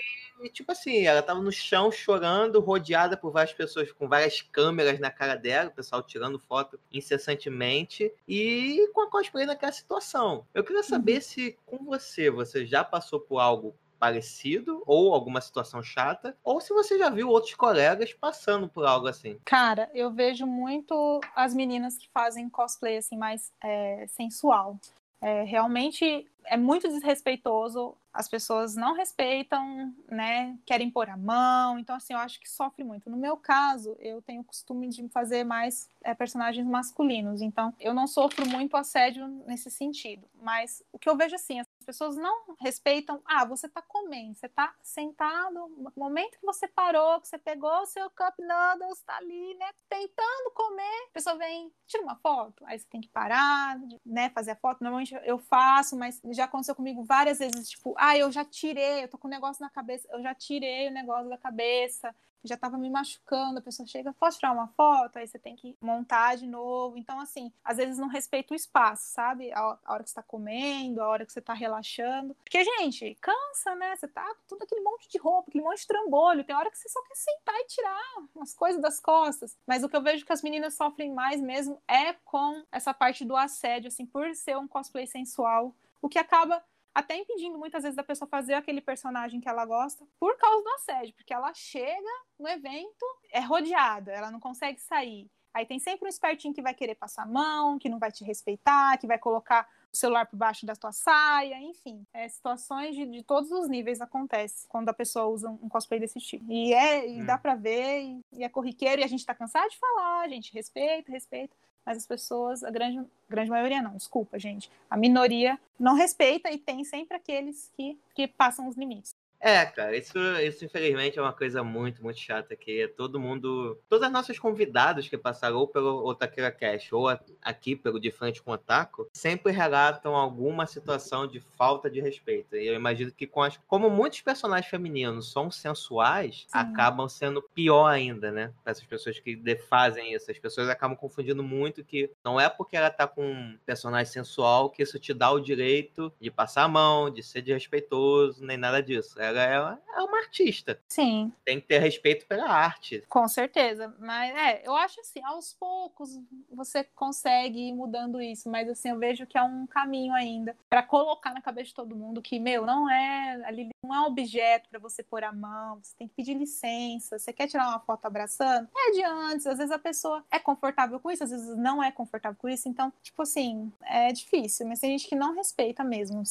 tipo 0.52 0.72
assim, 0.72 1.06
ela 1.06 1.22
tava 1.22 1.40
no 1.40 1.50
chão 1.50 1.90
chorando, 1.90 2.60
rodeada 2.60 3.16
por 3.16 3.32
várias 3.32 3.54
pessoas 3.54 3.90
com 3.92 4.08
várias 4.08 4.40
câmeras 4.42 4.98
na 5.00 5.10
cara 5.10 5.34
dela, 5.34 5.70
o 5.70 5.74
pessoal 5.74 6.02
tirando 6.02 6.38
foto 6.38 6.78
incessantemente, 6.92 8.12
e 8.26 8.88
com 8.94 9.02
a 9.02 9.10
cosplay 9.10 9.46
naquela 9.46 9.72
situação. 9.72 10.46
Eu 10.54 10.64
queria 10.64 10.82
saber 10.82 11.16
uhum. 11.16 11.20
se 11.20 11.58
com 11.66 11.84
você, 11.84 12.30
você 12.30 12.66
já 12.66 12.84
passou 12.84 13.20
por 13.20 13.38
algo 13.38 13.74
parecido 13.98 14.82
ou 14.86 15.12
alguma 15.12 15.40
situação 15.40 15.82
chata, 15.82 16.36
ou 16.42 16.60
se 16.60 16.72
você 16.72 16.98
já 16.98 17.10
viu 17.10 17.28
outros 17.28 17.54
colegas 17.54 18.12
passando 18.12 18.68
por 18.68 18.86
algo 18.86 19.06
assim. 19.06 19.38
Cara, 19.44 19.90
eu 19.94 20.10
vejo 20.10 20.46
muito 20.46 21.20
as 21.34 21.54
meninas 21.54 21.96
que 21.96 22.08
fazem 22.10 22.48
cosplay 22.48 22.98
assim 22.98 23.16
mais 23.16 23.52
é, 23.62 24.06
sensual. 24.08 24.78
É, 25.20 25.42
realmente 25.42 26.26
é 26.44 26.56
muito 26.56 26.88
desrespeitoso, 26.88 27.96
as 28.12 28.28
pessoas 28.28 28.74
não 28.74 28.94
respeitam, 28.94 29.94
né? 30.10 30.56
Querem 30.64 30.90
pôr 30.90 31.08
a 31.08 31.16
mão, 31.16 31.78
então 31.78 31.94
assim, 31.94 32.14
eu 32.14 32.18
acho 32.18 32.40
que 32.40 32.48
sofre 32.48 32.82
muito. 32.82 33.10
No 33.10 33.16
meu 33.16 33.36
caso, 33.36 33.96
eu 34.00 34.22
tenho 34.22 34.40
o 34.40 34.44
costume 34.44 34.88
de 34.88 35.08
fazer 35.08 35.44
mais 35.44 35.88
é, 36.02 36.14
personagens 36.14 36.66
masculinos, 36.66 37.42
então 37.42 37.74
eu 37.78 37.92
não 37.92 38.06
sofro 38.06 38.48
muito 38.48 38.76
assédio 38.76 39.26
nesse 39.46 39.70
sentido. 39.70 40.26
Mas 40.40 40.82
o 40.92 40.98
que 40.98 41.08
eu 41.08 41.16
vejo 41.16 41.34
assim, 41.34 41.60
pessoas 41.88 42.18
não 42.18 42.54
respeitam. 42.60 43.22
Ah, 43.24 43.46
você 43.46 43.66
está 43.66 43.80
comendo, 43.80 44.34
você 44.34 44.44
está 44.44 44.74
sentado, 44.82 45.54
no 45.54 45.90
momento 45.96 46.38
que 46.38 46.44
você 46.44 46.68
parou, 46.68 47.18
que 47.18 47.26
você 47.26 47.38
pegou 47.38 47.80
o 47.80 47.86
seu 47.86 48.10
cup 48.10 48.34
noodles, 48.38 48.98
está 48.98 49.16
ali, 49.16 49.54
né, 49.54 49.70
tentando 49.88 50.50
comer, 50.52 51.06
a 51.08 51.12
pessoa 51.14 51.38
vem, 51.38 51.72
tira 51.86 52.02
uma 52.02 52.16
foto, 52.16 52.62
aí 52.66 52.78
você 52.78 52.86
tem 52.90 53.00
que 53.00 53.08
parar, 53.08 53.80
né, 54.04 54.28
fazer 54.28 54.50
a 54.50 54.56
foto. 54.56 54.82
Normalmente 54.82 55.18
eu 55.24 55.38
faço, 55.38 55.96
mas 55.96 56.20
já 56.32 56.44
aconteceu 56.44 56.74
comigo 56.74 57.02
várias 57.04 57.38
vezes, 57.38 57.70
tipo, 57.70 57.94
ah, 57.96 58.14
eu 58.18 58.30
já 58.30 58.44
tirei, 58.44 59.04
eu 59.04 59.08
tô 59.08 59.16
com 59.16 59.26
um 59.26 59.30
negócio 59.30 59.62
na 59.62 59.70
cabeça, 59.70 60.06
eu 60.12 60.22
já 60.22 60.34
tirei 60.34 60.88
o 60.88 60.92
negócio 60.92 61.30
da 61.30 61.38
cabeça, 61.38 62.14
já 62.44 62.54
estava 62.54 62.78
me 62.78 62.90
machucando, 62.90 63.58
a 63.58 63.62
pessoa 63.62 63.86
chega, 63.86 64.12
posso 64.12 64.38
tirar 64.38 64.52
uma 64.52 64.68
foto? 64.68 65.16
Aí 65.16 65.26
você 65.26 65.38
tem 65.38 65.56
que 65.56 65.76
montar 65.80 66.36
de 66.36 66.46
novo. 66.46 66.96
Então, 66.96 67.20
assim, 67.20 67.52
às 67.64 67.76
vezes 67.76 67.98
não 67.98 68.08
respeita 68.08 68.52
o 68.52 68.56
espaço, 68.56 69.12
sabe? 69.12 69.52
A, 69.52 69.78
hora 69.86 70.02
que 70.02 70.10
você 70.10 70.12
está 70.12 70.22
comendo, 70.22 71.02
a 71.02 71.08
hora 71.08 71.26
que 71.26 71.32
você 71.32 71.40
está 71.40 71.52
relaxando. 71.52 72.34
Porque, 72.36 72.62
gente, 72.64 73.16
cansa, 73.20 73.74
né? 73.74 73.96
Você 73.96 74.08
tá 74.08 74.24
com 74.24 74.56
todo 74.56 74.62
aquele 74.62 74.82
monte 74.82 75.08
de 75.08 75.18
roupa, 75.18 75.48
aquele 75.48 75.64
monte 75.64 75.80
de 75.80 75.86
trambolho. 75.86 76.44
Tem 76.44 76.54
hora 76.54 76.70
que 76.70 76.78
você 76.78 76.88
só 76.88 77.02
quer 77.02 77.16
sentar 77.16 77.56
e 77.56 77.66
tirar 77.66 78.14
umas 78.34 78.54
coisas 78.54 78.80
das 78.80 79.00
costas. 79.00 79.56
Mas 79.66 79.82
o 79.82 79.88
que 79.88 79.96
eu 79.96 80.02
vejo 80.02 80.24
que 80.24 80.32
as 80.32 80.42
meninas 80.42 80.74
sofrem 80.74 81.12
mais 81.12 81.40
mesmo 81.40 81.80
é 81.86 82.12
com 82.24 82.64
essa 82.70 82.94
parte 82.94 83.24
do 83.24 83.36
assédio, 83.36 83.88
assim, 83.88 84.06
por 84.06 84.34
ser 84.34 84.56
um 84.56 84.68
cosplay 84.68 85.06
sensual. 85.06 85.74
O 86.00 86.08
que 86.08 86.18
acaba 86.18 86.62
até 86.94 87.16
impedindo 87.16 87.58
muitas 87.58 87.82
vezes 87.82 87.96
da 87.96 88.02
pessoa 88.02 88.28
fazer 88.28 88.54
aquele 88.54 88.80
personagem 88.80 89.40
que 89.40 89.48
ela 89.48 89.64
gosta 89.64 90.06
por 90.18 90.36
causa 90.36 90.62
do 90.62 90.70
assédio, 90.70 91.14
porque 91.14 91.32
ela 91.32 91.52
chega 91.54 92.10
no 92.38 92.48
evento, 92.48 93.04
é 93.30 93.40
rodeada, 93.40 94.12
ela 94.12 94.30
não 94.30 94.40
consegue 94.40 94.80
sair. 94.80 95.30
Aí 95.54 95.66
tem 95.66 95.78
sempre 95.78 96.06
um 96.06 96.08
espertinho 96.08 96.54
que 96.54 96.62
vai 96.62 96.74
querer 96.74 96.94
passar 96.94 97.22
a 97.22 97.26
mão, 97.26 97.78
que 97.78 97.88
não 97.88 97.98
vai 97.98 98.12
te 98.12 98.22
respeitar, 98.22 98.96
que 98.98 99.06
vai 99.06 99.18
colocar 99.18 99.68
o 99.92 99.96
celular 99.96 100.26
por 100.26 100.36
baixo 100.36 100.66
da 100.66 100.76
tua 100.76 100.92
saia, 100.92 101.58
enfim. 101.60 102.06
É, 102.12 102.28
situações 102.28 102.94
de, 102.94 103.06
de 103.06 103.22
todos 103.22 103.50
os 103.50 103.68
níveis 103.68 104.00
acontecem 104.00 104.68
quando 104.68 104.88
a 104.88 104.94
pessoa 104.94 105.26
usa 105.26 105.50
um 105.50 105.68
cosplay 105.68 105.98
desse 105.98 106.20
tipo. 106.20 106.44
E, 106.52 106.72
é, 106.74 107.08
e 107.08 107.22
hum. 107.22 107.26
dá 107.26 107.38
pra 107.38 107.54
ver, 107.54 108.02
e, 108.02 108.20
e, 108.32 108.44
é 108.44 108.48
corriqueiro, 108.48 109.00
e 109.00 109.04
a 109.04 109.08
gente 109.08 109.24
tá 109.24 109.34
cansado 109.34 109.68
de 109.70 109.78
falar, 109.78 110.22
a 110.22 110.28
gente 110.28 110.52
respeita, 110.52 111.10
respeita 111.10 111.56
mas 111.88 111.96
as 111.96 112.06
pessoas, 112.06 112.62
a 112.62 112.70
grande, 112.70 113.02
grande 113.30 113.48
maioria 113.48 113.80
não, 113.80 113.96
desculpa, 113.96 114.38
gente. 114.38 114.70
A 114.90 114.96
minoria 114.96 115.58
não 115.80 115.94
respeita 115.94 116.50
e 116.50 116.58
tem 116.58 116.84
sempre 116.84 117.16
aqueles 117.16 117.72
que, 117.74 117.98
que 118.14 118.28
passam 118.28 118.68
os 118.68 118.76
limites. 118.76 119.16
É, 119.40 119.64
cara, 119.66 119.96
isso, 119.96 120.18
isso 120.42 120.64
infelizmente 120.64 121.18
é 121.18 121.22
uma 121.22 121.32
coisa 121.32 121.62
muito, 121.62 122.02
muito 122.02 122.18
chata 122.18 122.56
que 122.56 122.88
todo 122.88 123.20
mundo, 123.20 123.78
todas 123.88 124.06
as 124.06 124.12
nossas 124.12 124.38
convidadas 124.38 125.08
que 125.08 125.16
passaram 125.16 125.56
ou 125.56 125.68
pelo 125.68 126.04
Otakeira 126.04 126.50
Cash 126.50 126.92
ou 126.92 127.08
aqui 127.42 127.76
pelo 127.76 128.00
De 128.00 128.10
Frente 128.10 128.42
com 128.42 128.50
o 128.50 128.54
Otaku, 128.54 129.08
sempre 129.12 129.52
relatam 129.52 130.14
alguma 130.16 130.66
situação 130.66 131.26
de 131.26 131.40
falta 131.40 131.88
de 131.88 132.00
respeito. 132.00 132.56
E 132.56 132.66
eu 132.66 132.74
imagino 132.74 133.12
que 133.12 133.26
com 133.26 133.42
as, 133.42 133.56
como 133.68 133.88
muitos 133.88 134.20
personagens 134.22 134.68
femininos 134.68 135.30
são 135.30 135.50
sensuais, 135.50 136.44
Sim. 136.48 136.58
acabam 136.58 137.08
sendo 137.08 137.40
pior 137.42 137.86
ainda, 137.86 138.32
né? 138.32 138.52
Para 138.64 138.72
essas 138.72 138.84
pessoas 138.84 139.20
que 139.20 139.38
fazem 139.68 140.14
isso. 140.14 140.30
As 140.30 140.38
pessoas 140.38 140.68
acabam 140.68 140.96
confundindo 140.96 141.42
muito 141.42 141.84
que 141.84 142.10
não 142.24 142.40
é 142.40 142.48
porque 142.48 142.76
ela 142.76 142.90
tá 142.90 143.06
com 143.06 143.24
um 143.24 143.58
personagem 143.64 144.12
sensual 144.12 144.70
que 144.70 144.82
isso 144.82 144.98
te 144.98 145.14
dá 145.14 145.30
o 145.30 145.40
direito 145.40 146.12
de 146.20 146.30
passar 146.30 146.64
a 146.64 146.68
mão, 146.68 147.10
de 147.10 147.22
ser 147.22 147.42
desrespeitoso, 147.42 148.44
nem 148.44 148.56
nada 148.56 148.82
disso. 148.82 149.20
É 149.20 149.27
ela 149.36 149.78
é, 149.94 149.98
é 149.98 150.02
uma 150.02 150.18
artista. 150.18 150.78
Sim. 150.88 151.32
Tem 151.44 151.60
que 151.60 151.66
ter 151.66 151.78
respeito 151.78 152.26
pela 152.26 152.48
arte. 152.48 153.02
Com 153.08 153.26
certeza. 153.28 153.94
Mas 153.98 154.34
é, 154.36 154.62
eu 154.66 154.74
acho 154.74 155.00
assim, 155.00 155.22
aos 155.24 155.52
poucos 155.52 156.18
você 156.50 156.84
consegue 156.94 157.68
ir 157.68 157.72
mudando 157.72 158.20
isso. 158.20 158.48
Mas 158.48 158.68
assim, 158.68 158.90
eu 158.90 158.98
vejo 158.98 159.26
que 159.26 159.36
é 159.36 159.42
um 159.42 159.66
caminho 159.66 160.14
ainda 160.14 160.56
para 160.70 160.82
colocar 160.82 161.34
na 161.34 161.40
cabeça 161.40 161.68
de 161.68 161.74
todo 161.74 161.96
mundo 161.96 162.22
que, 162.22 162.38
meu, 162.38 162.64
não 162.64 162.88
é. 162.90 163.42
Ali 163.44 163.70
não 163.84 163.94
é 163.94 164.00
um 164.00 164.06
objeto 164.06 164.68
para 164.68 164.78
você 164.78 165.02
pôr 165.02 165.24
a 165.24 165.32
mão. 165.32 165.78
Você 165.82 165.94
tem 165.96 166.08
que 166.08 166.14
pedir 166.14 166.34
licença. 166.34 167.18
Você 167.18 167.32
quer 167.32 167.46
tirar 167.46 167.68
uma 167.68 167.80
foto 167.80 168.06
abraçando? 168.06 168.68
É 168.76 168.90
de 168.92 169.04
antes. 169.04 169.46
Às 169.46 169.58
vezes 169.58 169.72
a 169.72 169.78
pessoa 169.78 170.24
é 170.30 170.38
confortável 170.38 171.00
com 171.00 171.10
isso, 171.10 171.24
às 171.24 171.30
vezes 171.30 171.56
não 171.56 171.82
é 171.82 171.90
confortável 171.90 172.38
com 172.38 172.48
isso. 172.48 172.68
Então, 172.68 172.92
tipo 173.02 173.22
assim, 173.22 173.72
é 173.82 174.12
difícil. 174.12 174.66
Mas 174.66 174.80
tem 174.80 174.90
gente 174.96 175.08
que 175.08 175.16
não 175.16 175.34
respeita 175.34 175.82
mesmo. 175.82 176.22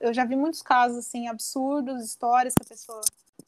Eu 0.00 0.12
já 0.14 0.24
vi 0.24 0.36
muitos 0.36 0.62
casos, 0.62 0.98
assim, 0.98 1.28
absurdos, 1.28 2.04
histórias 2.04 2.37
histórias 2.38 2.54
que 2.54 2.62
a 2.62 2.66
pessoa 2.66 3.00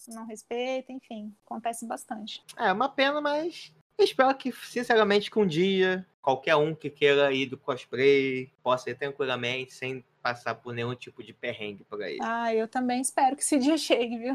não 0.09 0.27
respeita, 0.27 0.93
enfim, 0.93 1.33
acontece 1.45 1.87
bastante. 1.87 2.43
É 2.57 2.73
uma 2.73 2.89
pena, 2.89 3.21
mas 3.21 3.73
eu 3.97 4.05
espero 4.05 4.35
que, 4.35 4.53
sinceramente, 4.53 5.31
que 5.31 5.39
um 5.39 5.47
dia 5.47 6.07
qualquer 6.21 6.57
um 6.57 6.75
que 6.75 6.91
queira 6.91 7.33
ir 7.33 7.47
do 7.47 7.57
cosplay 7.57 8.51
possa 8.63 8.91
ir 8.91 8.97
tranquilamente, 8.97 9.73
sem 9.73 10.05
passar 10.23 10.55
por 10.55 10.75
nenhum 10.75 10.95
tipo 10.95 11.23
de 11.23 11.33
perrengue 11.33 11.85
por 11.85 12.03
aí. 12.03 12.19
Ah, 12.21 12.55
eu 12.55 12.67
também 12.67 13.01
espero 13.01 13.37
que 13.37 13.43
esse 13.43 13.59
dia 13.59 13.77
chegue, 13.79 14.19
viu? 14.19 14.35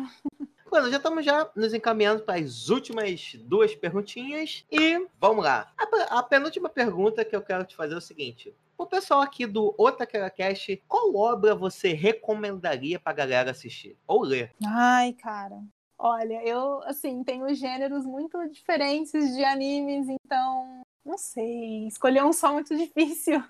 Bueno, 0.70 0.90
já 0.90 0.98
estamos 0.98 1.24
já 1.24 1.50
nos 1.56 1.74
encaminhando 1.74 2.24
para 2.24 2.40
as 2.40 2.70
últimas 2.70 3.36
duas 3.42 3.76
perguntinhas 3.76 4.66
e 4.72 5.08
vamos 5.20 5.44
lá. 5.44 5.72
A, 5.78 6.20
a 6.20 6.24
penúltima 6.24 6.70
pergunta 6.70 7.24
que 7.24 7.36
eu 7.36 7.42
quero 7.42 7.66
te 7.66 7.76
fazer 7.76 7.94
é 7.94 7.98
o 7.98 8.02
seguinte: 8.02 8.54
o 8.78 8.86
pessoal 8.86 9.22
aqui 9.22 9.46
do 9.46 9.74
Otakera 9.78 10.30
Cast, 10.30 10.84
qual 10.88 11.16
obra 11.16 11.56
você 11.56 11.94
recomendaria 11.94 13.00
pra 13.00 13.14
galera 13.14 13.52
assistir 13.52 13.98
ou 14.08 14.24
ler? 14.24 14.54
Ai, 14.66 15.14
cara. 15.14 15.62
Olha, 15.98 16.44
eu, 16.44 16.82
assim, 16.84 17.24
tenho 17.24 17.54
gêneros 17.56 18.06
muito 18.06 18.38
diferentes 18.50 19.36
de 19.36 19.44
animes, 19.44 20.08
então, 20.10 20.82
não 21.06 21.18
sei. 21.18 21.88
Escolher 21.88 22.24
um 22.24 22.34
só 22.34 22.52
muito 22.52 22.76
difícil. 22.78 23.42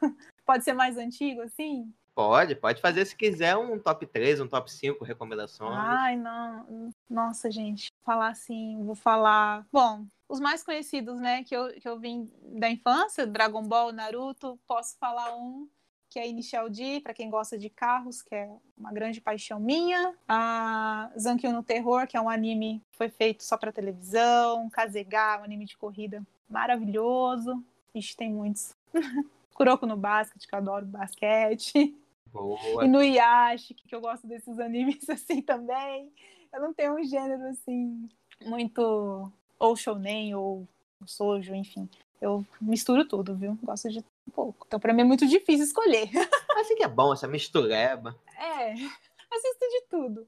Pode 0.45 0.63
ser 0.63 0.73
mais 0.73 0.97
antigo, 0.97 1.41
assim? 1.41 1.91
Pode, 2.13 2.55
pode 2.55 2.81
fazer 2.81 3.03
se 3.05 3.15
quiser 3.15 3.57
um 3.57 3.77
top 3.77 4.05
3, 4.05 4.39
um 4.39 4.47
top 4.47 4.71
5 4.71 5.03
recomendações. 5.03 5.75
Ai, 5.75 6.15
não. 6.15 6.89
Nossa, 7.09 7.51
gente. 7.51 7.87
Falar 8.05 8.29
assim, 8.29 8.81
vou 8.85 8.95
falar. 8.95 9.67
Bom, 9.69 10.05
os 10.27 10.39
mais 10.39 10.63
conhecidos, 10.63 11.19
né, 11.19 11.43
que 11.43 11.55
eu, 11.55 11.73
que 11.79 11.87
eu 11.87 11.99
vim 11.99 12.31
da 12.41 12.69
infância, 12.69 13.27
Dragon 13.27 13.63
Ball, 13.63 13.91
Naruto, 13.91 14.59
posso 14.67 14.97
falar 14.97 15.35
um 15.35 15.67
que 16.09 16.19
é 16.19 16.29
Initial 16.29 16.69
D, 16.69 17.01
para 17.01 17.13
quem 17.13 17.29
gosta 17.29 17.57
de 17.57 17.69
carros, 17.69 18.21
que 18.21 18.33
é 18.33 18.49
uma 18.77 18.89
grande 18.93 19.19
paixão 19.19 19.59
minha. 19.59 20.15
A 20.29 21.11
Zankyo 21.19 21.51
no 21.51 21.61
Terror, 21.61 22.07
que 22.07 22.15
é 22.15 22.21
um 22.21 22.29
anime 22.29 22.81
que 22.89 22.97
foi 22.97 23.09
feito 23.09 23.43
só 23.43 23.57
para 23.57 23.69
televisão. 23.69 24.69
Kazega, 24.69 25.39
um 25.41 25.43
anime 25.43 25.65
de 25.65 25.75
corrida 25.75 26.25
maravilhoso. 26.49 27.61
Ixi, 27.93 28.15
tem 28.15 28.31
muitos. 28.31 28.73
Kuroko 29.53 29.85
no 29.85 29.97
Basket, 29.97 30.41
que 30.45 30.55
eu 30.55 30.59
adoro 30.59 30.85
basquete. 30.85 31.93
Boa. 32.31 32.85
E 32.85 32.87
no 32.87 33.01
Yashi, 33.01 33.73
que 33.73 33.93
eu 33.93 33.99
gosto 33.99 34.25
desses 34.25 34.57
animes 34.57 35.07
assim 35.09 35.41
também. 35.41 36.13
Eu 36.53 36.61
não 36.61 36.73
tenho 36.73 36.95
um 36.95 37.03
gênero 37.03 37.43
assim 37.47 38.07
muito 38.45 39.29
ou 39.59 39.75
shounen 39.75 40.35
ou 40.35 40.67
sojo, 41.05 41.53
enfim. 41.53 41.89
Eu 42.21 42.45
misturo 42.61 43.07
tudo, 43.07 43.35
viu? 43.35 43.57
Gosto 43.61 43.89
de 43.89 43.99
um 43.99 44.31
pouco. 44.31 44.65
Então, 44.67 44.79
pra 44.79 44.93
mim 44.93 45.01
é 45.01 45.05
muito 45.05 45.27
difícil 45.27 45.65
escolher. 45.65 46.09
Assim 46.57 46.75
que 46.75 46.83
é 46.83 46.87
bom, 46.87 47.13
essa 47.13 47.27
mistureba. 47.27 48.17
É, 48.37 48.71
assisto 48.71 49.69
de 49.69 49.81
tudo. 49.89 50.27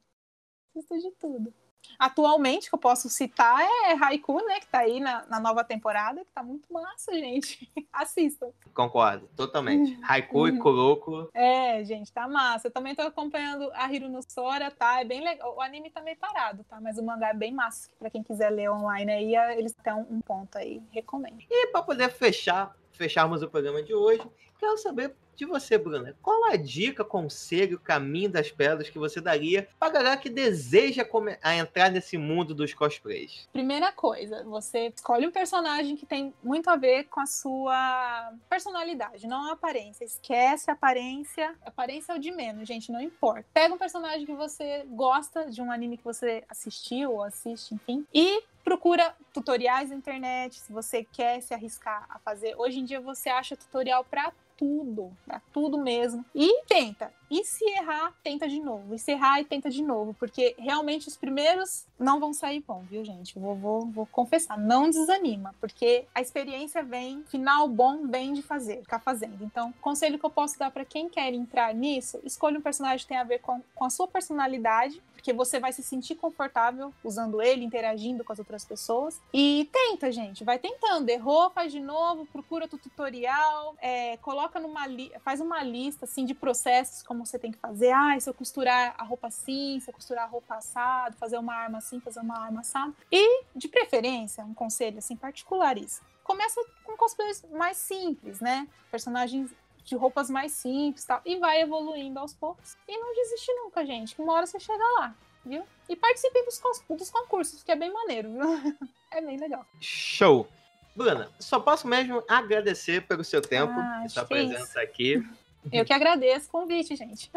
Assisto 0.75 0.97
de 0.99 1.11
tudo. 1.11 1.53
Atualmente, 1.99 2.69
que 2.69 2.75
eu 2.75 2.79
posso 2.79 3.09
citar, 3.09 3.59
é 3.61 3.93
Haiku, 3.93 4.35
né? 4.45 4.59
Que 4.59 4.67
tá 4.67 4.79
aí 4.79 4.99
na, 4.99 5.25
na 5.27 5.39
nova 5.39 5.63
temporada, 5.63 6.23
que 6.23 6.31
tá 6.31 6.43
muito 6.43 6.71
massa, 6.71 7.13
gente. 7.13 7.69
Assistam. 7.91 8.49
Concordo, 8.73 9.27
totalmente. 9.35 9.93
Uhum. 9.95 10.01
Haiku 10.03 10.47
e 10.47 10.51
Uhum. 10.51 10.59
Kuroko. 10.59 11.29
É, 11.33 11.83
gente, 11.83 12.11
tá 12.11 12.27
massa. 12.27 12.67
Eu 12.67 12.71
também 12.71 12.93
tô 12.95 13.01
acompanhando 13.01 13.71
a 13.73 13.91
Hiro 13.91 14.09
no 14.09 14.21
Sora, 14.21 14.69
tá? 14.69 15.01
É 15.01 15.05
bem 15.05 15.23
legal. 15.23 15.55
O 15.55 15.61
anime 15.61 15.89
tá 15.89 16.01
meio 16.01 16.17
parado, 16.17 16.63
tá? 16.65 16.79
Mas 16.79 16.97
o 16.97 17.03
mangá 17.03 17.29
é 17.29 17.33
bem 17.33 17.51
massa. 17.53 17.89
Pra 17.97 18.09
quem 18.09 18.21
quiser 18.23 18.49
ler 18.49 18.69
online 18.69 19.11
aí, 19.11 19.35
eles 19.57 19.73
têm 19.83 19.93
um, 19.93 20.05
um 20.09 20.21
ponto 20.21 20.57
aí. 20.57 20.81
Recomendo. 20.91 21.37
E 21.49 21.67
para 21.67 21.81
poder 21.81 22.09
fechar, 22.11 22.75
fecharmos 22.91 23.41
o 23.41 23.49
programa 23.49 23.81
de 23.81 23.93
hoje, 23.93 24.21
quero 24.59 24.77
saber 24.77 25.15
de 25.37 25.45
você, 25.45 25.77
Bruna. 25.77 26.15
Qual 26.21 26.45
a 26.45 26.55
dica, 26.55 27.05
conselho, 27.05 27.79
caminho 27.79 28.29
das 28.29 28.51
pedras 28.51 28.89
que 28.89 28.97
você 28.97 29.21
daria 29.21 29.67
pra 29.79 29.89
galera 29.89 30.17
que 30.17 30.29
deseja 30.29 31.07
a 31.43 31.55
entrar 31.55 31.91
nesse 31.91 32.17
mundo 32.17 32.55
dos 32.55 32.73
cosplays? 32.73 33.47
Primeira 33.53 33.91
coisa, 33.91 34.43
você 34.43 34.91
escolhe 34.95 35.27
um 35.27 35.31
personagem 35.31 35.95
que 35.95 36.05
tem 36.05 36.33
muito 36.43 36.69
a 36.69 36.75
ver 36.75 37.05
com 37.05 37.19
a 37.19 37.25
sua 37.25 38.33
personalidade, 38.49 39.27
não 39.27 39.49
a 39.49 39.53
aparência. 39.53 40.03
Esquece 40.03 40.71
a 40.71 40.73
aparência. 40.73 41.55
Aparência 41.63 42.13
é 42.13 42.15
o 42.15 42.19
de 42.19 42.31
menos, 42.31 42.67
gente, 42.67 42.91
não 42.91 42.99
importa. 42.99 43.45
Pega 43.53 43.73
um 43.73 43.77
personagem 43.77 44.25
que 44.25 44.33
você 44.33 44.85
gosta 44.89 45.49
de 45.51 45.61
um 45.61 45.71
anime 45.71 45.97
que 45.97 46.03
você 46.03 46.43
assistiu 46.49 47.13
ou 47.13 47.23
assiste, 47.23 47.75
enfim, 47.75 48.05
e 48.13 48.43
procura 48.63 49.15
tutoriais 49.31 49.91
na 49.91 49.95
internet, 49.95 50.59
se 50.59 50.73
você 50.73 51.03
quer 51.03 51.41
se 51.41 51.53
arriscar 51.53 52.05
a 52.09 52.19
fazer. 52.19 52.55
Hoje 52.57 52.79
em 52.79 52.83
dia 52.83 52.99
você 52.99 53.29
acha 53.29 53.55
tutorial 53.55 54.03
pra 54.03 54.33
tudo, 54.57 55.11
pra 55.25 55.41
tudo 55.53 55.77
mesmo. 55.77 56.25
E 56.35 56.63
tenta. 56.63 57.11
E 57.29 57.43
se 57.43 57.65
errar, 57.65 58.13
tenta 58.23 58.47
de 58.47 58.59
novo. 58.59 58.95
E 58.95 58.99
se 58.99 59.11
errar, 59.11 59.41
e 59.41 59.45
tenta 59.45 59.69
de 59.69 59.81
novo. 59.81 60.13
Porque 60.13 60.55
realmente 60.57 61.07
os 61.07 61.17
primeiros 61.17 61.85
não 61.99 62.19
vão 62.19 62.33
sair 62.33 62.63
bom, 62.65 62.83
viu, 62.89 63.03
gente? 63.03 63.37
Vou, 63.37 63.55
vou, 63.55 63.85
vou 63.87 64.05
confessar. 64.05 64.57
Não 64.57 64.89
desanima. 64.89 65.53
Porque 65.59 66.05
a 66.13 66.21
experiência 66.21 66.83
vem, 66.83 67.23
final 67.23 67.67
bom 67.67 68.07
vem 68.07 68.33
de 68.33 68.41
fazer, 68.41 68.81
ficar 68.81 68.99
fazendo. 68.99 69.43
Então, 69.43 69.73
conselho 69.81 70.17
que 70.17 70.25
eu 70.25 70.29
posso 70.29 70.57
dar 70.57 70.71
pra 70.71 70.85
quem 70.85 71.09
quer 71.09 71.33
entrar 71.33 71.73
nisso, 71.73 72.19
escolha 72.23 72.59
um 72.59 72.61
personagem 72.61 72.99
que 72.99 73.07
tenha 73.07 73.21
a 73.21 73.25
ver 73.25 73.39
com, 73.39 73.61
com 73.75 73.85
a 73.85 73.89
sua 73.89 74.07
personalidade. 74.07 75.01
Porque 75.13 75.33
você 75.33 75.59
vai 75.59 75.73
se 75.73 75.83
sentir 75.83 76.15
confortável 76.15 76.93
usando 77.03 77.41
ele, 77.41 77.65
interagindo 77.65 78.23
com 78.23 78.31
as 78.31 78.39
outras 78.39 78.63
pessoas. 78.63 79.19
E 79.33 79.67
tenta, 79.73 80.11
gente. 80.11 80.43
Vai 80.43 80.59
tentando. 80.59 81.09
Errou, 81.09 81.49
faz 81.49 81.71
de 81.71 81.79
novo, 81.79 82.25
procura 82.27 82.67
tutorial, 82.67 83.75
é, 83.81 84.17
coloca 84.17 84.59
numa 84.59 84.85
li 84.87 85.11
faz 85.23 85.41
uma 85.41 85.63
lista 85.63 86.05
assim 86.05 86.23
de 86.23 86.33
processos 86.33 87.03
como 87.03 87.16
você 87.25 87.37
tem 87.39 87.51
que 87.51 87.57
fazer. 87.57 87.91
Ah, 87.91 88.19
se 88.19 88.29
eu 88.29 88.33
costurar 88.33 88.95
a 88.97 89.03
roupa 89.03 89.27
assim, 89.27 89.79
se 89.79 89.89
eu 89.89 89.93
costurar 89.93 90.25
a 90.25 90.27
roupa 90.27 90.55
assado, 90.55 91.15
fazer 91.17 91.37
uma 91.37 91.53
arma 91.53 91.77
assim, 91.77 91.99
fazer 91.99 92.19
uma 92.19 92.37
arma 92.37 92.61
assado. 92.61 92.95
E, 93.11 93.43
de 93.55 93.67
preferência, 93.67 94.43
um 94.43 94.53
conselho 94.53 94.97
assim 94.97 95.15
particulariza. 95.15 96.01
Começa 96.23 96.61
com 96.83 96.95
cosplays 96.97 97.43
mais 97.51 97.77
simples, 97.77 98.39
né? 98.41 98.67
Personagens 98.91 99.51
de 99.83 99.95
roupas 99.95 100.29
mais 100.29 100.51
simples 100.51 101.03
e 101.03 101.07
tal. 101.07 101.21
E 101.25 101.37
vai 101.37 101.61
evoluindo 101.61 102.19
aos 102.19 102.33
poucos. 102.33 102.75
E 102.87 102.97
não 102.97 103.15
desiste 103.15 103.51
nunca, 103.53 103.85
gente. 103.85 104.15
que 104.15 104.21
Uma 104.21 104.33
hora 104.33 104.45
você 104.45 104.59
chega 104.59 104.83
lá, 104.99 105.15
viu? 105.45 105.63
E 105.87 105.95
participem 105.95 106.43
dos, 106.43 106.61
dos 106.89 107.09
concursos, 107.09 107.63
que 107.63 107.71
é 107.71 107.75
bem 107.75 107.91
maneiro, 107.91 108.31
viu? 108.33 108.41
É 109.09 109.21
bem 109.21 109.37
legal. 109.37 109.65
Show! 109.79 110.45
Bruna, 110.93 111.31
só 111.39 111.59
posso 111.61 111.87
mesmo 111.87 112.21
agradecer 112.27 113.07
pelo 113.07 113.23
seu 113.23 113.41
tempo, 113.41 113.71
Ah, 113.73 114.03
sua 114.09 114.23
isso. 114.23 114.25
presença 114.25 114.81
aqui. 114.81 115.23
Eu 115.71 115.85
que 115.85 115.93
agradeço 115.93 116.47
o 116.47 116.51
convite, 116.51 116.95
gente. 116.95 117.31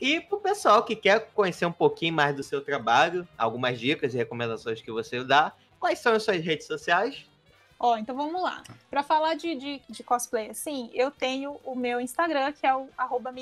E 0.00 0.20
pro 0.20 0.38
pessoal 0.38 0.82
que 0.84 0.96
quer 0.96 1.30
conhecer 1.32 1.64
um 1.66 1.72
pouquinho 1.72 2.14
mais 2.14 2.34
do 2.34 2.42
seu 2.42 2.60
trabalho, 2.60 3.26
algumas 3.38 3.78
dicas 3.78 4.14
e 4.14 4.16
recomendações 4.16 4.80
que 4.82 4.90
você 4.90 5.22
dá, 5.22 5.52
quais 5.78 5.98
são 5.98 6.14
as 6.14 6.22
suas 6.22 6.42
redes 6.42 6.66
sociais? 6.66 7.24
Ó, 7.78 7.96
então 7.96 8.14
vamos 8.14 8.40
lá. 8.40 8.62
Pra 8.88 9.02
falar 9.02 9.34
de, 9.34 9.56
de, 9.56 9.82
de 9.88 10.04
cosplay 10.04 10.50
assim, 10.50 10.90
eu 10.94 11.10
tenho 11.10 11.60
o 11.64 11.74
meu 11.74 12.00
Instagram, 12.00 12.52
que 12.52 12.66
é 12.66 12.74
o 12.74 12.88
arroba. 12.96 13.32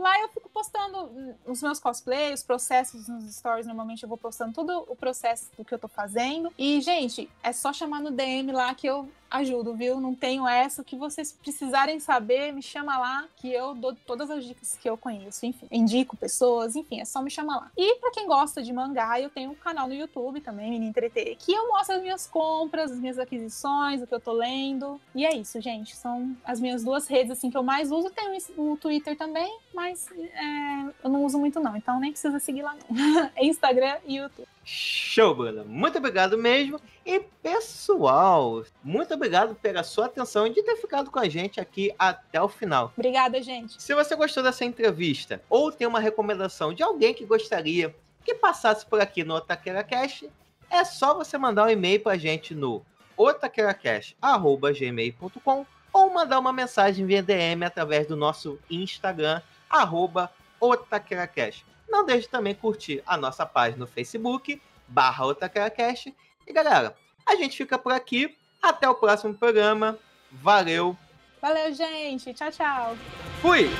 Lá 0.00 0.18
eu 0.20 0.28
fico 0.30 0.48
postando 0.48 1.36
os 1.46 1.62
meus 1.62 1.78
cosplays, 1.78 2.40
os 2.40 2.46
processos 2.46 3.06
nos 3.06 3.24
stories. 3.34 3.66
Normalmente 3.66 4.02
eu 4.02 4.08
vou 4.08 4.16
postando 4.16 4.54
todo 4.54 4.86
o 4.88 4.96
processo 4.96 5.50
do 5.58 5.64
que 5.64 5.74
eu 5.74 5.78
tô 5.78 5.88
fazendo. 5.88 6.50
E, 6.56 6.80
gente, 6.80 7.30
é 7.42 7.52
só 7.52 7.70
chamar 7.70 8.00
no 8.00 8.10
DM 8.10 8.50
lá 8.50 8.74
que 8.74 8.86
eu 8.86 9.06
ajudo, 9.30 9.74
viu? 9.74 10.00
Não 10.00 10.14
tenho 10.14 10.46
essa. 10.46 10.82
O 10.82 10.84
que 10.84 10.96
vocês 10.96 11.32
precisarem 11.32 12.00
saber, 12.00 12.52
me 12.52 12.62
chama 12.62 12.98
lá 12.98 13.28
que 13.36 13.52
eu 13.52 13.74
dou 13.74 13.94
todas 14.06 14.30
as 14.30 14.44
dicas 14.44 14.76
que 14.80 14.88
eu 14.88 14.96
conheço. 14.96 15.46
Enfim, 15.46 15.66
indico 15.70 16.16
pessoas, 16.16 16.74
enfim, 16.74 17.00
é 17.00 17.04
só 17.04 17.22
me 17.22 17.30
chamar 17.30 17.56
lá. 17.56 17.70
E 17.76 17.96
pra 17.96 18.10
quem 18.10 18.26
gosta 18.26 18.62
de 18.62 18.72
mangá, 18.72 19.20
eu 19.20 19.30
tenho 19.30 19.52
um 19.52 19.54
canal 19.54 19.86
no 19.86 19.94
YouTube 19.94 20.40
também, 20.40 20.70
Mini 20.70 20.86
Entreter, 20.86 21.36
que 21.38 21.52
eu 21.52 21.68
mostro 21.68 21.96
as 21.96 22.02
minhas 22.02 22.26
compras, 22.26 22.90
as 22.90 22.98
minhas 22.98 23.18
aquisições, 23.18 24.02
o 24.02 24.06
que 24.06 24.14
eu 24.14 24.20
tô 24.20 24.32
lendo. 24.32 25.00
E 25.14 25.24
é 25.24 25.34
isso, 25.36 25.60
gente. 25.60 25.94
São 25.94 26.36
as 26.44 26.60
minhas 26.60 26.82
duas 26.82 27.06
redes 27.06 27.30
assim 27.30 27.50
que 27.50 27.56
eu 27.56 27.62
mais 27.62 27.92
uso. 27.92 28.10
Tenho 28.10 28.36
o 28.56 28.76
Twitter 28.76 29.16
também, 29.16 29.58
mas 29.72 29.89
é, 29.90 31.04
eu 31.04 31.10
não 31.10 31.24
uso 31.24 31.38
muito 31.38 31.60
não, 31.60 31.76
então 31.76 32.00
nem 32.00 32.12
precisa 32.12 32.38
seguir 32.38 32.62
lá 32.62 32.74
não. 32.74 33.30
é 33.34 33.40
Instagram 33.44 33.98
e 34.06 34.16
YouTube. 34.16 34.48
Show, 34.64 35.34
Bruna. 35.34 35.64
Muito 35.64 35.98
obrigado 35.98 36.38
mesmo. 36.38 36.80
E 37.04 37.20
pessoal, 37.42 38.64
muito 38.84 39.12
obrigado 39.14 39.54
pela 39.54 39.82
sua 39.82 40.06
atenção 40.06 40.46
e 40.46 40.54
de 40.54 40.62
ter 40.62 40.76
ficado 40.76 41.10
com 41.10 41.18
a 41.18 41.28
gente 41.28 41.60
aqui 41.60 41.92
até 41.98 42.40
o 42.40 42.48
final. 42.48 42.92
Obrigada, 42.96 43.42
gente. 43.42 43.82
Se 43.82 43.94
você 43.94 44.14
gostou 44.14 44.42
dessa 44.42 44.64
entrevista 44.64 45.42
ou 45.48 45.72
tem 45.72 45.86
uma 45.86 46.00
recomendação 46.00 46.72
de 46.72 46.82
alguém 46.82 47.14
que 47.14 47.24
gostaria 47.24 47.94
que 48.24 48.34
passasse 48.34 48.86
por 48.86 49.00
aqui 49.00 49.24
no 49.24 49.34
Otaqueira 49.34 49.82
Cash, 49.82 50.24
é 50.70 50.84
só 50.84 51.14
você 51.14 51.36
mandar 51.36 51.66
um 51.66 51.70
e-mail 51.70 52.00
pra 52.00 52.16
gente 52.16 52.54
no 52.54 52.82
otaqueiracast.gmail.com 53.16 55.66
ou 55.92 56.12
mandar 56.12 56.38
uma 56.38 56.52
mensagem 56.52 57.04
via 57.04 57.20
DM 57.22 57.64
através 57.64 58.06
do 58.06 58.16
nosso 58.16 58.58
Instagram, 58.70 59.42
arroba 59.70 60.30
otaqueiracast. 60.60 61.64
Não 61.88 62.04
deixe 62.04 62.28
também 62.28 62.54
curtir 62.54 63.02
a 63.06 63.16
nossa 63.16 63.46
página 63.46 63.78
no 63.78 63.86
Facebook, 63.86 64.60
barra 64.86 65.26
otaqueiracast. 65.26 66.14
E 66.46 66.52
galera, 66.52 66.94
a 67.26 67.36
gente 67.36 67.56
fica 67.56 67.78
por 67.78 67.92
aqui. 67.92 68.36
Até 68.60 68.88
o 68.88 68.94
próximo 68.94 69.32
programa. 69.32 69.98
Valeu. 70.30 70.96
Valeu, 71.40 71.72
gente. 71.72 72.34
Tchau, 72.34 72.50
tchau. 72.50 72.96
Fui! 73.40 73.70